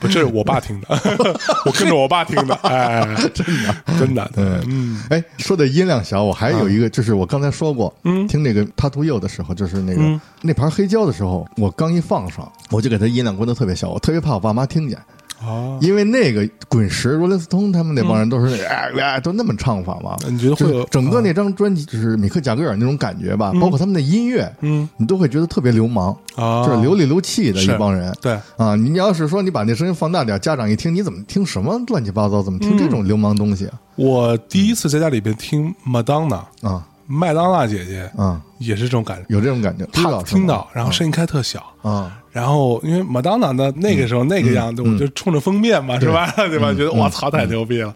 [0.00, 0.88] 这是我爸听的，
[1.64, 14.98] 我跟着我爸听的，哎，真的，真的，对，嗯，哎，说的音量小，我还有一个，就是我刚才说过，嗯，听那个他图佑的时候，就是那个那盘黑胶的时候，我刚一放上，我就给他音量关的特别小，我特别怕我爸妈听见。
[15.42, 28.14] 哦，因为那个滚石、罗列斯通他们那帮人都是哎哎都那么唱法嘛，你觉得会有整个那张专辑就是米克贾格尔那种感觉吧，包括他们的音乐，嗯，你都会觉得特别流氓，啊，就是流里流气的一帮人。
[28.20, 32.42] 对，啊，你要是说你把那声音放大点，家长一听，你怎么听什么乱七八糟？
[32.42, 33.80] 怎么听这种流氓东西啊？
[33.96, 36.86] 我第一次在家里边听麦当娜，啊。
[37.12, 46.32] 麦当娜姐姐啊，也是这种感觉，有这种感觉，知她道是吗听到，然后声音开特小，啊，然后因为马当娜的那个时候那个样子，我就冲着封面嘛，是吧？
[46.36, 46.58] 对。
[46.60, 46.72] 吧？
[46.72, 47.92] 觉得我操，太牛逼了，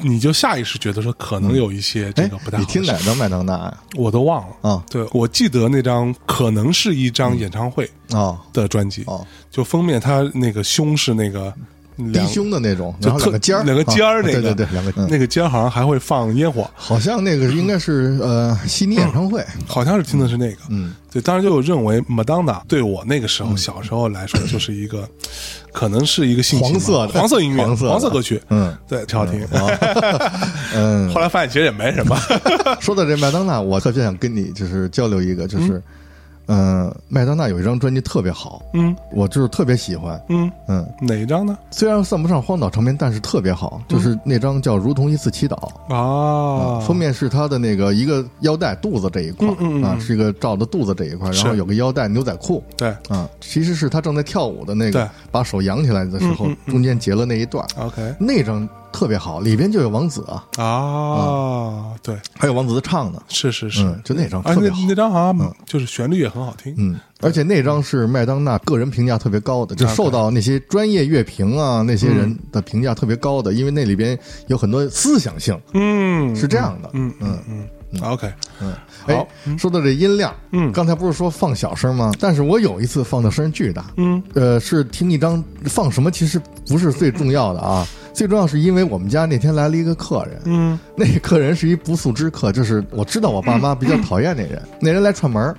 [0.00, 2.60] 你就下意识觉得说可能有一些这哎个不太，好。
[2.62, 3.76] 你听哪张麦当娜呀？
[3.94, 4.70] 我都忘了。
[4.70, 4.82] 啊。
[4.90, 11.52] 对，我记得那张可能是一张演唱会啊的专辑，哦，就封面他那个胸是那个
[12.12, 15.08] 低胸的那种，就特然后两个尖儿，两个尖儿啊那个，对对对，两个嗯。
[15.10, 25.08] 那个尖儿好像还会放烟火，好像那个应该是呃悉尼演唱会，好像是听的是那个，嗯，对，当时就认为麦当娜对我那个时候小时候来说就是一个，
[25.72, 27.12] 可能是一个性黄色的。
[27.14, 28.10] 黄色音乐、黄色的。
[28.10, 28.76] 歌曲，嗯。
[28.88, 29.46] 对，挺好听。
[30.74, 32.16] 嗯，后来发现其实也没什么，
[32.80, 35.82] 说到这麦当娜，我特别想跟你就是交流一个，就是，
[36.46, 38.94] 嗯、麦当娜有一张专辑特别好，嗯。
[39.12, 41.56] 我就是特别喜欢，嗯，嗯，哪一张呢？
[41.70, 45.56] 虽然算不上荒岛唱片，但是特别好，就是那张叫《如同一次祈祷》。
[45.94, 49.48] 啊，封面是他的那个一个腰带肚子这一块
[49.82, 52.88] 啊，是一个照着肚子这一块儿，然后有个腰带牛仔裤对。
[53.08, 55.02] 啊，其实是他正在跳舞的那对。
[55.02, 58.14] 个，把手扬起来的时候中间截了那一段，，OK。
[58.18, 64.76] 那张特别好，里边就有王子啊，啊，对，还有王子唱的，是是是，嗯，就那张特别好。
[64.80, 64.86] 那。
[64.88, 76.88] 那张好像就是旋律也很好听，嗯，而且那张是麦当娜个人评价特别高的，就受到那些专业乐评啊那些人的评价特别高的，因为那里边有很多思想性，嗯，是这样的。
[76.94, 77.12] 嗯。
[77.20, 77.68] 嗯嗯
[78.02, 78.74] ，OK，嗯，
[79.06, 79.28] 哎好，
[79.58, 80.72] 说到这音量，嗯。
[80.72, 82.12] 刚才不是说放小声吗？
[82.18, 84.22] 但是我有一次放的声巨大，嗯。
[84.34, 90.78] 呃，是听一张放什么其实不是最重要的啊，最重要是因为我们家那天来了一个客人，嗯。
[90.96, 95.56] 那个客人是一不速之客，就是我知道我爸妈比较讨厌那人，那人来串门儿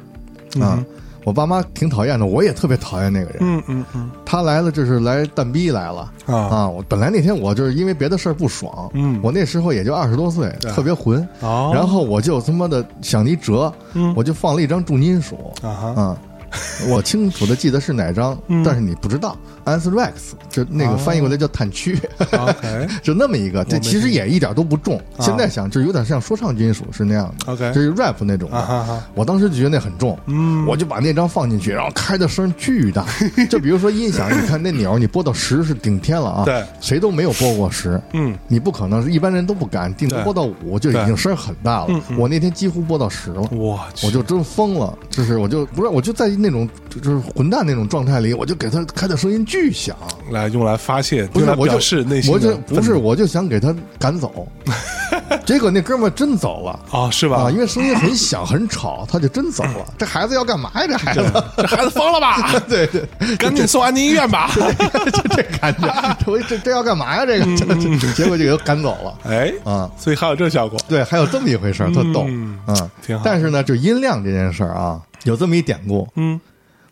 [0.61, 0.83] 啊。
[1.27, 3.39] 我爸妈挺讨厌的，我也特别讨厌那个人。
[3.41, 4.09] 嗯嗯嗯。
[4.23, 6.33] 他来了，就是来蛋逼来了啊。
[6.33, 6.69] 啊！
[6.69, 9.19] 我本来那天我就是因为别的事儿不爽，嗯。
[9.21, 11.69] 我那时候也就二十多岁，特别混，哦。
[11.73, 14.13] 然后我就他妈的想一辙，嗯。
[14.15, 16.17] 我就放了一张重金属啊，
[16.87, 20.11] 我清楚的记得是哪张，嗯但是你不知道，Anthrax
[20.49, 21.97] 就那个翻译过来叫炭疽
[22.31, 24.97] ，，OK 就那么一个，这其实也一点都不重。
[25.17, 28.57] 啊现在想，就有点像说唱金属是那样的 OK 就是 rap 那种的。
[28.57, 33.05] 啊我当时就觉得那很重，嗯我就把那张放进去，然后开的声巨大。
[33.49, 43.41] 就比如说音响，你看那鸟，你播到十是顶天了啊，对谁都没有播过十，嗯你不可能，一般人都不敢，顶多对拨到五就已经声很大了我那天几乎播到十了。
[43.51, 49.95] 我去我就真疯了，就是我就不是，我就在那种就是混蛋那种状态里，我就给他开的声音巨响，
[50.31, 54.47] 来用来发泄，不是我就内心我就不是，我就想给他赶走，
[55.45, 56.79] 结果那哥们儿真走了。
[56.91, 57.51] 啊，是吧啊，？
[57.51, 59.85] 因为声音很响很吵，他就真走了。
[59.97, 60.87] 这孩子要干嘛呀？
[60.87, 62.59] 这孩子，这孩子疯了吧？
[62.67, 64.49] 对对，赶紧送安宁医院吧！
[64.55, 67.25] 就这感觉，这这这要干嘛呀？
[67.25, 67.65] 这个，这
[67.97, 69.89] 这结果就给他赶走了哎，啊。
[69.97, 72.89] 所以还有这效果，对，还有这么一回事儿，特逗嗯啊。
[73.05, 76.07] 挺好但是呢，就音量这件事儿啊，有这么一典故。
[76.15, 76.39] 嗯，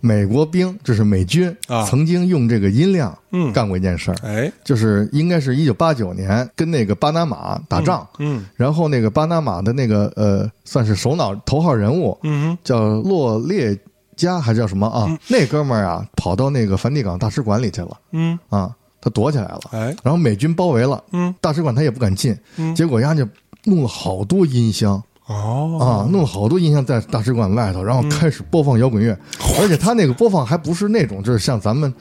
[0.01, 1.85] 美国兵就是美军啊。
[1.85, 3.51] 曾经用这个音量嗯。
[3.53, 13.77] 干过一件事儿，哎，就是应该是一九八九年跟那个巴拿马打仗，嗯然后那个巴拿马的那个呃，算是首脑头号人物，嗯叫洛列
[14.15, 14.87] 加还是叫什么？
[14.87, 15.17] 啊？
[15.27, 17.97] 那哥们儿啊，跑到那个梵蒂冈大使馆里去了。
[18.11, 19.59] 嗯，啊，他躲起来了。
[19.71, 22.73] 哎，然后美军包围了，嗯，大使馆他也不敢进，嗯。
[22.75, 23.29] 结果人家就
[23.63, 25.77] 弄了好多音箱，哦。
[25.79, 29.17] 啊，弄了好多音箱在大使馆外头，然后开始播放摇滚乐，
[29.59, 31.93] 而且他那个播放还不是那种，就是像咱们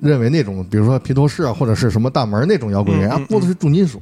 [0.00, 4.00] 认为那种，比如说披头士啊，或者是什么大门那种摇滚乐，啊，播的是重金属。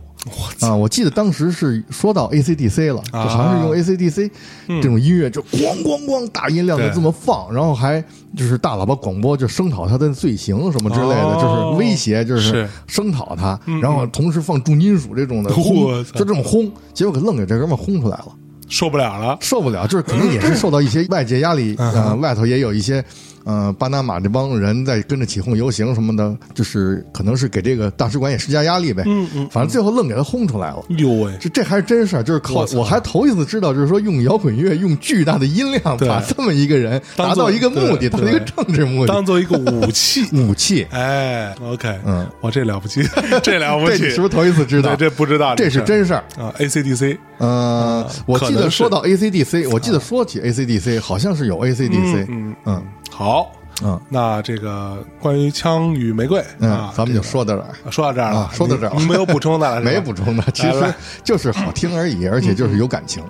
[0.60, 4.30] 啊，我记得当时是说到 AC/DC 了，就好像是用 AC/DC
[4.66, 8.02] 这种音乐，就咣咣咣大音量的这么放，然后还
[8.36, 18.26] 就是大喇叭广播，就声讨他的罪行什么之类的，就是威胁，就是声讨他，然后同时放重金属这种的轰，就这么轰，结果给愣给这哥们轰出来了，
[18.68, 23.04] 受不了了，受不了，就是可能也是受到一些外界压力，嗯，外头也有一些。
[23.50, 29.02] 嗯，巴拿马这帮人在跟着起哄游行什么的，就是可能是给这个大使馆也施加压力呗。
[29.06, 30.84] 嗯嗯，反正最后愣给他轰出来了。
[30.98, 40.26] 哟喂，这这还是真事儿，就是靠我还头一次知道，就是说用摇滚乐用巨大的音量把这么一个人达到一个目的，达到一个政治目的，当做一个武器。
[40.36, 40.86] 武器。
[40.90, 43.02] 哎，OK，嗯，哇 这了不起，
[43.42, 44.94] 这了不起，是不是头一次知道？
[44.94, 46.24] 这不知道，这是真事儿。
[46.36, 46.52] 啊。
[46.58, 52.54] ACDC，嗯，我记得说到 ACDC，我记得说起 ACDC，好像是有 ACDC，嗯。
[52.66, 52.82] 嗯，
[53.18, 53.50] 好。
[53.82, 63.22] 嗯，那这个关于枪与玫瑰啊，咱们就说到这儿，说到这儿了，说到这儿，没有补充的， 没补充的， 其实就是好听而已，而且就是有感情。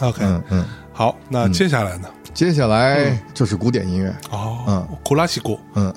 [0.00, 2.08] OK，嗯嗯，好，那接下来呢？
[2.32, 4.14] 接下来就是古典音乐。
[4.30, 5.92] 哦，嗯，古拉西古，嗯，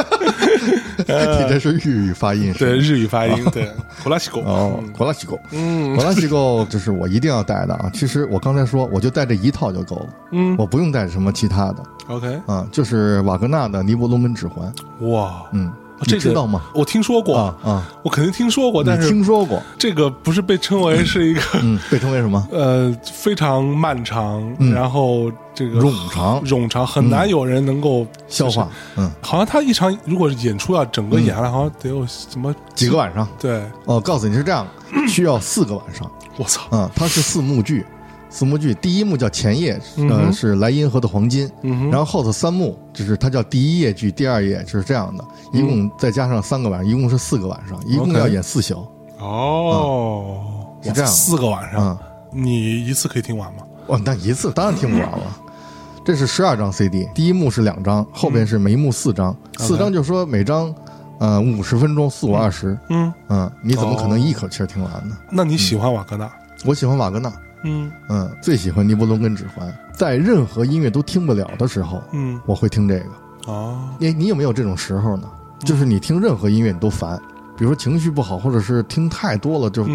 [0.98, 3.70] 你这是日语发音，对，日语发音，对，
[4.02, 7.90] 古拉西狗，哦，古拉西狗，嗯，古拉西古就是我一定要带的啊。
[7.92, 11.76] 其实我刚才说，我就带这一套就够了，嗯，我不用带什么其他的。
[12.08, 14.72] OK，啊，就是瓦格纳的《尼伯龙门指环》，
[15.08, 15.72] 哇，嗯。
[16.02, 16.62] 这知道吗？
[16.74, 21.40] 我听说过啊，我肯定听说过，但是听说过这个不是被称为是一个，
[21.90, 22.46] 被称为什么？
[22.52, 24.42] 呃，非常漫长，
[24.72, 28.68] 然后这个冗长，冗长，很难有人能够消化。
[28.96, 33.26] 嗯，好像他一场如果是演出要整个演下来，好像得有什么几个晚上？
[33.38, 34.66] 对，哦，告诉你是这样，
[35.08, 36.10] 需要四个晚上。
[36.36, 37.86] 我操，嗯，它是四幕剧。
[38.34, 39.80] 四幕剧，第一幕叫前夜，
[40.10, 41.48] 呃，是莱茵河的黄金，
[41.88, 48.84] 然后后头三幕就是它叫第一夜剧，第二夜就是这样的，一共再加上三个晚上，一共是四个晚上，一共要演四宿。
[49.20, 51.96] 哦，是这样，四个晚上，
[52.32, 53.60] 你一次可以听完吗？
[53.86, 55.40] 哦，那一次当然听不完了。
[56.04, 60.74] 这是十二张 CD，第一幕是两张，后边是每一幕四张，四张就说每张，
[61.20, 62.76] 呃，五十分钟，四五二十。
[62.90, 65.16] 嗯嗯，你怎么可能一口气听完呢？
[65.30, 66.28] 那你喜欢瓦格纳？
[66.64, 67.32] 我喜欢瓦格纳。
[67.64, 69.68] 嗯嗯，最喜欢《尼伯龙根指环》。
[69.92, 73.06] 在任何音乐都听不了的时候，嗯，我会听这个。
[73.46, 75.28] 哦，你你有没有这种时候呢？
[75.60, 77.20] 就是你听任何音乐你都烦，
[77.56, 79.86] 比如说情绪不好，或者是听太多了就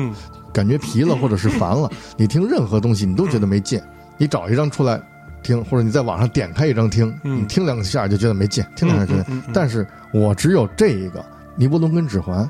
[0.52, 1.90] 感觉疲了，或者是烦了。
[2.18, 3.80] 你听任何东西你都觉得没劲。
[4.18, 5.02] 你找一张出来
[5.44, 9.26] 听，或者你在网上点开一张听，你听两下就觉得没劲，听两下觉得。
[9.54, 11.20] 但是我只有这一个
[11.56, 12.46] 《尼伯龙根指环》。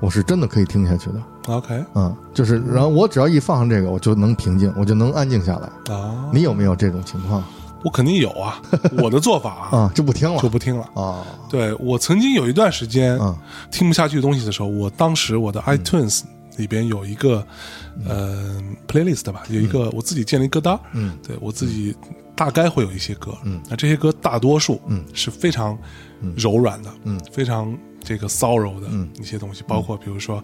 [0.00, 5.94] 我是真的可以听下去的，OK，嗯，就是，然后我只要一放上这个，我就能平静，我就能安静下来。
[5.94, 6.28] 啊。
[6.32, 7.42] 你有没有这种情况？
[7.82, 8.60] 我肯定有啊。
[9.02, 10.86] 我的做法啊，就不听了，就不听了。
[10.94, 11.24] 啊。
[11.48, 13.18] 对我曾经有一段时间
[13.70, 16.22] 听不下去东西的时候，我当时我的 iTunes
[16.58, 17.44] 里边有一个
[18.06, 21.96] 呃 playlist 吧，有一个我自己建了一歌单，嗯，对我自己
[22.34, 25.02] 大概会有一些歌，嗯，那这些歌大多数嗯。
[25.14, 25.76] 是非常
[26.36, 27.74] 柔软的，嗯，非常。
[28.06, 28.86] 这个骚扰的
[29.20, 30.42] 一些东西，包括比如说，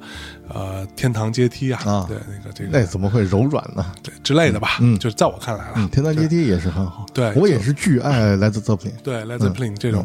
[0.48, 3.86] 呃，天堂阶梯啊，对那个这个，那怎么会柔软呢？
[4.02, 10.04] 对之类的吧，嗯，就是在我看来了，天堂阶梯也是很好，对我也是巨爱来自 Zeppelin，对来自 Zeppelin 这种，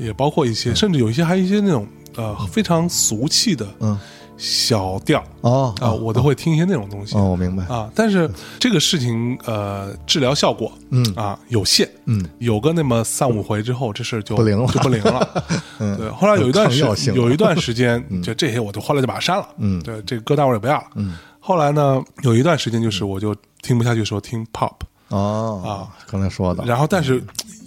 [0.00, 1.86] 也包括一些，甚至有一些还有一些那种
[2.16, 3.96] 呃非常俗气的，嗯。
[4.38, 7.90] 小调哦啊，我都会听一些那种东西哦，我明白啊。
[7.94, 15.44] 但是这个事情呃，治疗效果嗯啊有限嗯，有个那么三五回之后，这事就不灵了，就不灵了。
[15.80, 16.08] 嗯，对。
[16.10, 19.46] 后来有一段时有一段时间，就这些我就后来就把它删了。
[19.58, 20.84] 嗯，对，这个歌单我也不要了。
[20.94, 24.72] 嗯，后来呢，有一段时间就是我就听不下去，说听 pop
[25.08, 26.64] 哦啊，刚才说的。
[26.64, 27.22] 然后但是。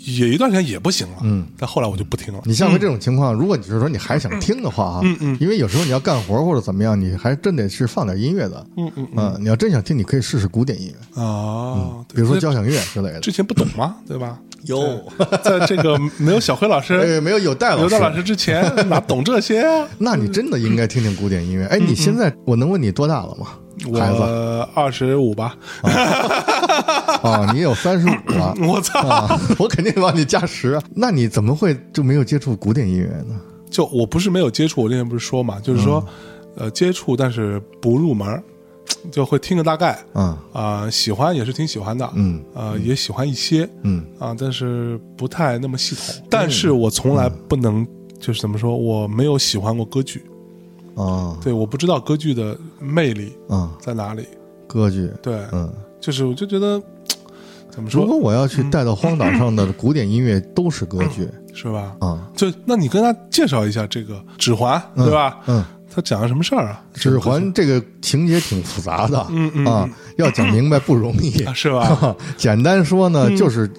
[0.06, 2.41] 也一段时间也不行了，嗯，但后来我就不听了。
[2.45, 13.20] 你像回这种情况，如果你是说你还想听的话，啊，嗯嗯，因为有时候你要干活或者怎么样，你还真得是放点音乐的，嗯嗯嗯，你要真想听，你可以试试古典音乐啊，比如说交响乐之类的。
[13.20, 13.95] 之前不懂吗？
[14.08, 14.39] 对吧？
[14.66, 15.04] 有，
[15.43, 19.88] 在这个没有小辉老师， 没有有戴老师，老师之前哪懂这些啊？
[19.97, 21.66] 那你真的应该听听古典音乐。
[21.66, 23.47] 哎，你现在我能问你多大了吗？
[23.94, 24.22] 孩子
[24.74, 25.58] 二十五吧。
[27.24, 29.40] 啊， 你有三十五了， 我操！
[29.60, 30.80] 我肯定往你加十。
[30.96, 33.40] 那你怎么会就没有接触古典音乐呢？
[33.70, 36.06] 就我不是没有接触，我之前不是说嘛，就是说，
[36.56, 38.44] 呃，接触但是不入门，
[39.12, 39.98] 就会听个大概。
[40.14, 42.10] 嗯啊，喜欢也是挺喜欢的。
[42.16, 43.68] 嗯啊，也喜欢一些。
[43.84, 46.24] 嗯啊，但是不太那么系统。
[46.30, 47.88] 但是我从来不能
[48.20, 50.24] 就是怎么说，我没有喜欢过歌剧。
[50.96, 54.26] 啊，对，我不知道歌剧的魅力啊在哪里。
[54.68, 55.72] 歌剧，对，嗯。
[56.00, 56.82] 就是我就觉得
[57.70, 58.02] 怎么说？
[58.02, 61.96] 如果我要去带到荒岛上的 古典音乐都是歌剧，是吧？
[62.00, 65.39] 啊，就那你跟他介绍一下这个《指环》，对吧？
[65.48, 65.64] 嗯。
[65.94, 66.82] 他讲了什么事儿啊？
[66.94, 72.16] 指环这个情节挺复杂的，嗯嗯啊，要讲明白不容易， 是吧？
[72.38, 73.70] 简单说呢，就是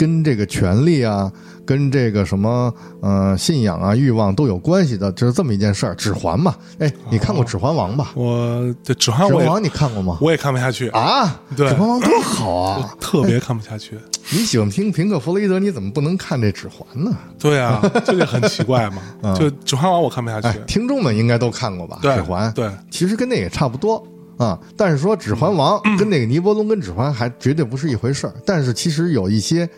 [0.00, 1.30] 跟这个权力啊。
[1.66, 5.94] 跟这个什么呃信仰啊欲望都有关系的，就是这么一件事儿。
[5.94, 8.10] 指环嘛，哎，你看过《指环王》吧？
[8.16, 10.18] 我这《指环王》你看过吗？
[10.20, 11.40] 我也看不下去啊！
[11.56, 13.96] 对，《指环王》多好啊，特别看不下去。
[14.32, 17.16] 你喜欢听平克·弗雷德，你怎么不能看这《指环》呢？
[17.38, 19.02] 对啊，这个很奇怪嘛。
[19.38, 20.58] 就《指环王》，我看不下去。
[20.66, 22.00] 听众们应该都看过吧？
[22.16, 24.04] 《指环》对，其实跟那也差不多
[24.38, 24.58] 啊。
[24.76, 28.34] 但是说《指环王》 跟那个尼伯龙跟指环还绝对不是一回事儿。
[28.44, 29.70] 但是其实有一些。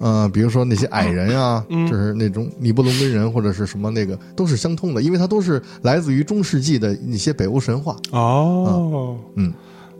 [0.00, 7.96] 嗯，比如说那些矮人啊，就是那种尼伯龙根人或者是什么那个，都是相通的，因为它都是来自于中世纪的一些北欧神话。
[8.12, 9.52] 哦，嗯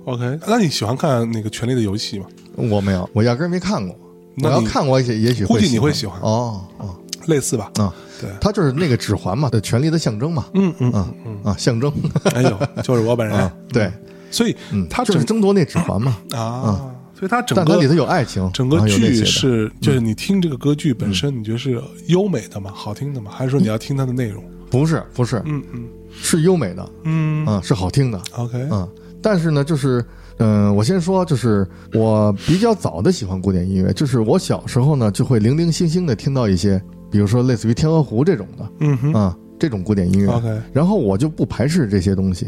[0.05, 2.27] ，OK，那你喜欢看那个《权力的游戏》吗？
[2.57, 3.95] 我没有，我压根没看过。
[4.43, 6.19] 我要看过，也也许估计你会喜欢。
[6.21, 7.71] 哦哦，类似吧？
[7.77, 10.47] 啊，对，它就是那个指环嘛，的权力的象征嘛。
[10.55, 11.93] 嗯嗯嗯嗯啊，象征。
[12.35, 13.53] 哎呦，就是我本人。
[13.71, 13.93] 对，
[14.31, 14.57] 所以
[14.89, 16.17] 他就是争夺那指环嘛。
[16.33, 16.95] 啊。
[17.21, 22.73] 所以它整个里头有爱情，整个剧是就是你听这个歌剧本身，你觉得是优美的吗？
[22.75, 23.31] 好听的吗？
[23.31, 24.43] 还是说你要听它的内容？
[24.71, 28.19] 不是，不是，嗯嗯，是优美的，嗯嗯，是好听的。
[28.39, 28.89] OK，嗯，
[29.21, 30.03] 但是呢，就是
[30.39, 40.33] 嗯，我先说，就是我比较早的喜欢古典音乐，就是我小时候呢就会零零星星的听到一些，比如说类似于《天鹅湖》这种的，嗯哼，啊，这种古典音乐。
[40.33, 42.47] OK，然后我就不排斥这些东西，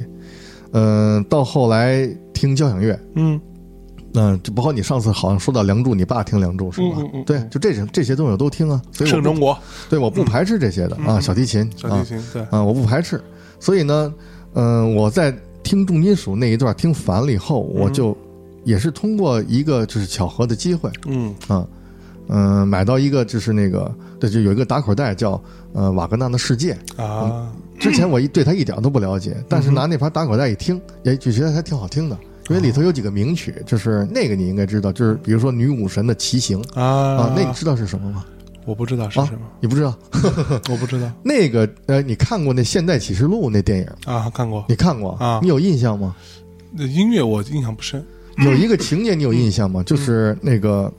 [0.73, 3.39] 嗯，到后来听交响乐，嗯。
[4.15, 6.97] 嗯，就包括你上次好像说到《梁祝》，你爸听《梁祝》是吧？
[6.99, 7.25] 嗯嗯。
[7.25, 8.81] 对，就这些这些东西我都听啊。
[8.93, 9.57] 所以圣中国。
[9.89, 11.69] 对，我不排斥这些的啊，小提琴。
[11.77, 12.43] 小提琴，对。
[12.51, 13.23] 啊，我不排斥。
[13.59, 14.13] 所以呢，
[14.55, 18.17] 嗯，我在听重金属那一段听烦了以后，我就
[18.65, 21.67] 也是通过一个就是巧合的机会，嗯啊，
[22.29, 25.41] 嗯，买到一个就是那个，对，就有一个打口袋叫
[25.73, 27.51] 呃瓦格纳的世界啊。
[27.79, 32.19] 之前我一对他一点都不了解，但是拿那盘打口袋一听，也就觉得还挺好听的。
[32.49, 38.25] 因为里头有几个名曲，就是那个你应该知道，就是比如说女武神的骑行啊啊，那你知道是什么吗？
[38.65, 39.93] 我不知道是什么，你不知道？
[40.71, 41.11] 我不知道。
[41.25, 44.31] 那个呃，你看过那《现代启示录》那电影啊？
[44.35, 44.65] 看过。
[44.69, 45.41] 你看过啊？
[45.43, 46.15] 你有印象吗？
[46.73, 48.05] 那音乐我印象不深。
[48.45, 49.83] 有一个情节你有印象吗？
[49.83, 50.93] 就是那个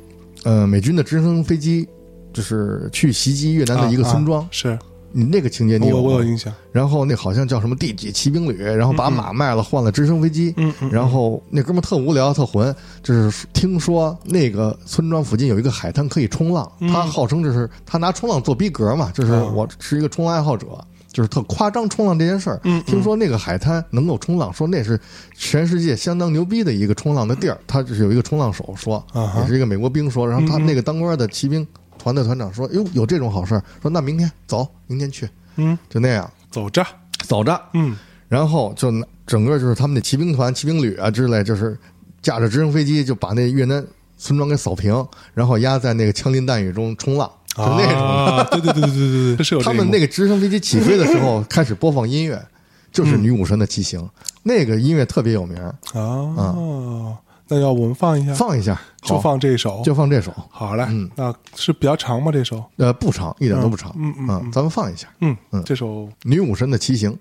[0.43, 1.87] 呃，美军的直升飞机
[2.33, 4.45] 就是去袭击越南的一个村庄。
[4.51, 4.77] 是。
[5.15, 20.67] 你那个情节你有我有印象，然后那好像叫什么第几骑兵旅，然后把马卖了换了直升飞机，嗯嗯，然后那哥们特无聊特混，就是听说那个村庄附近有一个海滩可以冲浪，他号称就是他拿冲浪做逼格嘛，就是我是一个冲浪爱好者，
[21.11, 22.59] 就是特夸张冲浪这件事儿。
[22.63, 24.99] 嗯，听说那个海滩能够冲浪，说那是
[25.37, 29.05] 全世界相当牛逼的一个冲浪的地儿，他就是有一个冲浪手说，
[29.41, 31.67] 也是一个美国兵说，然后他那个当官的骑兵。
[31.97, 36.29] 团队团长说：“哟，有这种好事儿，说那明天走，明天去，嗯，就那样。
[36.51, 36.85] 走着
[37.25, 38.91] 走着，嗯，然后就
[39.25, 41.75] 整个就是他们的骑兵团、骑兵旅啊之类，就是
[42.21, 43.83] 驾着直升飞机就把那越南
[44.19, 52.39] 村庄给扫平，然后压在那个枪林弹雨中冲浪，就那种， 对对对对对对，是有他们那个直升飞机起飞的时候开始播放音乐，
[52.91, 54.07] 就是女武神的骑行，
[54.43, 55.57] 那个音乐特别有名
[55.93, 56.55] 啊。”
[57.47, 60.33] 那要我们放一下，放一下，就放这首，就放这首。
[60.49, 62.31] 好嘞，嗯那是比较长吗？
[62.31, 62.63] 这首？
[62.77, 63.93] 呃，不长，一点都不长。
[63.97, 65.07] 嗯嗯，咱们放一下。
[65.21, 65.87] 嗯嗯，这首
[66.23, 67.11] 《女武神的骑行》。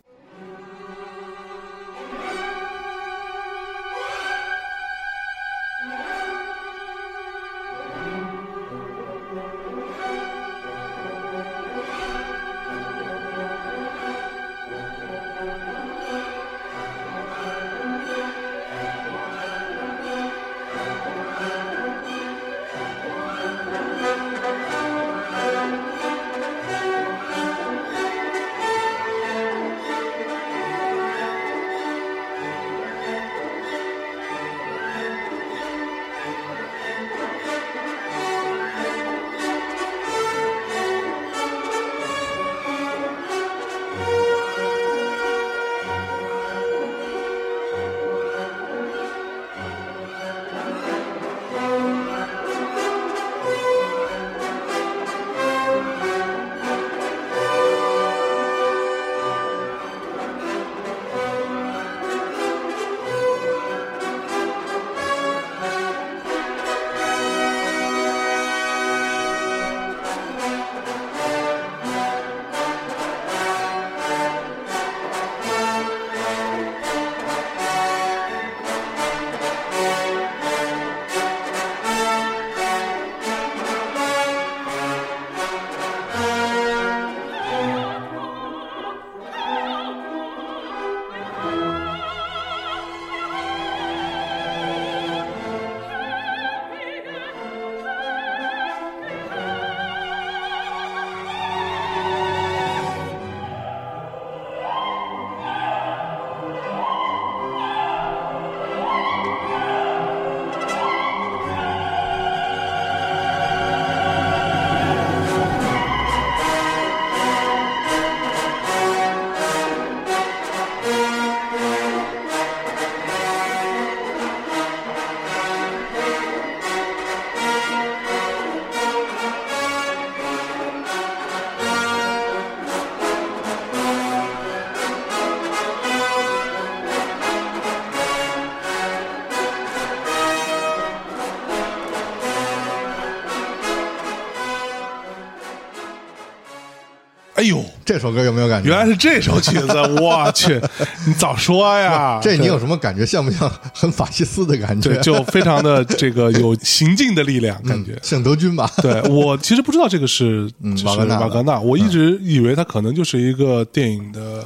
[147.93, 148.71] 这首歌有没有感觉？
[148.71, 150.59] 原来是这首曲子， 我去，
[151.07, 152.19] 你早说呀！
[152.23, 153.05] 这你有什么感觉？
[153.05, 154.89] 像不像很法西斯的感觉？
[154.89, 158.67] 对，就非常的这个有行进的力量，感觉像德军吧？
[158.81, 160.51] 对我其实不知道这个是
[160.87, 164.43] 瓦格纳，瓦格纳，我一直以为它可能就是一个电影的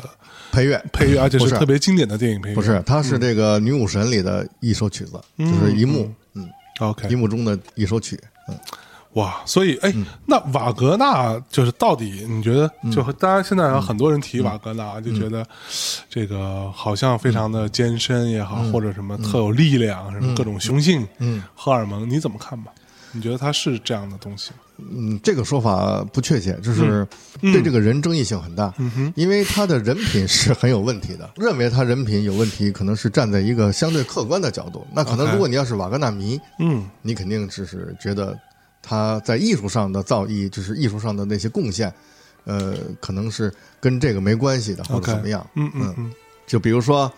[0.50, 2.54] 配乐，配乐，而且是特别经典的电影配乐。
[2.56, 6.48] 不是，它是这个女武神里的一首曲子，就是一幕，嗯
[6.80, 8.18] ，OK，一幕中的一首曲，
[8.48, 8.58] 嗯。
[9.16, 9.92] 哇，所以哎，
[10.26, 15.46] 那瓦格纳就是到底你觉得，就当然现在有很多人提瓦格纳，就觉得
[16.10, 22.70] 这个好像非常的艰深也好，或者什么特有力量，什么各种雄性，嗯，荷尔蒙，你怎么看吧？
[23.12, 24.56] 你觉得他是这样的东西吗？
[24.78, 27.08] 嗯，这个说法不确切，就是
[27.40, 31.30] 对这个人争议性很大，嗯哼，因为他的人品是很有问题的。
[31.36, 34.86] 认为他人品有问题，可能是站在一个相对客观的角度。
[34.92, 38.38] 那可能如果你要是瓦格纳迷，嗯，你肯定只是觉得。
[38.88, 41.92] 他在艺术上的造诣，就是艺术上的那些贡献，
[42.44, 45.44] 呃，可能是跟这个没关系的，或者怎么样。
[45.54, 46.12] 嗯嗯嗯。
[46.46, 47.12] 就比如说，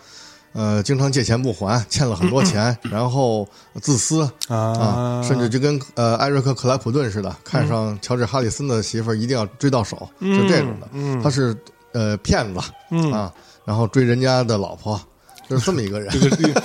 [0.53, 3.47] 呃，经常借钱不还，欠了很多钱，然后
[3.81, 11.21] 自私啊，甚至就跟呃艾瑞克克莱普顿似的，看上乔治哈里森的媳妇儿一定要追到手，就这种的。
[11.21, 11.55] 他是
[11.93, 12.59] 呃骗子
[13.11, 13.31] 啊，
[13.63, 14.99] 然后追人家的老婆。
[15.47, 16.61] 就是这么一个人，这个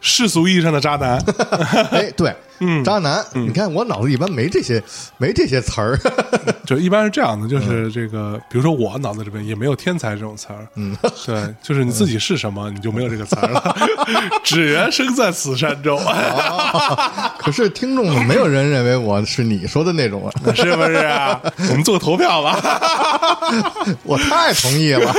[0.00, 1.16] 世俗意义上的渣男。
[1.94, 3.24] 哎，对，嗯，渣男。
[3.34, 4.82] 你看我脑子一般没这些，
[5.18, 5.98] 没这些词儿。
[6.66, 10.66] 就一般是这样的，就是这个，比如说我脑子里边也没有天才这种词儿。
[10.74, 13.76] 嗯，对，就是你自己是什么，你就没有这个词儿了。
[14.42, 16.00] 只缘身在此山中。
[17.38, 21.40] 可是听众们没有人认为我是你说的那种， 是不是啊？
[21.70, 22.58] 我们做个投票吧。
[24.02, 25.14] 我太同意了。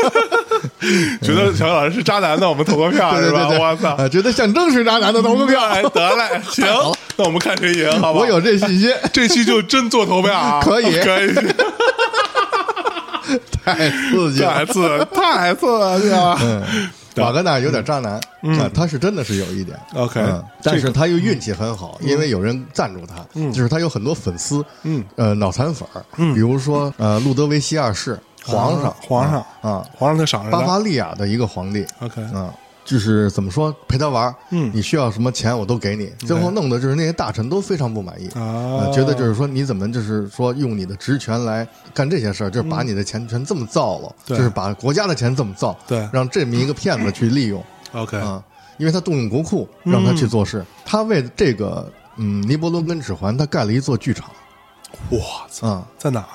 [1.22, 3.48] 觉得小老师是渣男的，我们投个票是吧？
[3.50, 4.08] 我操！
[4.10, 5.62] 觉得象征是渣男的，投个票。
[5.90, 6.66] 得嘞， 行，
[7.16, 8.20] 那我们看谁赢，好吧？
[8.20, 10.60] 我有这信心，这期就真做投票啊！
[10.66, 11.34] 可以，可以。
[13.64, 15.68] 太刺激，太刺，太刺
[16.02, 16.38] 激了。
[16.42, 16.64] 嗯，
[17.18, 19.78] 瓦格纳有点渣男，嗯，他是真的是有一点。
[19.96, 20.22] OK，
[20.64, 23.16] 但是他又运气很好，因为有人赞助他，
[23.52, 26.02] 就是他有很多粉丝，嗯，呃，脑残粉儿，
[26.34, 28.18] 比如说呃，路德维希二世。
[28.48, 31.86] 皇上，皇上啊，皇上他赏巴伐利亚的一个皇帝。
[32.00, 32.54] OK，啊，
[32.86, 36.08] 就是怎么说陪他玩嗯，你需要什么钱我都给你。
[36.20, 38.28] 最后弄的就是那些大臣都非常不满意。
[38.30, 47.62] 啊，觉得就是说你怎么就是说用你的职权来干这些事儿，就是把你的钱全这么造了，就是把国家的钱这么造，对，让这么一个骗子去利用。
[47.92, 48.42] OK，啊，
[48.78, 54.30] 因为他动用国库让他去做事，他为这个嗯尼伯罗根指环他盖了一座剧场。
[55.10, 55.20] 我
[55.50, 56.28] 操，在哪儿？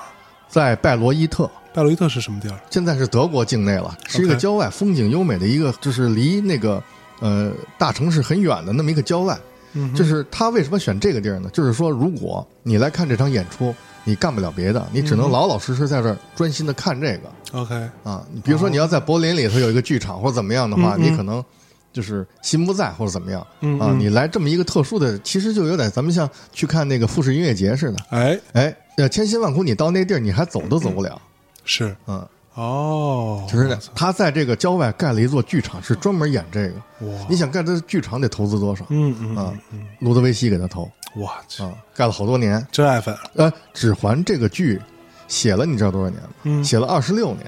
[0.47, 1.49] 在拜罗伊特。
[1.73, 2.59] 拜罗伊特是什么地儿？
[2.69, 6.81] 现在是德国境内了，是一个郊外，风景优美的一个，就是离那个
[7.19, 9.37] 呃大城市很远的那么一个郊外。
[9.75, 11.49] 嗯，就是他为什么选这个地儿呢？
[11.51, 17.59] 就是说，如果你来看这场演出，你干不了别的，你只能老老实实在这儿专心的看这个。
[17.59, 21.43] OK，啊，你比如说你要在柏林里头有一个剧场或者怎么样的话，你可能
[21.91, 23.41] 就是心不在或者怎么样。
[23.79, 27.97] 啊，你来这么一个特殊的，其实就有点咱们像去看那个富士音乐节似的。
[28.09, 31.19] 哎哎，呃，千辛万苦你到那地儿，你还走都走不了。
[31.63, 36.75] 是，嗯，哦，就是他在这个郊外盖了一座剧场，是专门演这个。
[37.07, 38.85] 哇，你想盖这剧场得投资多少？
[38.89, 39.53] 嗯嗯啊，
[39.99, 40.89] 卢德维希给他投。
[41.15, 43.15] 我去，盖了好多年，真爱粉。
[43.35, 44.81] 呃，《指环》这个剧
[45.27, 46.29] 写了，你知道多少年吗？
[46.43, 47.45] 嗯，写了二十六年。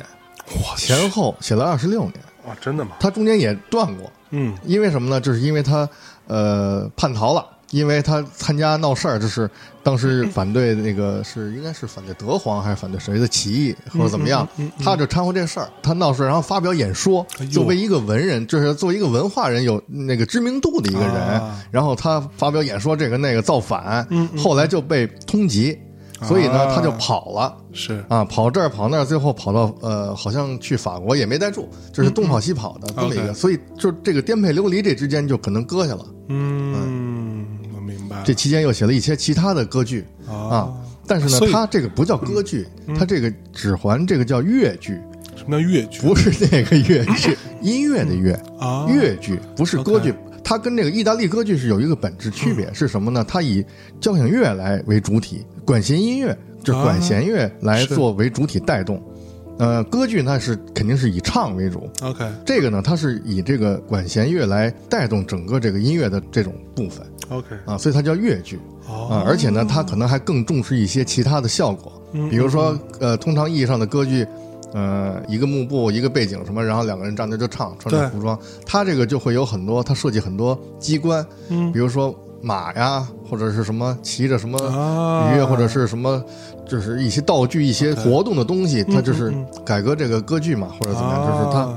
[0.63, 2.13] 哇，前后写了二十六年。
[2.47, 2.91] 哇，真的吗？
[2.99, 4.11] 他中间也断过。
[4.29, 5.19] 嗯，因为什么呢？
[5.19, 5.87] 就是因为他
[6.27, 7.47] 呃叛逃了。
[7.71, 9.49] 因为他参加闹事儿，就是
[9.83, 14.47] 当时反对那个是应该是反对德皇还是反对谁的起义或者怎么样，
[14.79, 21.41] 他就掺和这事儿，他闹事儿，然后发表演说，作为一个文人，就是作为一个文化人有那个知名度的一个人，
[21.71, 24.07] 然后他发表演说这个那个造反，
[24.37, 25.77] 后来就被通缉，
[26.21, 28.03] 所以呢他就跑了，是。
[28.07, 37.04] 啊，跑这儿跑那儿，最后跑到呃好像去法国也没待住，就是东跑西跑的这么一个，所以就这个颠沛流离这之间就可能搁下了，嗯。
[38.23, 40.73] 这期间又写了一些其他的歌剧啊，
[41.07, 44.99] 但是呢，他这个不叫歌剧，他这个《指环》这个叫乐剧。
[45.35, 45.99] 什么叫乐剧？
[46.01, 50.13] 不是那个乐剧， 音乐的乐啊，乐剧不是歌剧。
[50.43, 53.25] 它跟这个意大利歌剧是有一个本质区别，是什么呢？
[53.27, 53.65] 它以
[53.99, 59.01] 交响乐来为主体，管弦音乐就是管弦乐来作为主体带动。
[59.57, 61.89] 呃，歌剧那是肯定是以唱为主。
[62.01, 67.05] OK，这个呢，它是以这个管弦乐来带动整个这个音乐的这种部分。
[67.29, 68.59] OK，啊，所以它叫乐剧。
[68.87, 71.91] 啊，而且呢，它可能还更重视一些其他的效果，
[72.29, 74.27] 比如说，呃，通常意义上的歌剧，
[74.73, 78.37] 呃，一个幕布，一个背景什么，然后两个人站那就唱，穿着服装。
[78.65, 82.13] 它这个就会有很多，它设计很多机关，嗯比如说。
[82.45, 84.57] 马呀，或者是什么骑着什么
[85.35, 86.23] 鱼，或者是什么，
[86.67, 89.33] 就是一些道具、一些活动的东西，他就是
[89.65, 91.75] 改革这个歌剧嘛，或者怎么样，就是他。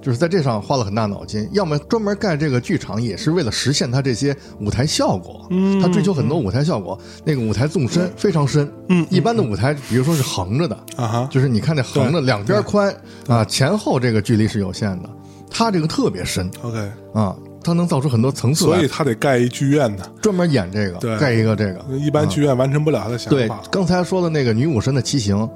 [0.00, 5.44] 就是在这上花了很大脑筋，要么专门盖这个剧场，也是为了实现他这些舞台效果。
[5.50, 8.72] 嗯，他追求很多舞台效果，那个舞台纵深非常深。
[8.88, 12.94] 嗯，一般的舞台，比如说是横着的啊，就是你看那横着两边宽
[13.26, 15.10] 啊，前后这个距离是有限的。
[15.50, 16.48] 他这个特别深。
[16.62, 16.78] OK，
[17.12, 23.36] 啊，他能造出很多层次，所以他得盖一剧院的，专门演这个，盖一个这个，一般剧院完成不了他的想法。
[23.36, 25.48] 对，刚才说的那个女武神的骑行，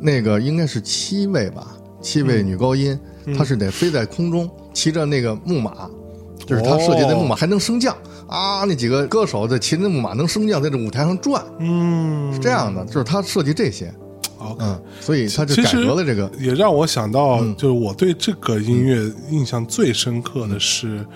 [0.00, 1.66] 那个应该是七位吧，
[2.00, 2.98] 七位女高音。
[3.38, 5.88] 他是得飞在空中，骑着那个木马，
[6.44, 7.96] 就是他设计的木马还能升降。
[8.26, 8.64] 啊！
[8.66, 13.92] 那几个歌手在骑着木马能升降，在这舞台上转，嗯，是这样的，就是他设计这些，
[14.58, 21.06] 嗯，所以他就改革了这个，也让我想到，就是我对这个音乐印象最深刻的是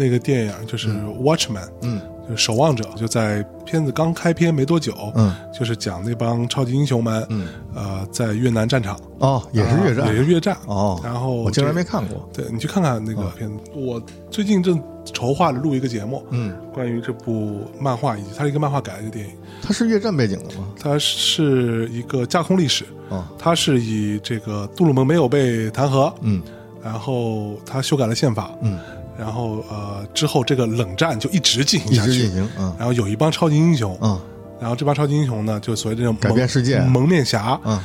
[0.00, 0.88] 那个电影，就是
[1.22, 2.00] 《Watchman》，嗯。
[2.28, 11.00] 就是守望者就在片子刚开篇没多久，嗯，就是讲那帮超级英雄们，嗯，呃，在越南战场哦，也是越战，也是越战哦。
[11.02, 13.56] 然后我竟然没看过，对你去看看那个片子。
[13.74, 14.80] 我最近正
[15.12, 19.32] 筹划着录一个节目，嗯，关于这部漫画以及它是一个漫画改的电影。
[19.60, 20.68] 它是越战背景的吗？
[20.78, 26.40] 它是一个架空历史，哦，它是以这个杜鲁门没有被弹劾，嗯，
[26.80, 28.78] 然后他修改了宪法，嗯。
[29.20, 32.48] 然后呃，之后这个冷战就一直进行下去，一直进行。
[32.58, 34.18] 嗯，然后有一帮超级英雄，嗯，
[34.58, 36.80] 然后这帮超级英雄呢，就所谓这种改变世界。
[36.80, 37.78] 蒙面侠，嗯，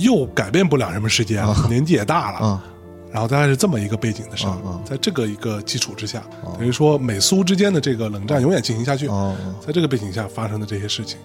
[0.00, 2.60] 又改变不了什么世界了，年纪也大了，嗯，
[3.12, 6.22] 然后大概是这么一个背景的事儿，在这个一个基础之下，
[6.56, 9.06] 等于说美苏之间的这个冷战永远进行下去，
[9.60, 11.18] 在这个背景下发生的这些事情，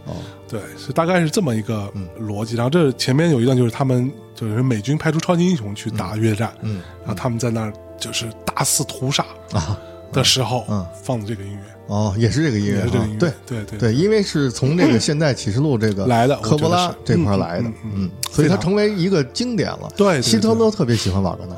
[0.46, 2.58] 对，是大概是这么一个逻辑。
[2.58, 7.72] 然后这前面有一段就是他们就是美军派出超级英雄去打越战，嗯，然后他们在那儿。
[8.00, 9.78] 就是大肆屠杀啊
[10.12, 12.86] 的时候，嗯，放的这个音乐哦，也是这个音乐，
[13.18, 19.92] 对对对对，因为是从这个现代启示录这个来的科波拉这块来的，嗯，所以它成为一个经典了。
[19.96, 21.56] 对，希特勒特别喜欢瓦格纳，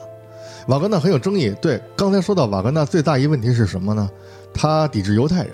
[0.67, 1.53] 瓦格纳很有争议。
[1.61, 4.09] 对，刚才说到瓦格纳最大一问题是什么呢？
[4.53, 5.53] 他抵制犹太人，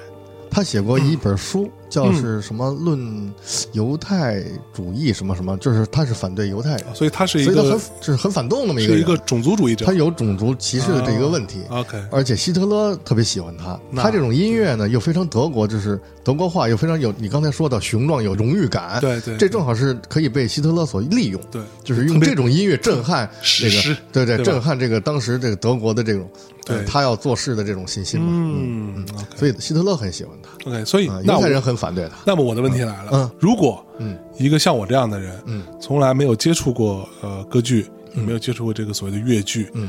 [0.50, 1.70] 他写过一本书。
[1.90, 3.34] 叫是什么论
[3.72, 4.44] 犹太
[4.74, 11.62] 主义什么什么，就是他是反对犹太人，所以他是一个很就是很反动那么一个一个种族主义者，他有种族歧视的这一个问题。
[11.70, 26.30] OK，而且希特勒特别喜欢他，他这种音乐呢又非常德国，就是德国话又非常有你刚才说的雄壮有荣誉感，对对，这正好是可以被希特勒所利用，对，就是用这种音乐震撼这个，对对，震撼这个当时这个德国的这种，
[26.66, 29.06] 对他要做事的这种信心嘛，嗯，
[29.36, 32.66] 所以希特勒很喜欢他，OK，所以犹太人很反对他，那么我的。
[32.66, 34.18] 问题来了，嗯，如果嗯。
[34.40, 39.88] 一个像我这样的人，嗯，从来没有接触过呃歌剧，没有接触过这个所谓的越剧，嗯，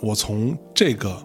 [0.00, 1.16] 我从这个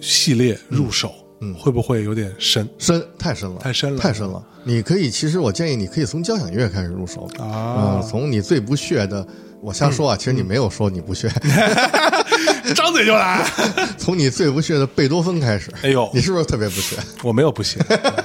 [0.00, 2.68] 系列入手，嗯，会不会有点深？
[2.78, 4.44] 深太深了，太深了，太深了。
[4.64, 9.24] 你可以，其实我建议你可以从交响乐开始入手啊，从你最不屑的。
[9.62, 11.26] 我瞎说啊，其实你没有说你不屑，
[12.74, 13.44] 张嘴就来。
[13.98, 16.96] 从你最不屑的贝多芬开始，哎呦，你是不是特别不屑？
[17.22, 17.78] 我没有不屑，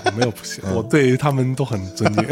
[0.05, 2.25] 我没有不屑， 我对他们都很尊敬。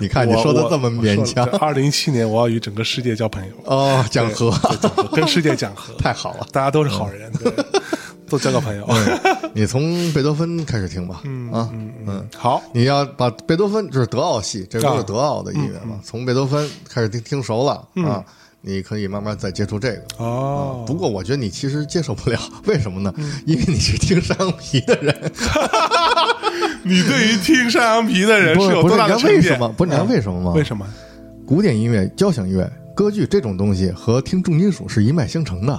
[0.00, 1.44] 你看你说的这么勉强。
[1.58, 4.50] 二零一七年，我要与整个世界交朋友哦，讲和，
[5.14, 7.30] 跟世界讲和，太好了，大家都是好人。
[8.28, 8.86] 都交个朋友，
[9.52, 11.20] 你从贝多芬开始听吧。
[11.24, 15.98] 嗯啊，嗯，好，你要把贝多芬就是德奥系，这都是德奥的音乐嘛。
[16.04, 17.72] 从贝多芬开始听听熟了
[18.06, 18.24] 啊，
[18.62, 20.02] 你可以慢慢再接触这个。
[20.18, 23.12] 哦，不过我觉得你其实接受不了， 为什么呢？
[23.46, 25.32] 因为你是听山羊皮的人。
[26.82, 29.68] 你对于听山羊皮的人是有多大的为什么？
[29.70, 30.52] 不是你知道为什么吗？
[30.52, 30.86] 为什么？
[31.46, 35.72] 古典音乐、交响乐、歌剧这种东西和听重金属是一脉相承的。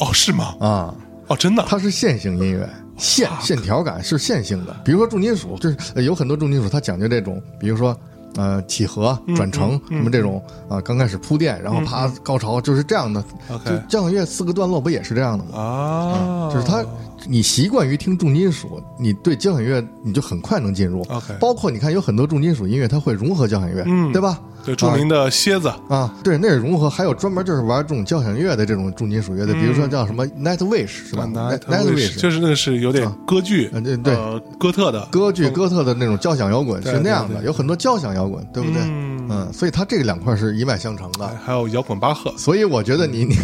[0.00, 0.54] 哦，是吗？
[0.60, 0.94] 啊。
[1.28, 4.76] 哦，真的，它是线性音乐，线线条感是线性的。
[4.84, 7.98] 比如说重金属，就是有很多重金属，它讲究这种，比如说
[8.36, 13.22] 呃起合、转成什么这种啊，刚开始铺垫，然后啪高潮，就是这样的。
[13.64, 15.58] 就交响乐四个段落不也是这样的吗？
[15.58, 16.84] 啊，就是它。
[17.28, 21.00] 你习惯于听重金属，你对交响乐你就很快能进入。
[21.08, 24.38] OK，包括你看有很多重金属音乐，它会融合交响乐，嗯，对吧？
[24.66, 26.90] 对，著名的蝎子啊，对，那是融合。
[26.90, 34.16] 还有专门就是玩这种交响乐的这种重金属乐队，比如说叫什么 Nightwish 是吧？Nightwish 就是那个是有点歌剧，对对，
[34.58, 38.82] 哥特的歌剧，哥特的那种交响摇滚是那样的，有很多交响摇滚，对不对？
[39.28, 41.28] 嗯，所以它这两块是一脉相承的。
[41.44, 43.36] 还有摇滚巴赫，所以我觉得你你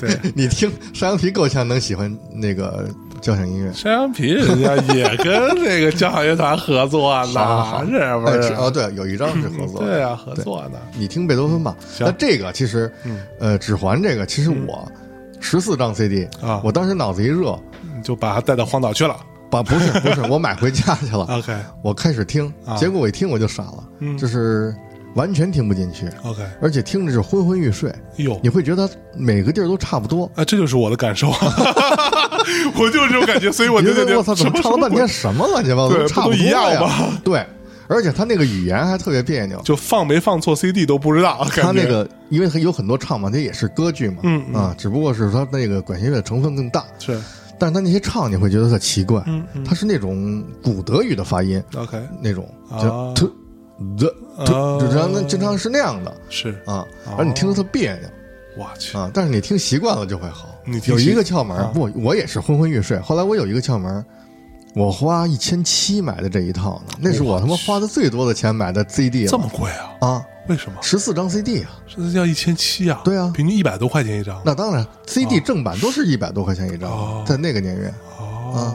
[0.00, 2.88] 对 你听山羊皮够呛能喜欢那个。
[3.26, 7.90] 交响音乐，山羊皮人家也跟这个交响乐团合作呢，是
[8.20, 8.54] 不是？
[8.54, 10.80] 哦，对，有一张是合作， 对啊，合作的。
[10.96, 12.88] 你听贝多芬吧，那这个其实，
[13.40, 14.86] 呃，指环这个，其实我
[15.40, 17.58] 十四张 CD 啊，我当时脑子一热，
[18.04, 19.16] 就把它带到荒岛去了。
[19.50, 21.26] 把不是不是，我买回家去了。
[21.36, 23.84] OK 我开始听，结果我一听我就傻了，
[24.16, 24.72] 就是
[25.14, 27.92] 完全听不进去，OK，而且听着是昏昏欲睡。
[28.18, 31.30] 哟你会觉得每个地儿都差不多，啊，这就是我的感受，
[32.78, 36.82] 我就是这种感觉，所以我就觉得我操，怎么唱了半天什么乱七八糟，对差不多一样呀？
[37.24, 37.44] 对，
[37.88, 39.60] 而且他那个语言还特别别扭。
[39.62, 47.20] 就放没放错 CD 都不知道，他那个，因为他有很多唱嘛，它也是歌剧嘛，嗯嗯啊，只不过是他那个管弦乐成分更大，是
[47.58, 53.32] 但是他那些唱你会觉得特奇怪，嗯嗯他是那种古德语的发音，OK 那种啊就 t
[53.98, 56.84] the 啊 t 就这样，那经常是那样的是，啊，
[57.16, 58.08] 而你听着特别扭
[58.58, 60.48] 我去，啊，但是你听习惯了就会好。
[60.86, 62.98] 有一个窍门啊，不，我也是昏昏欲睡。
[63.00, 64.04] 后来我有一个窍门，
[64.74, 70.08] 我花一千七买的这一套呢，那是我他妈花的最多的钱买的 CD 了这么贵啊？
[70.08, 70.78] 啊，为什么？
[70.82, 71.70] 十四张 CD 啊。
[71.96, 73.00] 这要一千七啊？
[73.04, 74.40] 对啊平均一百多块钱一张。
[74.44, 77.92] 那当然，CD 正版都是一百多块钱一张哦，在那个年月，
[78.54, 78.74] 啊，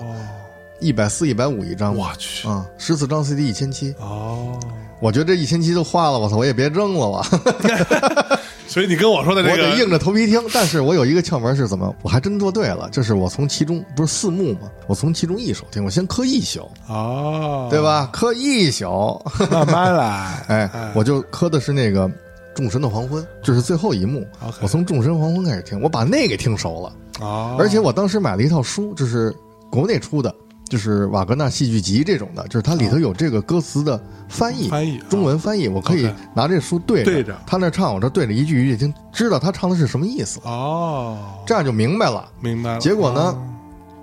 [0.79, 1.95] 一百四、一百五一张。
[1.95, 4.59] 我去，啊，十四张 CD 一千七，哦，
[4.99, 7.27] 我觉得这一千七都花了，我操，我也别扔了吧，
[8.67, 10.41] 所以你跟我说的这个我得硬着头皮听。
[10.53, 17.81] 但是我有一个窍门是怎么，我还真做对了，就是我从其中不是四幕吗，我从其中一首听，我先磕一宿，哦，对？
[17.81, 18.09] 吧？
[18.13, 19.21] 磕一宿，
[19.51, 22.09] 慢慢来， 哎，我就磕的是那个
[22.55, 24.25] 众神的黄昏，就是最后一幕
[24.61, 26.93] 我从众神黄昏开始听，我把那个听熟了。
[27.19, 29.35] 哦，而且我当时买了一套书，就是
[29.69, 30.33] 国内出的，
[30.71, 37.37] 就是瓦格纳戏剧集这种的，就是它里头有这个歌词的翻译，翻译中文翻译，我可以拿这书对着，对着。
[37.45, 42.25] 他那唱，我这对着一句一句听，知道他唱的是什么意思，哦，这样就明白了。
[42.39, 42.79] 明白了。
[42.79, 43.47] 结果呢哦。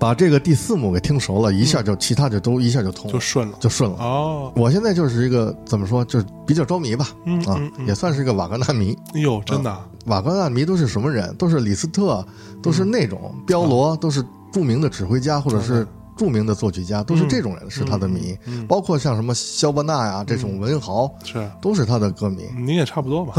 [0.01, 3.57] 把这个第四幕给听熟了，一下就其他就都一下就通，就顺了。
[3.59, 3.97] 就顺了。
[3.99, 7.09] 哦，我现在就是一个怎么说，就是比较着迷吧，
[7.47, 8.97] 啊也算是一个瓦格纳迷。
[9.15, 9.85] 哎呦，真的啊。
[10.05, 11.35] 瓦格纳迷都是什么人？
[11.35, 12.25] 都是李斯特，
[12.63, 15.85] 都是那种彪罗，都是著名的指挥家或者是
[16.19, 18.37] 著名的作曲家，都是这种人是他的迷。
[18.69, 22.43] 包括像什么肖伯纳呀这种文豪，是都是他的歌迷。
[22.59, 23.35] 你也差不多吧。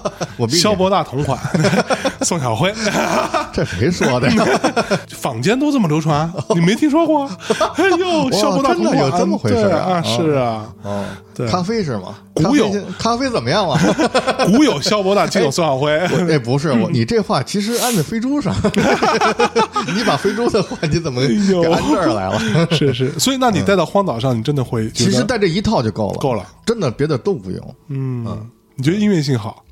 [0.50, 1.38] 萧伯纳同款，
[2.22, 2.74] 宋晓辉，
[3.54, 4.28] 这谁说的？
[5.08, 7.30] 坊间都这么流传，你没听说过？
[7.76, 10.02] 哎呦，萧伯纳同款真的有这么回事啊啊？
[10.02, 11.04] 是啊，哦，
[11.34, 12.16] 对咖啡是吗？
[12.34, 13.78] 古有咖啡怎么样了？
[14.46, 15.96] 古有萧伯纳，今有宋晓辉。
[16.26, 18.52] 那，不是我，你这话其实安在飞猪上，
[19.94, 21.28] 你把非洲的话你怎么给
[21.68, 22.40] 安这儿来了？
[22.72, 27.74] 是是，所以那你带到荒岛上，你真的会其实带这一套就够了，够了，真的别的都不用。
[27.88, 28.24] 嗯，
[28.76, 29.64] 你觉得音乐性好？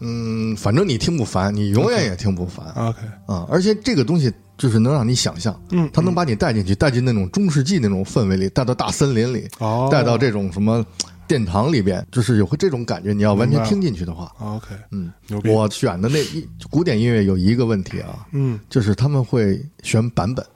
[0.00, 2.66] 嗯，反正你听不烦，你永远也听不烦。
[2.68, 9.88] 啊、？OK，啊而且这个东西就是能让你想象，嗯它能把你带进去，带进那种中世纪那种氛围里，带到大森林里，哦。
[9.92, 10.82] 带到这种什么
[11.28, 13.12] 殿堂里边，就是有这种感觉。
[13.12, 18.58] 你要完全听进去的话，OK，嗯，牛逼，我选的那一古典音乐有一个问题啊，嗯。
[18.70, 20.50] 就是他们会选版本，对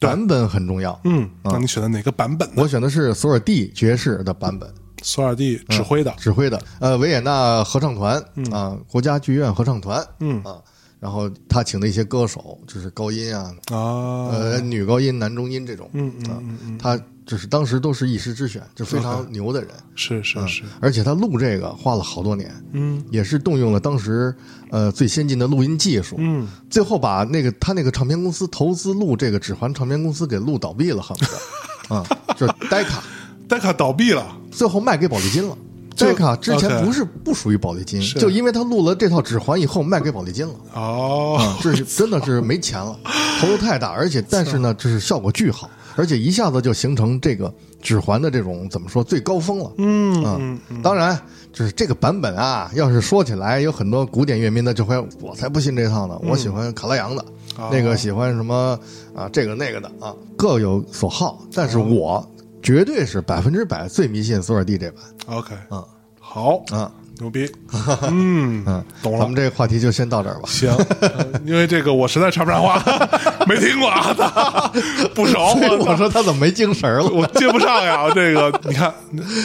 [0.00, 0.98] 版本很重要。
[1.04, 2.54] 嗯，那你选的哪个版本呢？
[2.56, 4.68] 我选的是索尔蒂爵士的版本，
[5.02, 8.20] 索尔蒂指挥的，指挥的，呃，维也纳合唱团
[8.50, 10.42] 啊、国家剧院合唱团，嗯。
[10.42, 10.56] 啊，
[10.98, 16.98] 然后他请的一些歌手，就是高音啊，啊，呃，女高音、男中音这种，嗯嗯嗯，他
[17.30, 24.34] 就是当时都是一时之选，就非常牛的人，是是是，而且他录这个花了好多年，嗯也是动用了当时
[24.68, 31.30] 呃最先进的录音技术，嗯，最后把那个他那个唱片公司投资录这个指环唱片公司给录倒闭了，恨不得，
[31.94, 32.04] 啊，
[32.36, 33.00] 就是戴卡，
[33.46, 35.56] 戴卡倒闭了，最后卖给宝丽金了。
[35.94, 36.08] 就。
[36.08, 38.18] 戴卡之前不是不属于宝丽金，是。
[38.18, 40.54] 就因为他录了这套指环以后卖给宝丽金了。
[40.74, 42.98] 哦，这是 真的是没钱了，
[43.40, 45.70] 投入太大，而且但是呢，这是效果巨好，
[46.00, 47.52] 而且一下子就形成这个
[47.82, 49.70] 指环的这种怎么说最高峰了。
[49.76, 51.20] 嗯啊嗯嗯，当然，
[51.52, 57.22] 就是这个版本啊，要是说起来，有很多古典乐迷呢就会，我才不信这套呢，我喜欢卡拉扬的，
[57.58, 57.68] 哦。
[57.70, 58.80] 那个喜欢什么
[59.14, 62.26] 啊，这个那个的啊，各有所好，但是我
[62.62, 65.04] 绝对是百分之百最迷信索尔蒂这版。
[65.26, 65.84] OK，嗯。
[66.32, 67.50] 好，啊，牛逼，
[68.10, 69.34] 嗯嗯，懂了咱们。
[69.36, 70.42] 这个话题就先到这儿吧。
[70.46, 70.70] 行，
[71.00, 72.82] 呃因为这个我实在插不上话，
[73.46, 74.72] 没听过啊，
[75.14, 75.38] 不熟。
[75.86, 77.04] 我说他怎么没精神了？
[77.10, 78.92] 我接不上呀，这个你看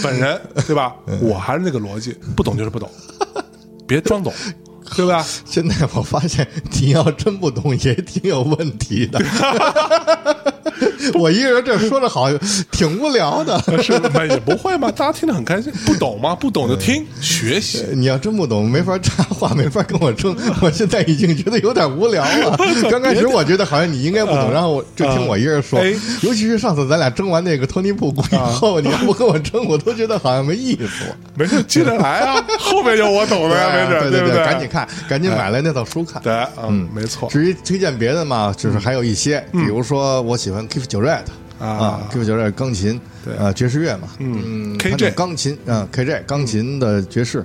[0.01, 0.95] 本人对吧？
[1.21, 2.89] 我还是那个逻辑，不懂就是不懂，
[3.87, 4.33] 别装懂，
[4.95, 5.25] 对吧？
[5.45, 6.47] 现在我发现，
[6.79, 9.19] 你要真不懂也挺有问题的。
[11.13, 12.27] 我一个人这说着好，
[12.71, 13.61] 挺无聊的。
[13.81, 15.71] 是吧也不会嘛，大家听得很开心。
[15.85, 16.35] 不懂吗？
[16.35, 17.85] 不懂就听学习。
[17.93, 20.35] 你要真不懂，没法插话，没法跟我争。
[20.61, 22.57] 我现在已经觉得有点无聊了。
[22.89, 25.93] 刚开始我觉得好像你应该不懂，然后我就听我一个人说哎。
[26.21, 31.05] 尤其是上次咱俩争完那个托尼布谷以后，你要不跟我争，我都觉得好像没意思。
[31.35, 34.43] 没事，接着来啊，后面有我懂的呀，没事，对对，不对？
[34.43, 36.21] 赶紧看，赶紧买来那套书看。
[36.21, 37.29] 对，嗯，没错。
[37.29, 41.23] 至于推荐别的嘛，就是还有一些，比如说我喜欢 Keith Jarrett，
[41.59, 47.39] 啊，Q 九二钢琴，对啊，爵士乐嘛，嗯它 KJ 钢琴啊，KJ 钢琴的爵士，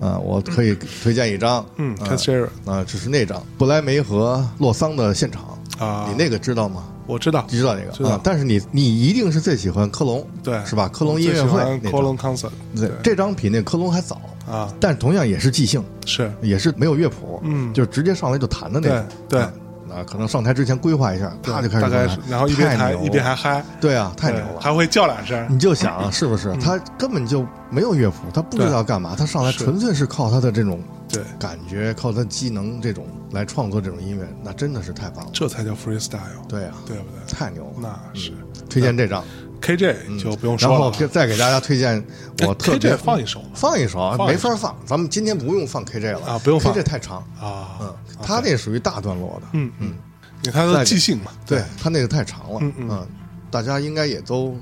[0.00, 6.84] 啊，我可以推荐一张，嗯啊 c a s h e 啊，这是那张布莱梅和洛桑的现场，啊，你那个知道吗？
[7.04, 8.18] 我知道，你知道那个啊？
[8.22, 10.88] 但是你你一定是最喜欢科隆，对是吧？
[10.88, 14.20] 科隆音乐会科隆，concert，对，这张比那科隆还早，
[14.50, 16.32] 啊，但同样也是即兴，是。
[16.40, 17.72] 也是没有乐谱，嗯。
[17.72, 19.42] 就直接上来就弹的那种，对对。
[19.42, 19.52] 啊
[19.92, 24.58] 啊，可能上台之前规划一下，他就开始大概弹，然后一边弹一边还嗨，对啊，太牛了。
[24.58, 26.50] 还会叫两声，你就想啊 是不是？
[26.56, 35.30] 他根本就没有乐谱，他不知道干嘛，他上来纯粹是靠他的这种对，感觉，靠他机能这种来创作这种音乐，那真的是太棒了。
[35.34, 37.20] 这才叫 freestyle，对啊，对不对？
[37.30, 38.00] 太牛了。
[38.14, 38.32] 那是
[38.70, 39.22] 推荐这张，
[39.62, 40.90] KJ 就不用说了。
[40.90, 42.04] 然后再给大家推荐
[42.46, 46.26] 我特别 KJ 放一首放一首啊，没法放，咱们今天不用放 KJ 了。
[46.26, 46.74] 啊不用放。
[46.74, 49.94] KJ 太长，啊，嗯，他那属于大段落的，嗯嗯，
[50.42, 53.06] 你看他的即兴嘛，对他那个太长了，嗯嗯。
[53.50, 54.56] 大家应该也都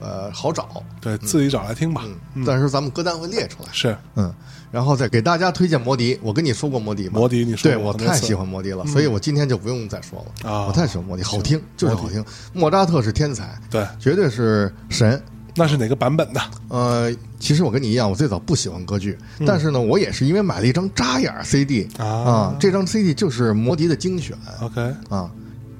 [0.00, 2.02] 呃好找，对自己找来听吧，
[2.34, 3.96] 嗯，但是咱们歌单会列出来，是。
[4.16, 4.32] 嗯，
[4.74, 6.18] 然后再给大家推荐摩迪。
[6.20, 7.12] 我跟你说过摩迪吗？
[7.14, 12.24] 摩迪你说对我太喜欢摩迪了，所以我今天就不用再说了啊我太喜欢摩迪，好听就是好听。
[12.52, 15.22] 莫扎特是天才，对，绝对是神。
[15.56, 16.40] 那是哪个版本的？
[16.66, 25.30] 呃，其实我跟你一样，我最早不喜欢歌剧，嗯但是呢，我也是因为买了一张扎眼 CD 啊这张 CD 就是摩迪的精选 OK，啊，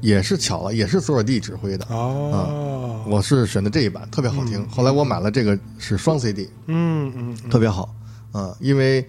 [0.01, 1.85] 也是巧了，也是索尔蒂指挥的。
[1.91, 4.65] 哦，我是选的这一版，特别好听。
[4.69, 7.93] 后来我买了这个是双 CD，嗯嗯特别好
[8.35, 9.07] 啊，因为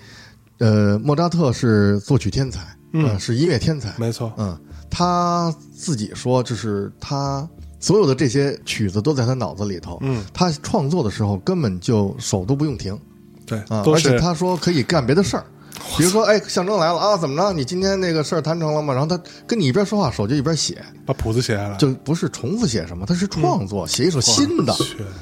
[0.60, 2.61] 呃，莫扎特是作曲天才，
[2.93, 4.57] 嗯呃是音乐天才，没错，嗯，
[4.89, 7.45] 他自己说，就是他
[7.80, 12.97] 所有的这些曲子都在他脑子里头，嗯，他创作的时候根本就手都不用停
[13.45, 15.45] 对啊，，而且他说可以干别的事儿。
[15.97, 17.53] 比如说，哎，象征来了啊，怎么着？
[17.53, 18.93] 你今天那个事儿谈成了吗？
[18.93, 24.76] 然后他跟你一边说话，手就一边写，把谱子写下来，就不是重复写什么，他是创作，写一首新的，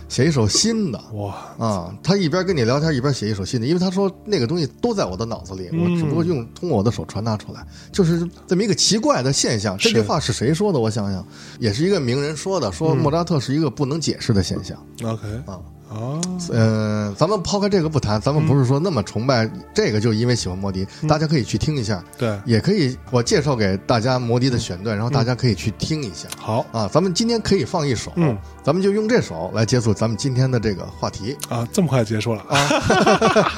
[0.08, 9.78] 写一首新的，哇，啊，他一边跟你聊天，一边写一首新的，因为他说那个东西都在我的脑子里，我只不过用通过我的手传达出来，就是这么一个奇怪的现象。
[9.78, 10.80] 这句话是谁说的？
[10.80, 11.26] 我想想，
[11.60, 14.78] 也是一个名人说的，说莫扎特是一个不能解释的现象。
[15.04, 15.60] OK 啊
[15.94, 16.20] 哦，
[16.52, 26.28] 呃、咱们抛开这个不谈，咱们不是说那么崇拜这个，就因为喜欢摩迪，大家可以去听一下，对，也可以我介绍给大家摩笛的选段，然后大家可以去听一下。
[26.40, 26.66] 好。
[26.72, 28.38] 啊，咱们今天可以放一首，嗯。
[28.64, 31.38] 咱们就用这首来结束咱们今天的这个话题。
[31.50, 32.42] 啊，这么快结束了。
[32.48, 32.58] 啊？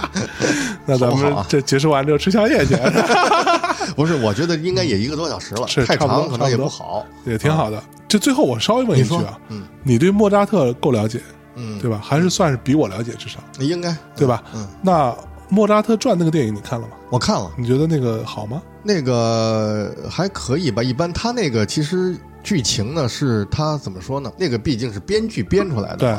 [0.85, 2.75] 那咱们这结束完之后吃宵夜去，
[3.95, 7.05] 不是，我觉得应该也一个多小时了，太长可能也不好。
[7.23, 7.81] 也挺好的。
[8.07, 9.63] 就最后我稍微问一句啊，嗯。
[9.83, 11.21] 你对莫扎特够了解，
[11.55, 11.99] 嗯，对吧？
[12.03, 14.43] 还是算是比我了解，至少应该对吧？
[14.53, 15.11] 嗯，那
[15.49, 16.93] 《莫扎特传》那个电影你看了吗？
[17.09, 18.61] 我看了你觉得那个好吗？
[18.83, 21.11] 那个还可以吧，一般。
[21.13, 24.31] 他那个其实剧情呢是他怎么说呢？
[24.37, 26.15] 那个毕竟是编剧编出来的对，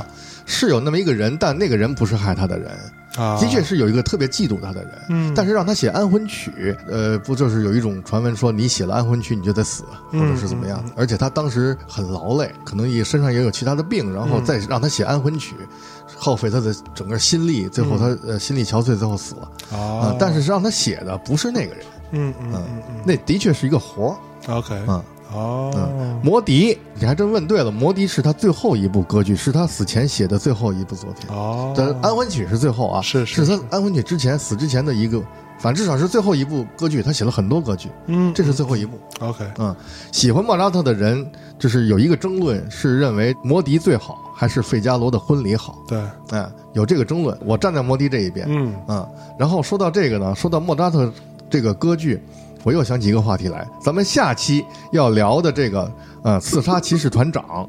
[0.46, 2.70] 是有那么一个人，但那个人不是害他的人，
[3.16, 4.92] 啊，的确是有一个特别嫉妒他的人。
[5.08, 5.32] 嗯。
[5.34, 10.82] 但是让他写安魂曲，呃，不就是有一种传闻说你写了安魂曲你就得死，或者是怎么样？
[10.86, 15.54] 嗯而且他当时很劳累，可能也身上也有其他的病，然后再让他写安魂曲，
[16.16, 19.50] 耗费他的整个心力，最后他、呃心力憔悴，最后死了。
[19.72, 22.94] 啊、啊，但是让他写的不是那个人，嗯嗯嗯嗯。
[23.04, 24.08] 那的确是一个活
[24.46, 24.54] 儿。
[24.54, 25.02] ，OK，嗯
[25.36, 31.28] 哦，魔笛，你还真问对了，魔笛是他最后一部歌剧，是他死前写的最后一部作品。
[31.28, 35.20] 哦，但安魂曲是最后啊，是是是他安魂曲之前死之前的一个，
[35.58, 38.98] 反正至少是最后一部歌剧，他写了很多歌剧，嗯，这是最后一部。
[39.20, 39.76] OK，嗯，
[40.10, 41.24] 喜欢莫扎特的人
[41.58, 45.76] 就是有一个争论，是认为魔笛最好还是费加罗的婚礼好？
[45.86, 46.00] 对，
[46.32, 48.46] 嗯，有这个争论，我站在摩迪这一边。
[48.48, 49.08] 嗯嗯，
[49.38, 51.12] 然后说到这个呢，说到莫扎特
[51.50, 52.20] 这个歌剧，
[52.66, 55.88] 我又想起一个话题来，咱们下期要聊的这个
[56.24, 57.64] 呃刺杀骑士团长，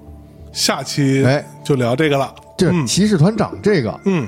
[0.51, 2.33] 下期哎就聊这个了。
[2.57, 4.27] 这嗯骑士团长这个嗯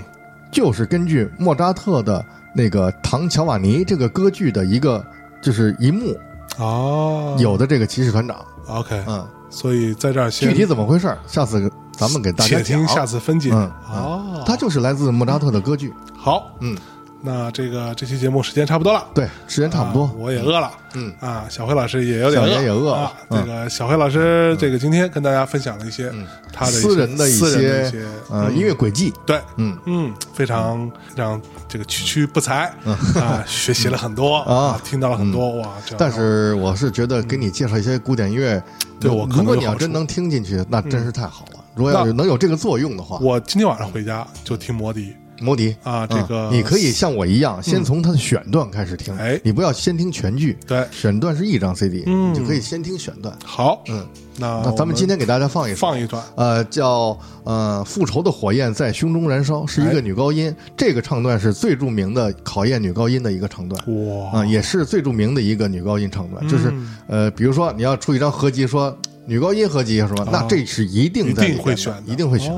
[0.52, 2.24] 就是根据莫扎特的
[2.56, 5.04] 那个《唐乔瓦尼》这个歌剧的一个
[5.41, 6.16] 就是一幕
[6.60, 8.38] 哦，有的这个骑士团长
[8.68, 12.96] ，OK，嗯，所以在这儿先具体怎么回事儿下次咱们给大家且听讲。
[12.96, 13.50] 下次分解。
[13.52, 15.91] 嗯，哦，它就是来自莫扎特的歌剧。
[16.16, 16.78] 好，嗯，
[17.22, 19.06] 那这个这期节目时间差不多了。
[19.14, 20.12] 对，时间差不多啊。
[20.18, 20.72] 我也饿了。
[20.96, 22.98] 嗯啊，小辉老师也有点小也饿。
[23.30, 26.12] 这个小辉老师，这个今天跟大家分享了一些
[26.52, 27.91] 他的一些私人的一些
[28.30, 29.14] 呃嗯音乐轨迹。
[29.26, 32.74] 对，嗯嗯，非常让这个区区不才
[33.16, 35.74] 啊，学习了很多 啊听到了很多哇。
[35.86, 38.62] 这但是我是觉得给你介绍一些古典音乐，
[39.00, 41.60] 对我可能如果你要真能听进去，那真是太好了。
[41.76, 53.36] 如果要是能有这个作用的话，我今天晚上回家就听摩迪，摩迪啊，这个你可以像我一样，先从它的选段开始听，哎，你不要先听全剧，对，选段是一张 CD，嗯，就可以先听选段。
[53.44, 54.06] 好，嗯，
[54.38, 66.74] 那那咱们今天给大家放一放一段，呃，叫呃复仇的火焰在胸中燃烧，是一个女高音，这个唱段是最著名的考验女高音的一个唱段，哇，啊，也是最著名的一个女高音唱段，就是
[67.07, 68.95] 呃，比如说你要出一张合集，说
[69.26, 70.28] 女高音合集是吧？
[70.32, 72.53] 那这是一定在一定会选，一定会选。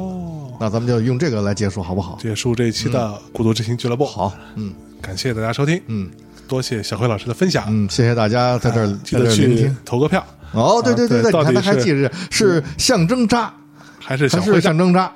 [0.62, 2.20] 那咱们就用这个来结束，好不好？
[2.22, 3.00] 结束这一期的
[3.34, 4.06] 《孤独之心俱乐部》。
[4.08, 4.72] 好，嗯，
[5.02, 6.08] 感谢大家收听，嗯，
[6.48, 10.24] 多谢小辉老师的分享，嗯，谢谢大家在这儿记得去投个票。
[10.52, 13.52] 哦，对对对对，你看他还记着是象征渣
[14.00, 15.12] 还是还是象征渣？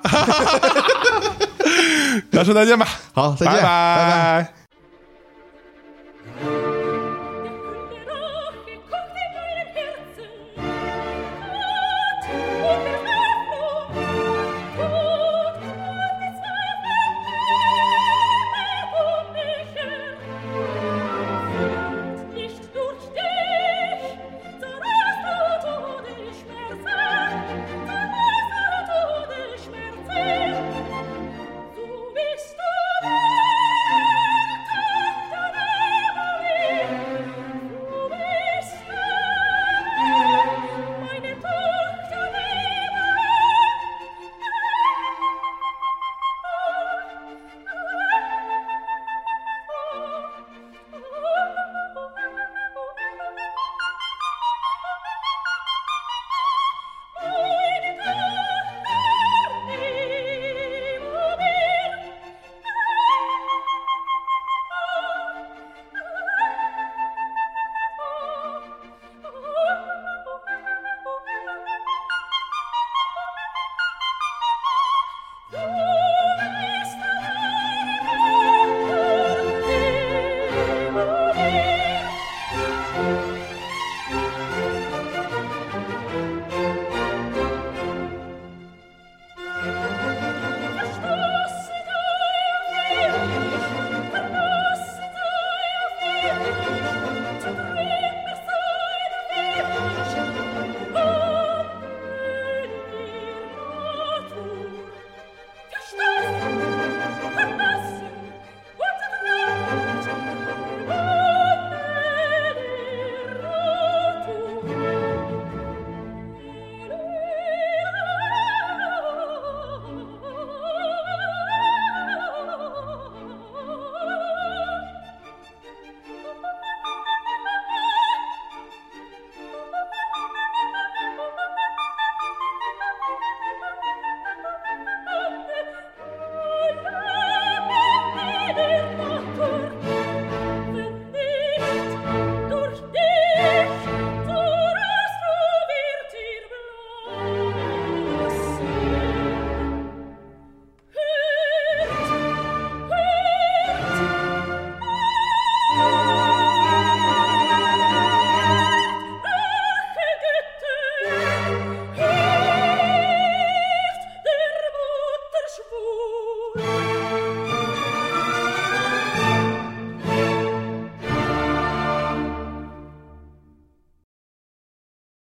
[2.32, 3.62] 老师再见吧，好，再见，拜
[6.42, 6.75] 拜。